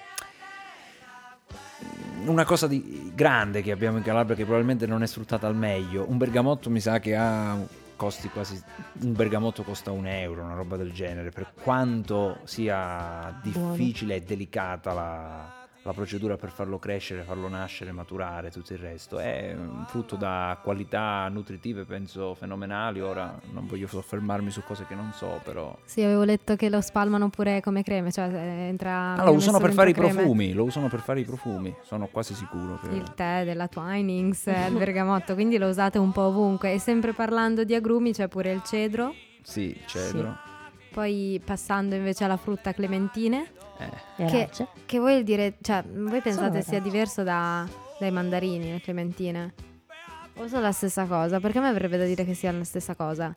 Una 2.25 2.43
cosa 2.43 2.67
di 2.67 3.11
grande 3.15 3.61
che 3.61 3.71
abbiamo 3.71 3.97
in 3.97 4.03
Calabria 4.03 4.35
che 4.35 4.43
probabilmente 4.43 4.85
non 4.85 5.01
è 5.01 5.07
sfruttata 5.07 5.47
al 5.47 5.55
meglio. 5.55 6.05
Un 6.07 6.17
bergamotto 6.17 6.69
mi 6.69 6.81
sa 6.81 6.99
che 6.99 7.15
ha 7.15 7.57
costi 7.99 8.29
quasi. 8.29 8.57
Un 9.01 9.11
bergamotto 9.11 9.63
costa 9.63 9.91
un 9.91 10.07
euro, 10.07 10.41
una 10.41 10.53
roba 10.53 10.77
del 10.77 10.93
genere. 10.93 11.31
Per 11.31 11.51
quanto 11.61 12.39
sia 12.45 13.37
difficile 13.43 14.15
e 14.15 14.21
delicata 14.21 14.93
la, 14.93 15.58
la 15.83 15.93
procedura 15.93 16.35
per 16.35 16.51
farlo 16.51 16.77
crescere, 16.77 17.23
farlo 17.23 17.47
nascere, 17.47 17.91
maturare, 17.91 18.51
tutto 18.51 18.73
il 18.73 18.79
resto. 18.79 19.17
È 19.17 19.55
un 19.55 19.85
frutto 19.87 20.15
da 20.15 20.59
qualità 20.61 21.27
nutritive, 21.29 21.85
penso, 21.85 22.33
fenomenali. 22.33 22.99
Ora 23.01 23.39
non 23.51 23.65
voglio 23.65 23.87
soffermarmi 23.87 24.51
su 24.51 24.61
cose 24.63 24.85
che 24.85 24.95
non 24.95 25.11
so, 25.13 25.39
però. 25.43 25.75
Sì, 25.85 26.03
avevo 26.03 26.23
letto 26.23 26.55
che 26.55 26.69
lo 26.69 26.81
spalmano 26.81 27.29
pure 27.29 27.61
come 27.61 27.83
creme, 27.83 28.11
cioè 28.11 28.27
eh, 28.27 28.67
entra... 28.67 29.13
Ah, 29.15 29.23
lo 29.23 29.31
usano 29.31 29.59
per 29.59 29.71
fare 29.71 29.91
i 29.91 29.93
profumi. 29.93 30.53
Lo 30.53 30.65
usano 30.65 30.89
per 30.89 30.99
fare 30.99 31.21
i 31.21 31.25
profumi. 31.25 31.73
Sono 31.83 32.07
quasi 32.07 32.33
sicuro. 32.33 32.77
Che... 32.81 32.89
Il 32.89 33.13
tè 33.13 33.43
della 33.45 33.67
Twinings, 33.67 34.47
eh, 34.47 34.67
il 34.67 34.75
bergamotto, 34.75 35.33
quindi 35.33 35.57
lo 35.57 35.69
usate 35.69 35.97
un 35.97 36.11
po' 36.11 36.23
ovunque. 36.23 36.73
E 36.73 36.79
sempre 36.79 37.13
parlando 37.13 37.63
di 37.63 37.73
agrumi 37.73 38.11
c'è 38.11 38.27
pure 38.27 38.51
il 38.51 38.61
cedro, 38.63 39.13
Sì, 39.41 39.75
cedro. 39.85 40.48
Poi 40.91 41.41
passando 41.43 41.95
invece 41.95 42.23
alla 42.23 42.37
frutta 42.37 42.73
clementine, 42.73 43.51
Eh. 44.17 44.25
Che- 44.25 44.49
che 44.85 44.99
vuol 44.99 45.23
dire, 45.23 45.55
cioè, 45.61 45.83
voi 45.83 46.19
pensate 46.21 46.61
sia 46.61 46.79
diverso 46.81 47.23
da- 47.23 47.65
dai 47.99 48.11
mandarini, 48.11 48.71
le 48.73 48.81
clementine? 48.81 49.53
O 50.35 50.47
sono 50.47 50.61
la 50.61 50.71
stessa 50.73 51.05
cosa? 51.05 51.39
Perché 51.39 51.57
a 51.59 51.61
me 51.61 51.67
avrebbe 51.69 51.97
da 51.97 52.05
dire 52.05 52.25
che 52.25 52.33
siano 52.33 52.57
la 52.59 52.63
stessa 52.65 52.95
cosa. 52.95 53.33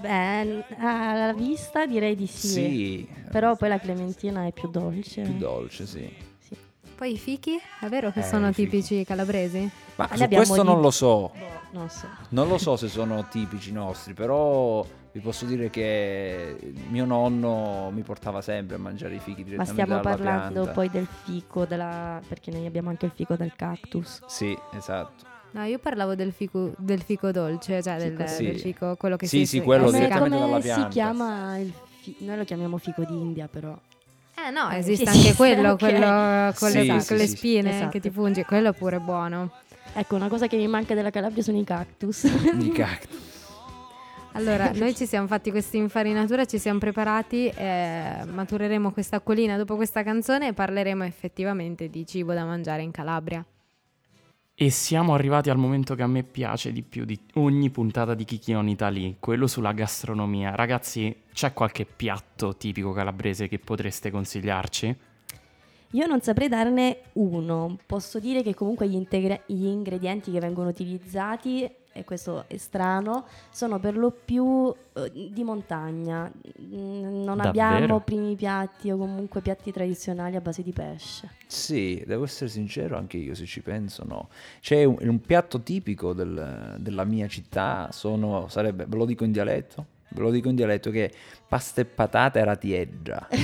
Beh, 0.00 0.64
alla 0.78 1.32
vista 1.34 1.86
direi 1.86 2.14
di 2.16 2.26
sì. 2.26 2.48
Sì, 2.48 3.08
Però 3.30 3.56
poi 3.56 3.68
la 3.68 3.78
clementina 3.78 4.46
è 4.46 4.52
più 4.52 4.68
dolce. 4.70 5.22
più 5.22 5.36
dolce, 5.36 5.86
sì. 5.86 6.10
Sì. 6.38 6.56
Poi 6.94 7.12
i 7.12 7.18
fichi, 7.18 7.56
è 7.80 7.86
vero 7.88 8.10
che 8.10 8.20
Eh, 8.20 8.24
sono 8.24 8.52
tipici 8.52 9.04
calabresi? 9.04 9.70
Ma 9.96 10.08
questo 10.08 10.26
di- 10.62 10.68
non 10.68 10.80
lo 10.80 10.90
so. 10.90 11.30
Boh, 11.38 11.78
non 11.78 11.88
so. 11.88 12.06
Non 12.30 12.48
lo 12.48 12.58
so 12.58 12.76
se 12.76 12.88
sono 12.88 13.26
tipici 13.28 13.72
nostri, 13.72 14.12
però 14.14 14.84
vi 15.14 15.20
posso 15.20 15.44
dire 15.44 15.70
che 15.70 16.56
mio 16.88 17.04
nonno 17.04 17.88
mi 17.94 18.02
portava 18.02 18.40
sempre 18.42 18.74
a 18.74 18.78
mangiare 18.80 19.14
i 19.14 19.20
fichi 19.20 19.42
Ma 19.42 19.44
direttamente 19.44 19.82
stiamo 19.82 20.02
dalla 20.02 20.16
parlando 20.16 20.52
pianta. 20.62 20.72
poi 20.72 20.90
del 20.90 21.06
fico, 21.22 21.64
della... 21.66 22.20
perché 22.26 22.50
noi 22.50 22.66
abbiamo 22.66 22.88
anche 22.88 23.06
il 23.06 23.12
fico 23.14 23.36
del 23.36 23.52
cactus. 23.54 24.22
Sì, 24.26 24.58
esatto. 24.76 25.24
No, 25.52 25.62
io 25.62 25.78
parlavo 25.78 26.16
del 26.16 26.32
fico, 26.32 26.72
del 26.78 27.00
fico 27.00 27.30
dolce, 27.30 27.80
cioè 27.80 27.96
del, 27.96 28.10
Fico- 28.16 28.26
sì. 28.26 28.44
del 28.44 28.58
fico, 28.58 28.96
quello 28.96 29.14
che 29.16 29.26
Sì, 29.28 29.38
si 29.38 29.46
sì, 29.46 29.58
si- 29.58 29.62
quello 29.62 29.88
direttamente 29.92 30.36
dalla 30.36 30.58
pianta. 30.58 30.82
si 30.82 30.88
chiama 30.88 31.58
il 31.58 31.72
fi- 32.00 32.16
Noi 32.18 32.36
lo 32.38 32.44
chiamiamo 32.44 32.76
fico 32.78 33.04
d'India, 33.04 33.46
però. 33.46 33.72
Eh 34.36 34.50
no, 34.50 34.68
Eh, 34.70 34.78
esiste 34.78 35.08
sì, 35.08 35.16
anche 35.16 35.30
sì, 35.30 35.36
quello, 35.36 35.70
ok. 35.70 35.78
quello 35.78 36.52
con, 36.58 36.70
Sì, 36.70 36.86
le, 36.88 37.00
sì, 37.00 37.06
con 37.06 37.16
le 37.18 37.26
sì. 37.28 37.36
spine 37.36 37.70
Esatto. 37.70 37.90
che 37.90 38.00
ti 38.00 38.10
fungi, 38.10 38.42
quello 38.42 38.70
è 38.70 38.72
pure 38.72 38.98
buono. 38.98 39.52
Ecco, 39.92 40.16
una 40.16 40.26
cosa 40.26 40.48
che 40.48 40.56
mi 40.56 40.66
manca 40.66 40.94
della 40.94 41.10
Calabria 41.10 41.40
sono 41.44 41.56
i 41.60 41.62
cactus. 41.62 42.24
I 42.24 42.72
cactus. 42.72 43.33
Allora, 44.36 44.72
noi 44.72 44.96
ci 44.96 45.06
siamo 45.06 45.28
fatti 45.28 45.50
questa 45.50 45.76
infarinatura, 45.76 46.44
ci 46.44 46.58
siamo 46.58 46.80
preparati, 46.80 47.46
eh, 47.46 48.24
matureremo 48.26 48.90
questa 48.90 49.16
acquolina 49.16 49.56
dopo 49.56 49.76
questa 49.76 50.02
canzone 50.02 50.48
e 50.48 50.52
parleremo 50.52 51.04
effettivamente 51.04 51.88
di 51.88 52.04
cibo 52.04 52.34
da 52.34 52.44
mangiare 52.44 52.82
in 52.82 52.90
Calabria. 52.90 53.44
E 54.56 54.70
siamo 54.70 55.14
arrivati 55.14 55.50
al 55.50 55.56
momento 55.56 55.94
che 55.94 56.02
a 56.02 56.08
me 56.08 56.24
piace 56.24 56.72
di 56.72 56.82
più 56.82 57.04
di 57.04 57.16
ogni 57.34 57.70
puntata 57.70 58.14
di 58.14 58.24
Kiki 58.24 58.54
on 58.54 58.68
Italy, 58.68 59.16
quello 59.20 59.46
sulla 59.46 59.72
gastronomia. 59.72 60.54
Ragazzi, 60.56 61.14
c'è 61.32 61.52
qualche 61.52 61.84
piatto 61.84 62.56
tipico 62.56 62.92
calabrese 62.92 63.46
che 63.46 63.60
potreste 63.60 64.10
consigliarci? 64.10 64.96
Io 65.90 66.06
non 66.06 66.20
saprei 66.20 66.48
darne 66.48 67.02
uno. 67.14 67.78
Posso 67.86 68.18
dire 68.18 68.42
che 68.42 68.54
comunque 68.54 68.88
gli, 68.88 68.94
integra- 68.94 69.40
gli 69.46 69.66
ingredienti 69.66 70.32
che 70.32 70.40
vengono 70.40 70.70
utilizzati, 70.70 71.70
e 71.94 72.04
questo 72.04 72.44
è 72.48 72.56
strano, 72.56 73.24
sono 73.50 73.78
per 73.78 73.96
lo 73.96 74.10
più 74.10 74.74
eh, 74.94 75.10
di 75.32 75.42
montagna. 75.44 76.30
Non 76.56 77.24
Davvero? 77.24 77.48
abbiamo 77.48 78.00
primi 78.00 78.34
piatti 78.34 78.90
o 78.90 78.96
comunque 78.96 79.40
piatti 79.40 79.72
tradizionali 79.72 80.36
a 80.36 80.40
base 80.40 80.62
di 80.62 80.72
pesce. 80.72 81.30
Sì, 81.46 82.02
devo 82.06 82.24
essere 82.24 82.50
sincero, 82.50 82.96
anche 82.98 83.16
io 83.16 83.34
se 83.34 83.46
ci 83.46 83.62
penso 83.62 84.04
no. 84.04 84.28
C'è 84.60 84.84
un, 84.84 84.96
un 85.00 85.20
piatto 85.20 85.60
tipico 85.60 86.12
del- 86.12 86.76
della 86.78 87.04
mia 87.04 87.28
città, 87.28 87.88
sono, 87.92 88.48
sarebbe, 88.48 88.86
ve 88.86 88.96
lo 88.96 89.04
dico 89.04 89.24
in 89.24 89.30
dialetto, 89.32 89.86
ve 90.14 90.20
lo 90.22 90.30
dico 90.30 90.48
in 90.48 90.54
dialetto, 90.56 90.90
che 90.90 91.12
pasta 91.46 91.80
e 91.82 91.84
patate 91.84 92.38
era 92.38 92.56
tieggia. 92.56 93.26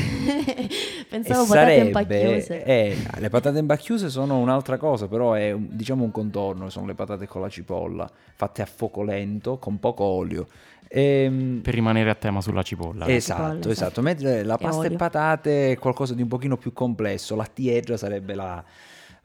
Pensavo 1.08 1.44
E 1.44 1.46
patate 1.46 1.46
sarebbe- 1.46 1.86
impacchiose. 1.86 2.64
eh, 2.64 2.96
le 3.18 3.28
patate 3.28 3.58
impacchiose 3.58 4.08
sono 4.08 4.38
un'altra 4.38 4.76
cosa, 4.78 5.08
però 5.08 5.32
è 5.34 5.52
un- 5.52 5.68
diciamo 5.70 6.04
un 6.04 6.10
contorno, 6.10 6.70
sono 6.70 6.86
le 6.86 6.94
patate 6.94 7.26
con 7.26 7.40
la 7.40 7.48
cipolla, 7.48 8.08
fatte 8.34 8.62
a 8.62 8.66
fuoco 8.66 9.02
lento, 9.02 9.58
con 9.58 9.78
poco 9.78 10.04
olio. 10.04 10.46
Ehm, 10.92 11.60
Per 11.62 11.72
rimanere 11.74 12.10
a 12.10 12.14
tema 12.16 12.40
sulla 12.40 12.62
cipolla. 12.62 13.06
Esatto, 13.06 13.32
cipolla, 13.42 13.52
esatto. 13.58 13.70
esatto. 13.70 14.02
Mentre 14.02 14.42
la 14.44 14.54
E 14.56 14.62
pasta 14.62 14.82
e 14.82 14.86
olio. 14.86 14.98
patate 14.98 15.72
è 15.72 15.78
qualcosa 15.78 16.14
di 16.14 16.22
un 16.22 16.28
pochino 16.28 16.56
più 16.56 16.72
complesso. 16.72 17.36
La 17.36 17.46
tieggia 17.52 17.96
sarebbe 17.96 18.34
la, 18.34 18.62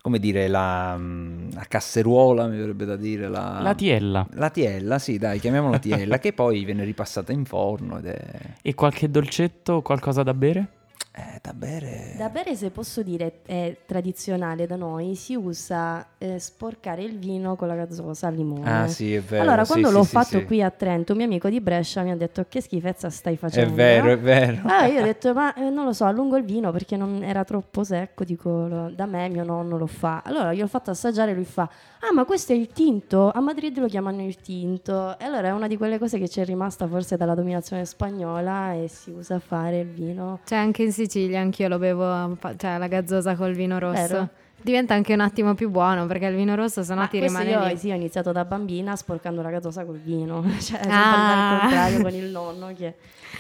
come 0.05 0.19
dire, 0.19 0.47
la, 0.47 0.95
mm, 0.95 1.53
la 1.53 1.65
casseruola, 1.67 2.45
mi 2.45 2.57
verrebbe 2.57 2.85
da 2.85 2.95
dire. 2.95 3.27
La, 3.27 3.59
La 3.63 3.73
tiella. 3.73 4.27
La 4.33 4.51
tiella, 4.51 4.99
sì, 4.99 5.17
dai, 5.17 5.39
chiamiamola 5.39 5.79
tiella, 5.79 6.19
che 6.21 6.31
poi 6.31 6.63
viene 6.63 6.83
ripassata 6.83 7.31
in 7.31 7.43
forno 7.43 7.97
ed 7.97 8.05
è, 8.05 8.19
E 8.61 8.75
qualche 8.75 9.09
dolcetto, 9.09 9.81
qualcosa 9.81 10.21
da 10.21 10.35
bere? 10.35 10.67
È 11.15 11.39
da 11.41 11.53
bere. 11.53 12.13
Da 12.17 12.27
bere, 12.27 12.55
se 12.55 12.71
posso 12.71 13.01
dire, 13.01 13.39
è 13.45 13.77
tradizionale 13.85 14.67
da 14.67 14.75
noi, 14.75 15.15
si 15.15 15.33
usa 15.33 16.05
eh, 16.17 16.39
sporcare 16.39 17.03
il 17.03 17.17
vino 17.17 17.55
con 17.55 17.69
la 17.69 17.75
gazzosa 17.75 18.27
al 18.27 18.35
limone. 18.35 18.69
Ah, 18.69 18.87
sì, 18.87 19.13
è 19.15 19.21
vero. 19.21 19.43
allora, 19.43 19.63
sì, 19.63 19.71
quando 19.71 19.87
sì, 19.87 19.93
l'ho 19.93 20.03
sì, 20.03 20.09
fatto 20.09 20.39
sì. 20.39 20.43
qui 20.45 20.61
a 20.61 20.69
Trento, 20.69 21.13
un 21.13 21.19
mio 21.19 21.27
amico 21.27 21.47
di 21.47 21.61
Brescia 21.61 22.01
mi 22.01 22.11
ha 22.11 22.17
detto 22.17 22.45
che 22.49 22.59
schifezza 22.59 23.09
stai 23.09 23.35
È 23.35 23.37
facendo. 23.37 23.73
vero, 23.75 24.09
è 24.09 24.19
vero. 24.19 24.63
Ah, 24.65 24.87
io 24.87 24.99
ho 24.99 25.03
detto, 25.05 25.33
ma 25.33 25.53
eh, 25.53 25.69
non 25.69 25.85
lo 25.85 25.93
so, 25.93 26.03
allungo 26.03 26.35
il 26.35 26.43
vino 26.43 26.71
perché 26.73 26.97
non 26.97 27.23
era 27.23 27.45
troppo 27.45 27.85
secco, 27.85 28.25
dico, 28.25 28.67
lo- 28.67 28.89
da 28.93 29.05
me 29.05 29.29
mio 29.29 29.45
nonno 29.45 29.77
lo 29.77 29.87
fa. 29.87 30.21
Allora 30.25 30.53
gliel'ho 30.53 30.67
fatto 30.67 30.91
assaggiare 30.91 31.33
lui 31.33 31.45
fa, 31.45 31.63
ah 31.63 32.13
ma 32.13 32.25
questo 32.25 32.51
è 32.51 32.55
il 32.55 32.67
tinto? 32.73 33.31
A 33.33 33.39
Madrid 33.39 33.77
lo 33.79 33.87
chiamano 33.87 34.21
il 34.21 34.35
tinto. 34.41 35.17
E 35.17 35.23
allora 35.23 35.47
è 35.47 35.51
una 35.51 35.67
di 35.67 35.77
quelle 35.77 35.97
cose 35.97 36.19
che 36.19 36.27
ci 36.27 36.41
è 36.41 36.45
rimasta 36.45 36.85
forse 36.87 37.15
dalla 37.15 37.35
dominazione 37.35 37.85
spagnola 37.85 38.73
e 38.73 38.89
si 38.89 39.11
usa 39.11 39.35
a 39.35 39.39
fare 39.39 39.79
il 39.79 39.87
vino. 39.87 40.39
Cioè 40.43 40.57
anche 40.57 40.83
in 40.83 40.87
Sicilia 40.91 41.03
anch'io 41.35 41.67
lo 41.67 41.77
bevo, 41.77 42.37
cioè 42.57 42.77
la 42.77 42.87
gazzosa 42.87 43.35
col 43.35 43.53
vino 43.53 43.79
rosso. 43.79 44.07
Vero? 44.07 44.29
Diventa 44.61 44.95
anche 44.95 45.13
un 45.13 45.19
attimo 45.19 45.53
più 45.53 45.69
buono 45.69 46.07
perché 46.07 46.25
il 46.25 46.35
vino 46.35 46.55
rosso 46.55 46.81
sennò 46.81 47.01
Ma 47.01 47.07
ti 47.07 47.19
rimane 47.19 47.49
io, 47.51 47.65
lì. 47.65 47.77
sì, 47.77 47.91
ho 47.91 47.95
iniziato 47.95 48.31
da 48.31 48.45
bambina 48.45 48.95
sporcando 48.95 49.43
la 49.43 49.51
gatosa 49.51 49.85
col 49.85 49.97
vino, 49.99 50.43
cioè 50.59 50.79
Ah. 50.89 51.53
al 51.53 51.59
contrario 51.61 52.01
con 52.01 52.13
il 52.13 52.25
nonno 52.31 52.73
che... 52.75 52.95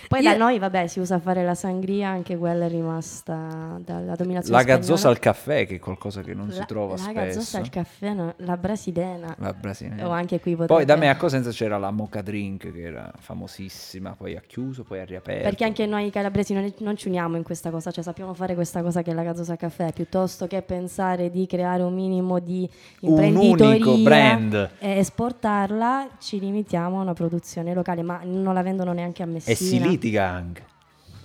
Poi 0.07 0.21
Io- 0.21 0.29
da 0.31 0.37
noi, 0.37 0.59
vabbè, 0.59 0.85
si 0.87 0.99
usa 0.99 1.15
a 1.15 1.19
fare 1.19 1.43
la 1.43 1.55
sangria, 1.55 2.09
anche 2.09 2.37
quella 2.37 2.65
è 2.65 2.69
rimasta 2.69 3.79
dalla 3.83 4.13
dominazione 4.15 4.57
La 4.57 4.63
gazzosa 4.63 4.95
spagnola. 4.97 5.09
al 5.15 5.19
caffè, 5.19 5.65
che 5.65 5.75
è 5.75 5.79
qualcosa 5.79 6.21
che 6.21 6.33
non 6.35 6.51
si 6.51 6.59
La- 6.59 6.65
trova 6.65 6.91
la 6.91 6.97
spesso. 6.97 7.13
gazzosa 7.13 7.57
al 7.59 7.69
caffè, 7.69 8.13
no, 8.13 8.33
la 8.37 8.57
brasilena. 8.57 9.35
La 9.39 9.53
brasiliana. 9.53 10.07
O 10.07 10.11
anche 10.11 10.39
qui 10.41 10.55
Poi 10.55 10.67
potrebbe- 10.67 10.85
da 10.93 10.95
me 10.99 11.09
a 11.09 11.15
Cosenza 11.15 11.49
c'era 11.51 11.77
la 11.77 11.91
Mocha 11.91 12.21
Drink 12.21 12.71
che 12.71 12.81
era 12.81 13.09
famosissima, 13.17 14.13
poi 14.15 14.35
ha 14.35 14.41
chiuso, 14.45 14.83
poi 14.83 14.99
ha 14.99 15.05
riaperto. 15.05 15.43
Perché 15.43 15.63
anche 15.63 15.85
noi 15.87 16.09
calabresi 16.11 16.53
non, 16.53 16.71
non 16.79 16.97
ci 16.97 17.07
uniamo 17.07 17.37
in 17.37 17.43
questa 17.43 17.71
cosa, 17.71 17.89
cioè 17.89 18.03
sappiamo 18.03 18.33
fare 18.33 18.53
questa 18.53 18.81
cosa 18.83 19.01
che 19.01 19.11
è 19.11 19.13
la 19.13 19.23
gazzosa 19.23 19.53
al 19.53 19.57
caffè, 19.57 19.91
piuttosto 19.93 20.45
che 20.45 20.61
pensare 20.61 21.04
di 21.13 21.45
creare 21.47 21.83
un 21.83 21.93
minimo 21.93 22.39
di 22.39 22.67
Un 23.01 23.09
imprenditoria 23.09 23.75
unico 23.75 23.97
brand. 23.97 24.69
e 24.79 24.97
esportarla, 24.97 26.07
ci 26.19 26.39
limitiamo 26.39 26.99
a 26.99 27.01
una 27.01 27.13
produzione 27.13 27.73
locale, 27.73 28.01
ma 28.01 28.21
non 28.23 28.53
la 28.53 28.61
vendono 28.63 28.91
neanche 28.93 29.23
a 29.23 29.25
Messina. 29.25 29.53
E 29.53 29.55
si 29.55 29.79
litiga 29.79 30.25
anche. 30.27 30.73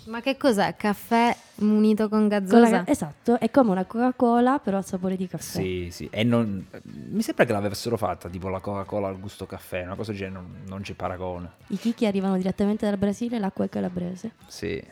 Ma 0.06 0.20
che 0.22 0.36
cos'è? 0.36 0.74
Caffè 0.76 1.36
munito 1.56 2.08
con 2.08 2.20
Con 2.20 2.28
la 2.30 2.38
gazzosa? 2.40 2.70
ga- 2.70 2.86
esatto, 2.86 3.38
è 3.38 3.50
come 3.50 3.70
una 3.70 3.84
Coca-Cola 3.84 4.58
però 4.58 4.78
a 4.78 4.82
sapore 4.82 5.14
di 5.14 5.28
caffè. 5.28 5.60
Sì, 5.60 5.88
sì. 5.90 6.08
E 6.10 6.24
non, 6.24 6.66
mi 7.10 7.22
sembra 7.22 7.44
che 7.44 7.52
l'avessero 7.52 7.96
fatta 7.96 8.28
tipo 8.28 8.48
la 8.48 8.58
Coca-Cola 8.60 9.08
al 9.08 9.20
gusto 9.20 9.46
caffè, 9.46 9.84
una 9.84 9.94
cosa 9.94 10.10
del 10.10 10.20
genere, 10.20 10.40
non, 10.42 10.56
non 10.66 10.80
c'è 10.80 10.94
paragone. 10.94 11.50
I 11.68 11.76
chicchi 11.76 12.06
arrivano 12.06 12.36
direttamente 12.36 12.86
dal 12.86 12.96
Brasile, 12.98 13.38
l'acqua 13.38 13.64
è 13.66 13.68
calabrese. 13.68 14.32
Sì. 14.46 14.82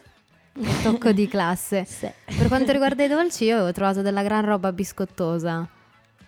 Tocco 0.82 1.12
di 1.12 1.28
classe. 1.28 1.84
Sì. 1.84 2.08
Per 2.36 2.48
quanto 2.48 2.72
riguarda 2.72 3.04
i 3.04 3.08
dolci, 3.08 3.44
io 3.44 3.64
ho 3.64 3.72
trovato 3.72 4.02
della 4.02 4.22
gran 4.22 4.44
roba 4.44 4.72
biscottosa. 4.72 5.66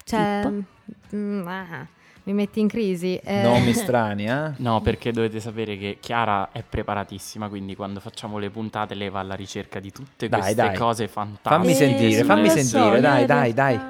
Cioè, 0.05 0.41
Tipo? 0.43 1.17
mm, 1.17 1.47
ah, 1.47 1.87
mi 2.25 2.33
metti 2.33 2.61
in 2.61 2.69
crisi. 2.69 3.17
Eh, 3.17 3.43
Nomi 3.43 3.73
strani, 3.75 4.27
eh? 4.29 4.53
No, 4.57 4.81
perché 4.81 5.13
dovete 5.13 5.41
sapere 5.41 5.77
che 5.77 5.99
Chiara 6.01 6.51
è 6.53 6.63
preparatissima, 6.63 7.49
quindi 7.49 7.75
quando 7.75 7.99
facciamo 8.01 8.39
le 8.39 8.51
puntate 8.51 8.95
lei 8.95 9.11
va 9.11 9.21
alla 9.21 9.35
ricerca 9.35 9.81
di 9.81 9.91
tutte 9.91 10.29
Dai, 10.29 10.41
queste 10.41 10.55
dai. 10.63 10.77
cose 10.77 11.09
fantastiche. 11.09 11.55
Fammi 11.55 11.71
Eh, 11.71 11.75
sentire, 11.75 12.21
sì, 12.21 12.25
fammi 12.25 12.49
so, 12.51 12.57
sentire, 12.59 12.95
io 12.97 13.01
dai, 13.01 13.27
dai, 13.27 13.53
dai. 13.55 13.81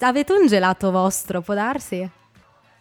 avete 0.00 0.32
un 0.32 0.46
gelato 0.46 0.90
vostro, 0.90 1.40
può 1.42 1.54
darsi? 1.54 2.08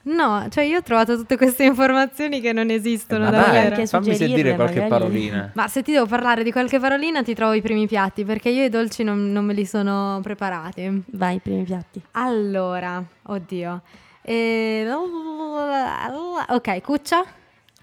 No, 0.05 0.45
cioè 0.49 0.63
io 0.65 0.77
ho 0.77 0.81
trovato 0.83 1.15
tutte 1.17 1.35
queste 1.35 1.63
informazioni 1.63 2.39
che 2.39 2.53
non 2.53 2.69
esistono 2.69 3.25
Ma 3.25 3.31
davvero. 3.31 3.75
dai, 3.75 3.87
fammi 3.87 4.13
sentire 4.15 4.53
qualche 4.53 4.81
magari. 4.81 4.89
parolina. 4.89 5.51
Ma 5.55 5.67
se 5.67 5.81
ti 5.81 5.91
devo 5.91 6.05
parlare 6.05 6.43
di 6.43 6.51
qualche 6.51 6.79
parolina 6.79 7.23
ti 7.23 7.33
trovo 7.33 7.53
i 7.53 7.61
primi 7.61 7.87
piatti 7.87 8.23
perché 8.23 8.49
io 8.49 8.63
i 8.63 8.69
dolci 8.69 9.03
non, 9.03 9.31
non 9.31 9.45
me 9.45 9.53
li 9.53 9.65
sono 9.65 10.19
preparati. 10.21 11.03
Vai, 11.07 11.37
i 11.37 11.39
primi 11.39 11.63
piatti. 11.63 12.01
Allora, 12.11 13.03
oddio. 13.23 13.81
Eh, 14.21 14.87
ok, 16.49 16.81
cuccia? 16.81 17.23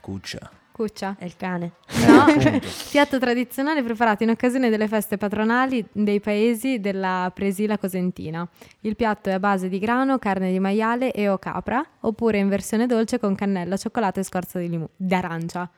Cuccia. 0.00 0.50
Cuccia. 0.72 1.16
È 1.18 1.24
il 1.24 1.36
cane. 1.36 1.72
No, 2.06 2.24
piatto 2.90 3.18
tradizionale 3.18 3.82
preparato 3.82 4.22
in 4.22 4.30
occasione 4.30 4.70
delle 4.70 4.88
feste 4.88 5.18
patronali 5.18 5.84
dei 5.92 6.18
paesi 6.18 6.80
della 6.80 7.30
Presila 7.32 7.76
Cosentina. 7.78 8.48
Il 8.80 8.96
piatto 8.96 9.28
è 9.28 9.32
a 9.32 9.38
base 9.38 9.68
di 9.68 9.78
grano, 9.78 10.18
carne 10.18 10.50
di 10.50 10.58
maiale 10.58 11.12
e 11.12 11.28
o 11.28 11.38
capra, 11.38 11.84
oppure 12.00 12.38
in 12.38 12.48
versione 12.48 12.86
dolce 12.86 13.18
con 13.18 13.34
cannella, 13.34 13.76
cioccolato 13.76 14.20
e 14.20 14.22
scorza 14.22 14.58
di 14.58 14.68
limu- 14.68 14.88
d'arancia. 14.96 15.70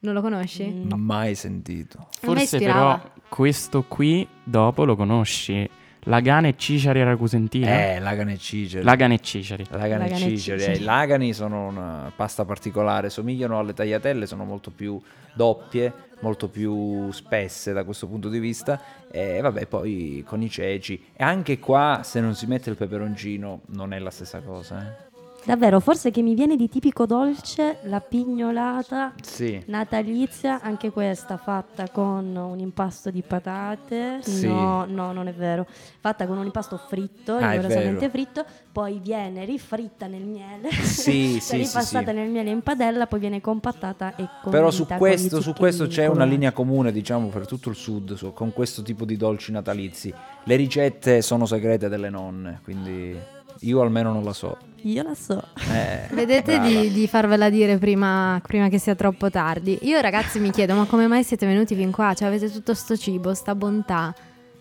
Non 0.00 0.12
lo 0.12 0.20
conosci? 0.20 0.64
Mm. 0.64 0.92
Mai 0.96 1.34
sentito. 1.34 2.08
Forse 2.20 2.58
però 2.58 3.00
questo 3.28 3.84
qui 3.84 4.26
dopo 4.42 4.84
lo 4.84 4.96
conosci. 4.96 5.68
Lagane 6.04 6.48
e 6.48 6.54
Ciceri 6.56 7.02
Ragusentina. 7.02 7.66
Eh, 7.94 7.98
lagane 8.00 8.34
e 8.34 8.38
ciceri. 8.38 8.84
Lagane 8.84 9.14
e 9.14 9.20
Ciceri. 9.20 9.64
Lagani 9.70 10.08
e 10.08 10.12
e 10.12 10.16
ciceri. 10.16 10.62
eh, 10.64 10.72
I 10.72 10.80
lagani 10.82 11.32
sono 11.32 11.66
una 11.68 12.12
pasta 12.14 12.44
particolare, 12.44 13.10
somigliano 13.10 13.58
alle 13.58 13.72
tagliatelle, 13.74 14.26
sono 14.26 14.44
molto 14.44 14.70
più 14.70 15.00
doppie, 15.32 15.92
molto 16.20 16.48
più 16.48 17.10
spesse 17.10 17.72
da 17.72 17.84
questo 17.84 18.06
punto 18.06 18.28
di 18.28 18.38
vista. 18.38 18.80
E 19.10 19.40
vabbè, 19.40 19.66
poi 19.66 20.22
con 20.26 20.42
i 20.42 20.50
ceci. 20.50 21.06
E 21.14 21.24
anche 21.24 21.58
qua, 21.58 22.00
se 22.02 22.20
non 22.20 22.34
si 22.34 22.46
mette 22.46 22.70
il 22.70 22.76
peperoncino, 22.76 23.62
non 23.66 23.92
è 23.92 23.98
la 23.98 24.10
stessa 24.10 24.40
cosa. 24.40 24.80
Eh? 24.80 25.03
Davvero, 25.44 25.78
forse 25.78 26.10
che 26.10 26.22
mi 26.22 26.34
viene 26.34 26.56
di 26.56 26.70
tipico 26.70 27.04
dolce 27.04 27.76
la 27.82 28.00
pignolata 28.00 29.12
Sì. 29.20 29.62
natalizia, 29.66 30.60
anche 30.62 30.90
questa 30.90 31.36
fatta 31.36 31.88
con 31.90 32.34
un 32.34 32.58
impasto 32.58 33.10
di 33.10 33.20
patate. 33.22 34.20
Sì. 34.22 34.46
No, 34.46 34.86
no, 34.86 35.12
non 35.12 35.28
è 35.28 35.34
vero. 35.34 35.66
Fatta 36.00 36.26
con 36.26 36.38
un 36.38 36.46
impasto 36.46 36.78
fritto, 36.78 37.34
Ah, 37.36 37.50
rigorosamente 37.50 38.08
fritto, 38.08 38.44
poi 38.72 39.00
viene 39.02 39.44
rifritta 39.44 40.06
nel 40.06 40.22
miele. 40.24 40.70
Sì, 40.72 41.38
sì, 41.42 41.56
ripassata 41.58 42.12
nel 42.12 42.30
miele 42.30 42.48
in 42.50 42.62
padella, 42.62 43.06
poi 43.06 43.20
viene 43.20 43.42
compattata 43.42 44.12
e 44.16 44.26
condita 44.40 44.50
Però 44.50 44.70
su 44.70 44.86
questo, 44.86 45.42
su 45.42 45.52
questo 45.52 45.86
c'è 45.86 46.06
una 46.06 46.24
linea 46.24 46.52
comune, 46.52 46.90
diciamo, 46.90 47.28
per 47.28 47.46
tutto 47.46 47.68
il 47.68 47.76
sud 47.76 48.14
su- 48.14 48.32
con 48.32 48.52
questo 48.54 48.80
tipo 48.80 49.04
di 49.04 49.18
dolci 49.18 49.52
natalizi. 49.52 50.12
Le 50.44 50.56
ricette 50.56 51.20
sono 51.20 51.44
segrete 51.44 51.90
delle 51.90 52.08
nonne, 52.08 52.60
quindi 52.64 53.14
io 53.60 53.80
almeno 53.82 54.10
non 54.10 54.24
la 54.24 54.32
so. 54.32 54.56
Io 54.86 55.02
la 55.02 55.14
so. 55.14 55.42
Eh, 55.72 56.08
Vedete 56.12 56.60
di, 56.60 56.92
di 56.92 57.08
farvela 57.08 57.48
dire 57.48 57.78
prima, 57.78 58.38
prima 58.46 58.68
che 58.68 58.78
sia 58.78 58.94
troppo 58.94 59.30
tardi. 59.30 59.78
Io 59.82 59.98
ragazzi 60.00 60.38
mi 60.40 60.50
chiedo, 60.50 60.74
ma 60.74 60.84
come 60.84 61.06
mai 61.06 61.24
siete 61.24 61.46
venuti 61.46 61.74
fin 61.74 61.90
qua? 61.90 62.12
Cioè 62.12 62.28
avete 62.28 62.50
tutto 62.50 62.74
sto 62.74 62.94
cibo, 62.94 63.32
sta 63.32 63.54
bontà. 63.54 64.14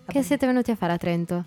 Che 0.05 0.23
siete 0.23 0.45
venuti 0.45 0.71
a 0.71 0.75
fare 0.75 0.93
a 0.93 0.97
Trento? 0.97 1.43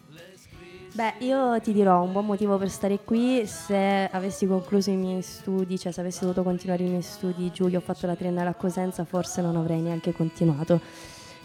Beh, 0.93 1.15
io 1.19 1.59
ti 1.61 1.73
dirò 1.73 2.03
un 2.03 2.13
buon 2.13 2.27
motivo 2.27 2.59
per 2.59 2.69
stare 2.69 3.01
qui 3.03 3.47
se 3.47 4.09
avessi 4.11 4.47
concluso 4.47 4.91
i 4.91 4.97
miei 4.97 5.23
studi, 5.23 5.79
cioè 5.79 5.93
se 5.93 6.01
avessi 6.01 6.21
dovuto 6.21 6.43
continuare 6.43 6.85
i 6.85 6.89
miei 6.89 7.03
studi 7.03 7.51
giù, 7.53 7.69
io 7.69 7.79
ho 7.79 7.83
fatto 7.83 8.07
la 8.07 8.15
triennale 8.15 8.51
a 8.51 8.55
Cosenza, 8.55 9.05
forse 9.05 9.41
non 9.41 9.57
avrei 9.57 9.81
neanche 9.81 10.13
continuato. 10.13 10.81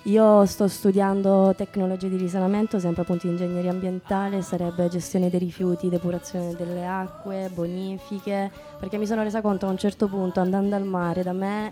Io 0.06 0.44
sto 0.48 0.68
studiando 0.68 1.54
tecnologie 1.56 2.10
di 2.10 2.18
risanamento, 2.18 2.80
sempre 2.80 3.04
appunto 3.04 3.28
ingegneria 3.28 3.70
ambientale, 3.70 4.42
sarebbe 4.42 4.88
gestione 4.88 5.30
dei 5.30 5.38
rifiuti, 5.38 5.90
depurazione 5.90 6.56
delle 6.56 6.88
acque, 6.88 7.52
bonifiche, 7.54 8.52
perché 8.80 8.98
mi 8.98 9.06
sono 9.06 9.22
resa 9.22 9.42
conto 9.42 9.68
a 9.68 9.70
un 9.70 9.78
certo 9.78 10.08
punto 10.08 10.40
andando 10.40 10.76
al 10.76 10.86
mare 10.86 11.22
da 11.22 11.34
me 11.34 11.72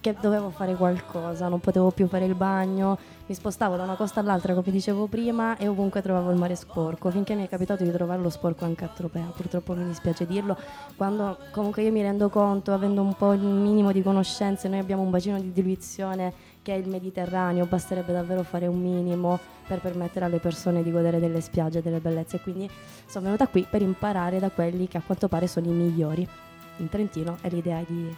che 0.00 0.14
dovevo 0.18 0.48
fare 0.48 0.76
qualcosa, 0.76 1.48
non 1.48 1.60
potevo 1.60 1.90
più 1.90 2.06
fare 2.06 2.24
il 2.24 2.34
bagno, 2.34 2.96
mi 3.26 3.34
spostavo 3.34 3.76
da 3.76 3.82
una 3.82 3.96
costa 3.96 4.20
all'altra 4.20 4.54
come 4.54 4.70
dicevo 4.70 5.06
prima 5.06 5.58
e 5.58 5.68
ovunque 5.68 6.00
trovavo 6.00 6.30
il 6.30 6.38
mare 6.38 6.54
sporco, 6.54 7.10
finché 7.10 7.34
mi 7.34 7.44
è 7.44 7.48
capitato 7.48 7.84
di 7.84 7.90
trovarlo 7.90 8.30
sporco 8.30 8.64
anche 8.64 8.84
a 8.84 8.88
Tropea, 8.88 9.30
purtroppo 9.36 9.74
mi 9.74 9.84
dispiace 9.84 10.24
dirlo, 10.26 10.56
quando 10.96 11.36
comunque 11.50 11.82
io 11.82 11.92
mi 11.92 12.00
rendo 12.00 12.30
conto, 12.30 12.72
avendo 12.72 13.02
un 13.02 13.14
po' 13.14 13.34
il 13.34 13.42
minimo 13.42 13.92
di 13.92 14.02
conoscenze, 14.02 14.68
noi 14.68 14.78
abbiamo 14.78 15.02
un 15.02 15.10
bacino 15.10 15.38
di 15.38 15.52
diluizione 15.52 16.32
che 16.68 16.74
è 16.74 16.76
il 16.76 16.86
Mediterraneo, 16.86 17.64
basterebbe 17.64 18.12
davvero 18.12 18.42
fare 18.42 18.66
un 18.66 18.78
minimo 18.78 19.38
per 19.66 19.80
permettere 19.80 20.26
alle 20.26 20.38
persone 20.38 20.82
di 20.82 20.90
godere 20.90 21.18
delle 21.18 21.40
spiagge, 21.40 21.80
delle 21.80 21.98
bellezze, 21.98 22.40
quindi 22.40 22.68
sono 23.06 23.24
venuta 23.24 23.46
qui 23.46 23.66
per 23.68 23.80
imparare 23.80 24.38
da 24.38 24.50
quelli 24.50 24.86
che 24.86 24.98
a 24.98 25.02
quanto 25.02 25.28
pare 25.28 25.46
sono 25.46 25.64
i 25.68 25.72
migliori. 25.72 26.28
In 26.76 26.90
Trentino 26.90 27.38
e 27.40 27.48
l'idea 27.48 27.78
è 27.78 27.84
di 27.86 28.14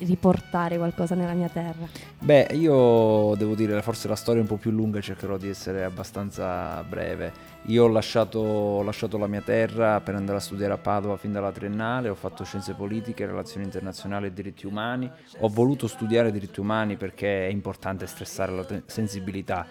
riportare 0.00 0.76
qualcosa 0.76 1.14
nella 1.14 1.32
mia 1.32 1.48
terra. 1.48 1.86
Beh, 2.18 2.48
io 2.52 3.34
devo 3.36 3.54
dire, 3.54 3.80
forse 3.82 4.08
la 4.08 4.16
storia 4.16 4.40
è 4.40 4.42
un 4.42 4.48
po' 4.48 4.56
più 4.56 4.70
lunga, 4.70 5.00
cercherò 5.00 5.36
di 5.36 5.48
essere 5.48 5.84
abbastanza 5.84 6.82
breve. 6.84 7.56
Io 7.66 7.84
ho 7.84 7.88
lasciato, 7.88 8.38
ho 8.38 8.82
lasciato 8.82 9.18
la 9.18 9.26
mia 9.26 9.42
terra 9.42 10.00
per 10.00 10.14
andare 10.14 10.38
a 10.38 10.40
studiare 10.40 10.72
a 10.72 10.78
Padova 10.78 11.16
fin 11.16 11.32
dalla 11.32 11.52
triennale, 11.52 12.08
ho 12.08 12.14
fatto 12.14 12.44
scienze 12.44 12.74
politiche, 12.74 13.26
relazioni 13.26 13.64
internazionali 13.64 14.26
e 14.26 14.32
diritti 14.32 14.66
umani. 14.66 15.10
Ho 15.40 15.48
voluto 15.48 15.86
studiare 15.86 16.32
diritti 16.32 16.60
umani 16.60 16.96
perché 16.96 17.46
è 17.46 17.50
importante 17.50 18.06
stressare 18.06 18.52
la 18.52 18.64
te- 18.64 18.82
sensibilità 18.86 19.66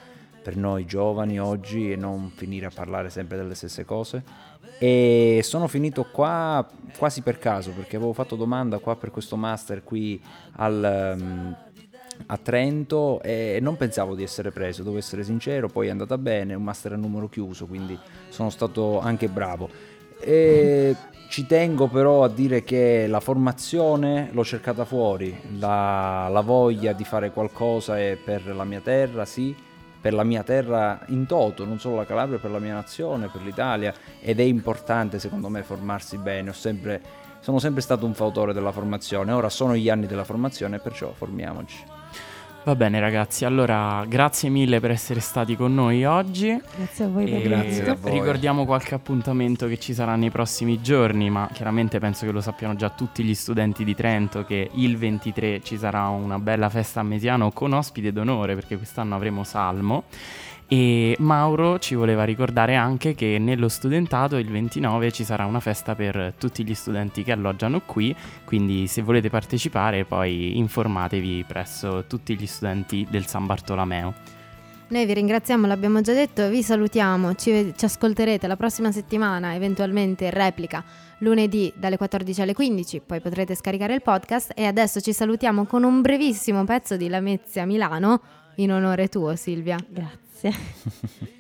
per 0.48 0.56
noi 0.56 0.86
giovani 0.86 1.40
oggi 1.42 1.92
e 1.92 1.98
non 1.98 2.30
finire 2.30 2.68
a 2.68 2.72
parlare 2.74 3.10
sempre 3.10 3.36
delle 3.36 3.54
stesse 3.54 3.84
cose. 3.84 4.24
E 4.80 5.42
sono 5.44 5.68
finito 5.68 6.06
qua 6.12 6.68
quasi 6.98 7.22
per 7.22 7.40
caso 7.40 7.72
perché 7.72 7.96
avevo 7.96 8.14
fatto 8.14 8.36
domanda 8.36 8.80
qua 8.80 8.96
per 8.96 9.12
questo 9.12 9.36
master 9.36 9.84
qui 9.84 10.22
al, 10.54 11.16
um, 11.20 11.56
a 12.26 12.38
Trento 12.38 13.22
e 13.22 13.60
non 13.62 13.78
pensavo 13.78 14.16
di 14.16 14.24
essere 14.24 14.52
preso, 14.52 14.84
devo 14.84 14.98
essere 14.98 15.24
sincero, 15.24 15.68
poi 15.68 15.88
è 15.88 15.90
andata 15.92 16.18
bene, 16.18 16.54
un 16.54 16.64
master 16.64 16.94
a 16.94 16.96
numero 16.96 17.30
chiuso, 17.30 17.66
quindi 17.66 17.98
sono 18.30 18.50
stato 18.50 19.00
anche 19.00 19.28
bravo. 19.28 19.70
E 20.20 20.96
ci 21.30 21.46
tengo 21.46 21.88
però 21.88 22.24
a 22.24 22.30
dire 22.30 22.64
che 22.64 23.06
la 23.08 23.20
formazione 23.20 24.30
l'ho 24.32 24.44
cercata 24.44 24.86
fuori, 24.86 25.36
la, 25.60 26.28
la 26.30 26.42
voglia 26.42 26.94
di 26.94 27.04
fare 27.04 27.32
qualcosa 27.32 28.00
è 28.00 28.18
per 28.24 28.48
la 28.48 28.64
mia 28.64 28.82
terra, 28.82 29.26
sì, 29.26 29.56
per 30.00 30.14
la 30.14 30.24
mia 30.24 30.44
terra 30.44 31.00
in 31.08 31.26
toto, 31.26 31.66
non 31.66 31.80
solo 31.80 31.96
la 31.96 32.06
Calabria, 32.06 32.40
per 32.40 32.52
la 32.52 32.60
mia 32.60 32.74
nazione, 32.74 33.30
per 33.30 33.42
l'Italia 33.42 33.94
ed 34.20 34.40
è 34.40 34.44
importante 34.44 35.20
secondo 35.20 35.50
me 35.50 35.64
formarsi 35.64 36.18
bene, 36.18 36.54
sempre, 36.54 37.02
sono 37.40 37.60
sempre 37.60 37.82
stato 37.82 38.06
un 38.06 38.14
fautore 38.14 38.54
della 38.54 38.72
formazione, 38.72 39.32
ora 39.32 39.50
sono 39.50 39.76
gli 39.76 39.90
anni 39.90 40.06
della 40.06 40.24
formazione 40.24 40.80
perciò 40.80 41.12
formiamoci. 41.12 41.97
Va 42.68 42.76
bene 42.76 43.00
ragazzi, 43.00 43.46
allora 43.46 44.04
grazie 44.10 44.50
mille 44.50 44.82
per 44.82 44.92
essere 44.92 45.22
stati 45.22 45.56
con 45.56 45.74
noi 45.74 46.04
oggi. 46.04 46.62
Grazie 46.76 47.06
a 47.06 47.08
voi 47.08 47.24
per 47.24 47.42
Grazie 47.42 47.90
a 47.90 47.96
voi. 47.96 48.12
Ricordiamo 48.12 48.66
qualche 48.66 48.94
appuntamento 48.94 49.68
che 49.68 49.80
ci 49.80 49.94
sarà 49.94 50.18
nei 50.18 50.32
prossimi 50.32 50.82
giorni, 50.82 51.30
ma 51.30 51.48
chiaramente 51.54 51.98
penso 52.00 52.26
che 52.26 52.34
lo 52.34 52.42
sappiano 52.42 52.76
già 52.76 52.90
tutti 52.90 53.24
gli 53.24 53.34
studenti 53.34 53.86
di 53.86 53.96
Trento 53.96 54.44
che 54.44 54.70
il 54.74 54.98
23 54.98 55.62
ci 55.64 55.78
sarà 55.78 56.10
una 56.10 56.40
bella 56.40 56.68
festa 56.68 57.00
a 57.00 57.04
Mesiano 57.04 57.52
con 57.52 57.72
ospite 57.72 58.12
d'onore 58.12 58.54
perché 58.54 58.76
quest'anno 58.76 59.16
avremo 59.16 59.46
Salmo. 59.46 60.04
E 60.70 61.16
Mauro 61.20 61.80
ci 61.80 61.96
voleva 61.96 62.26
ricordare 62.26 62.76
anche 62.76 63.16
che 63.16 63.38
nello 63.40 63.70
studentato 63.70 64.36
il 64.36 64.50
29 64.50 65.14
ci 65.14 65.24
sarà 65.24 65.46
una 65.46 65.62
festa 65.62 65.96
per 65.96 66.34
tutti 66.38 66.66
gli 66.66 66.74
studenti 66.74 67.24
che 67.24 67.32
alloggiano 67.32 67.80
qui, 67.82 68.14
quindi 68.44 68.86
se 68.88 69.02
volete 69.02 69.30
partecipare 69.30 70.04
poi 70.04 70.58
informatevi 70.58 71.46
presso 71.48 72.04
tutti 72.06 72.36
gli 72.36 72.46
studenti 72.46 73.08
del 73.10 73.28
San 73.28 73.46
Bartolomeo. 73.46 74.36
Noi 74.90 75.06
vi 75.06 75.14
ringraziamo, 75.14 75.68
l'abbiamo 75.68 76.02
già 76.02 76.14
detto, 76.14 76.50
vi 76.50 76.62
salutiamo, 76.62 77.36
ci, 77.36 77.74
ci 77.76 77.86
ascolterete 77.86 78.48
la 78.48 78.58
prossima 78.58 78.92
settimana, 78.92 79.54
eventualmente 79.54 80.26
in 80.26 80.32
replica 80.32 80.84
lunedì 81.20 81.72
dalle 81.78 81.96
14 81.96 82.42
alle 82.42 82.54
15, 82.54 83.02
poi 83.06 83.22
potrete 83.22 83.56
scaricare 83.56 83.94
il 83.94 84.02
podcast 84.02 84.52
e 84.54 84.66
adesso 84.66 85.00
ci 85.00 85.14
salutiamo 85.14 85.66
con 85.66 85.84
un 85.84 86.02
brevissimo 86.02 86.64
pezzo 86.66 86.98
di 86.98 87.08
Lamezia 87.08 87.66
Milano 87.66 88.22
in 88.56 88.72
onore 88.72 89.08
tuo 89.08 89.36
Silvia. 89.36 89.78
Grazie. 89.90 90.27
gracias. 90.42 90.56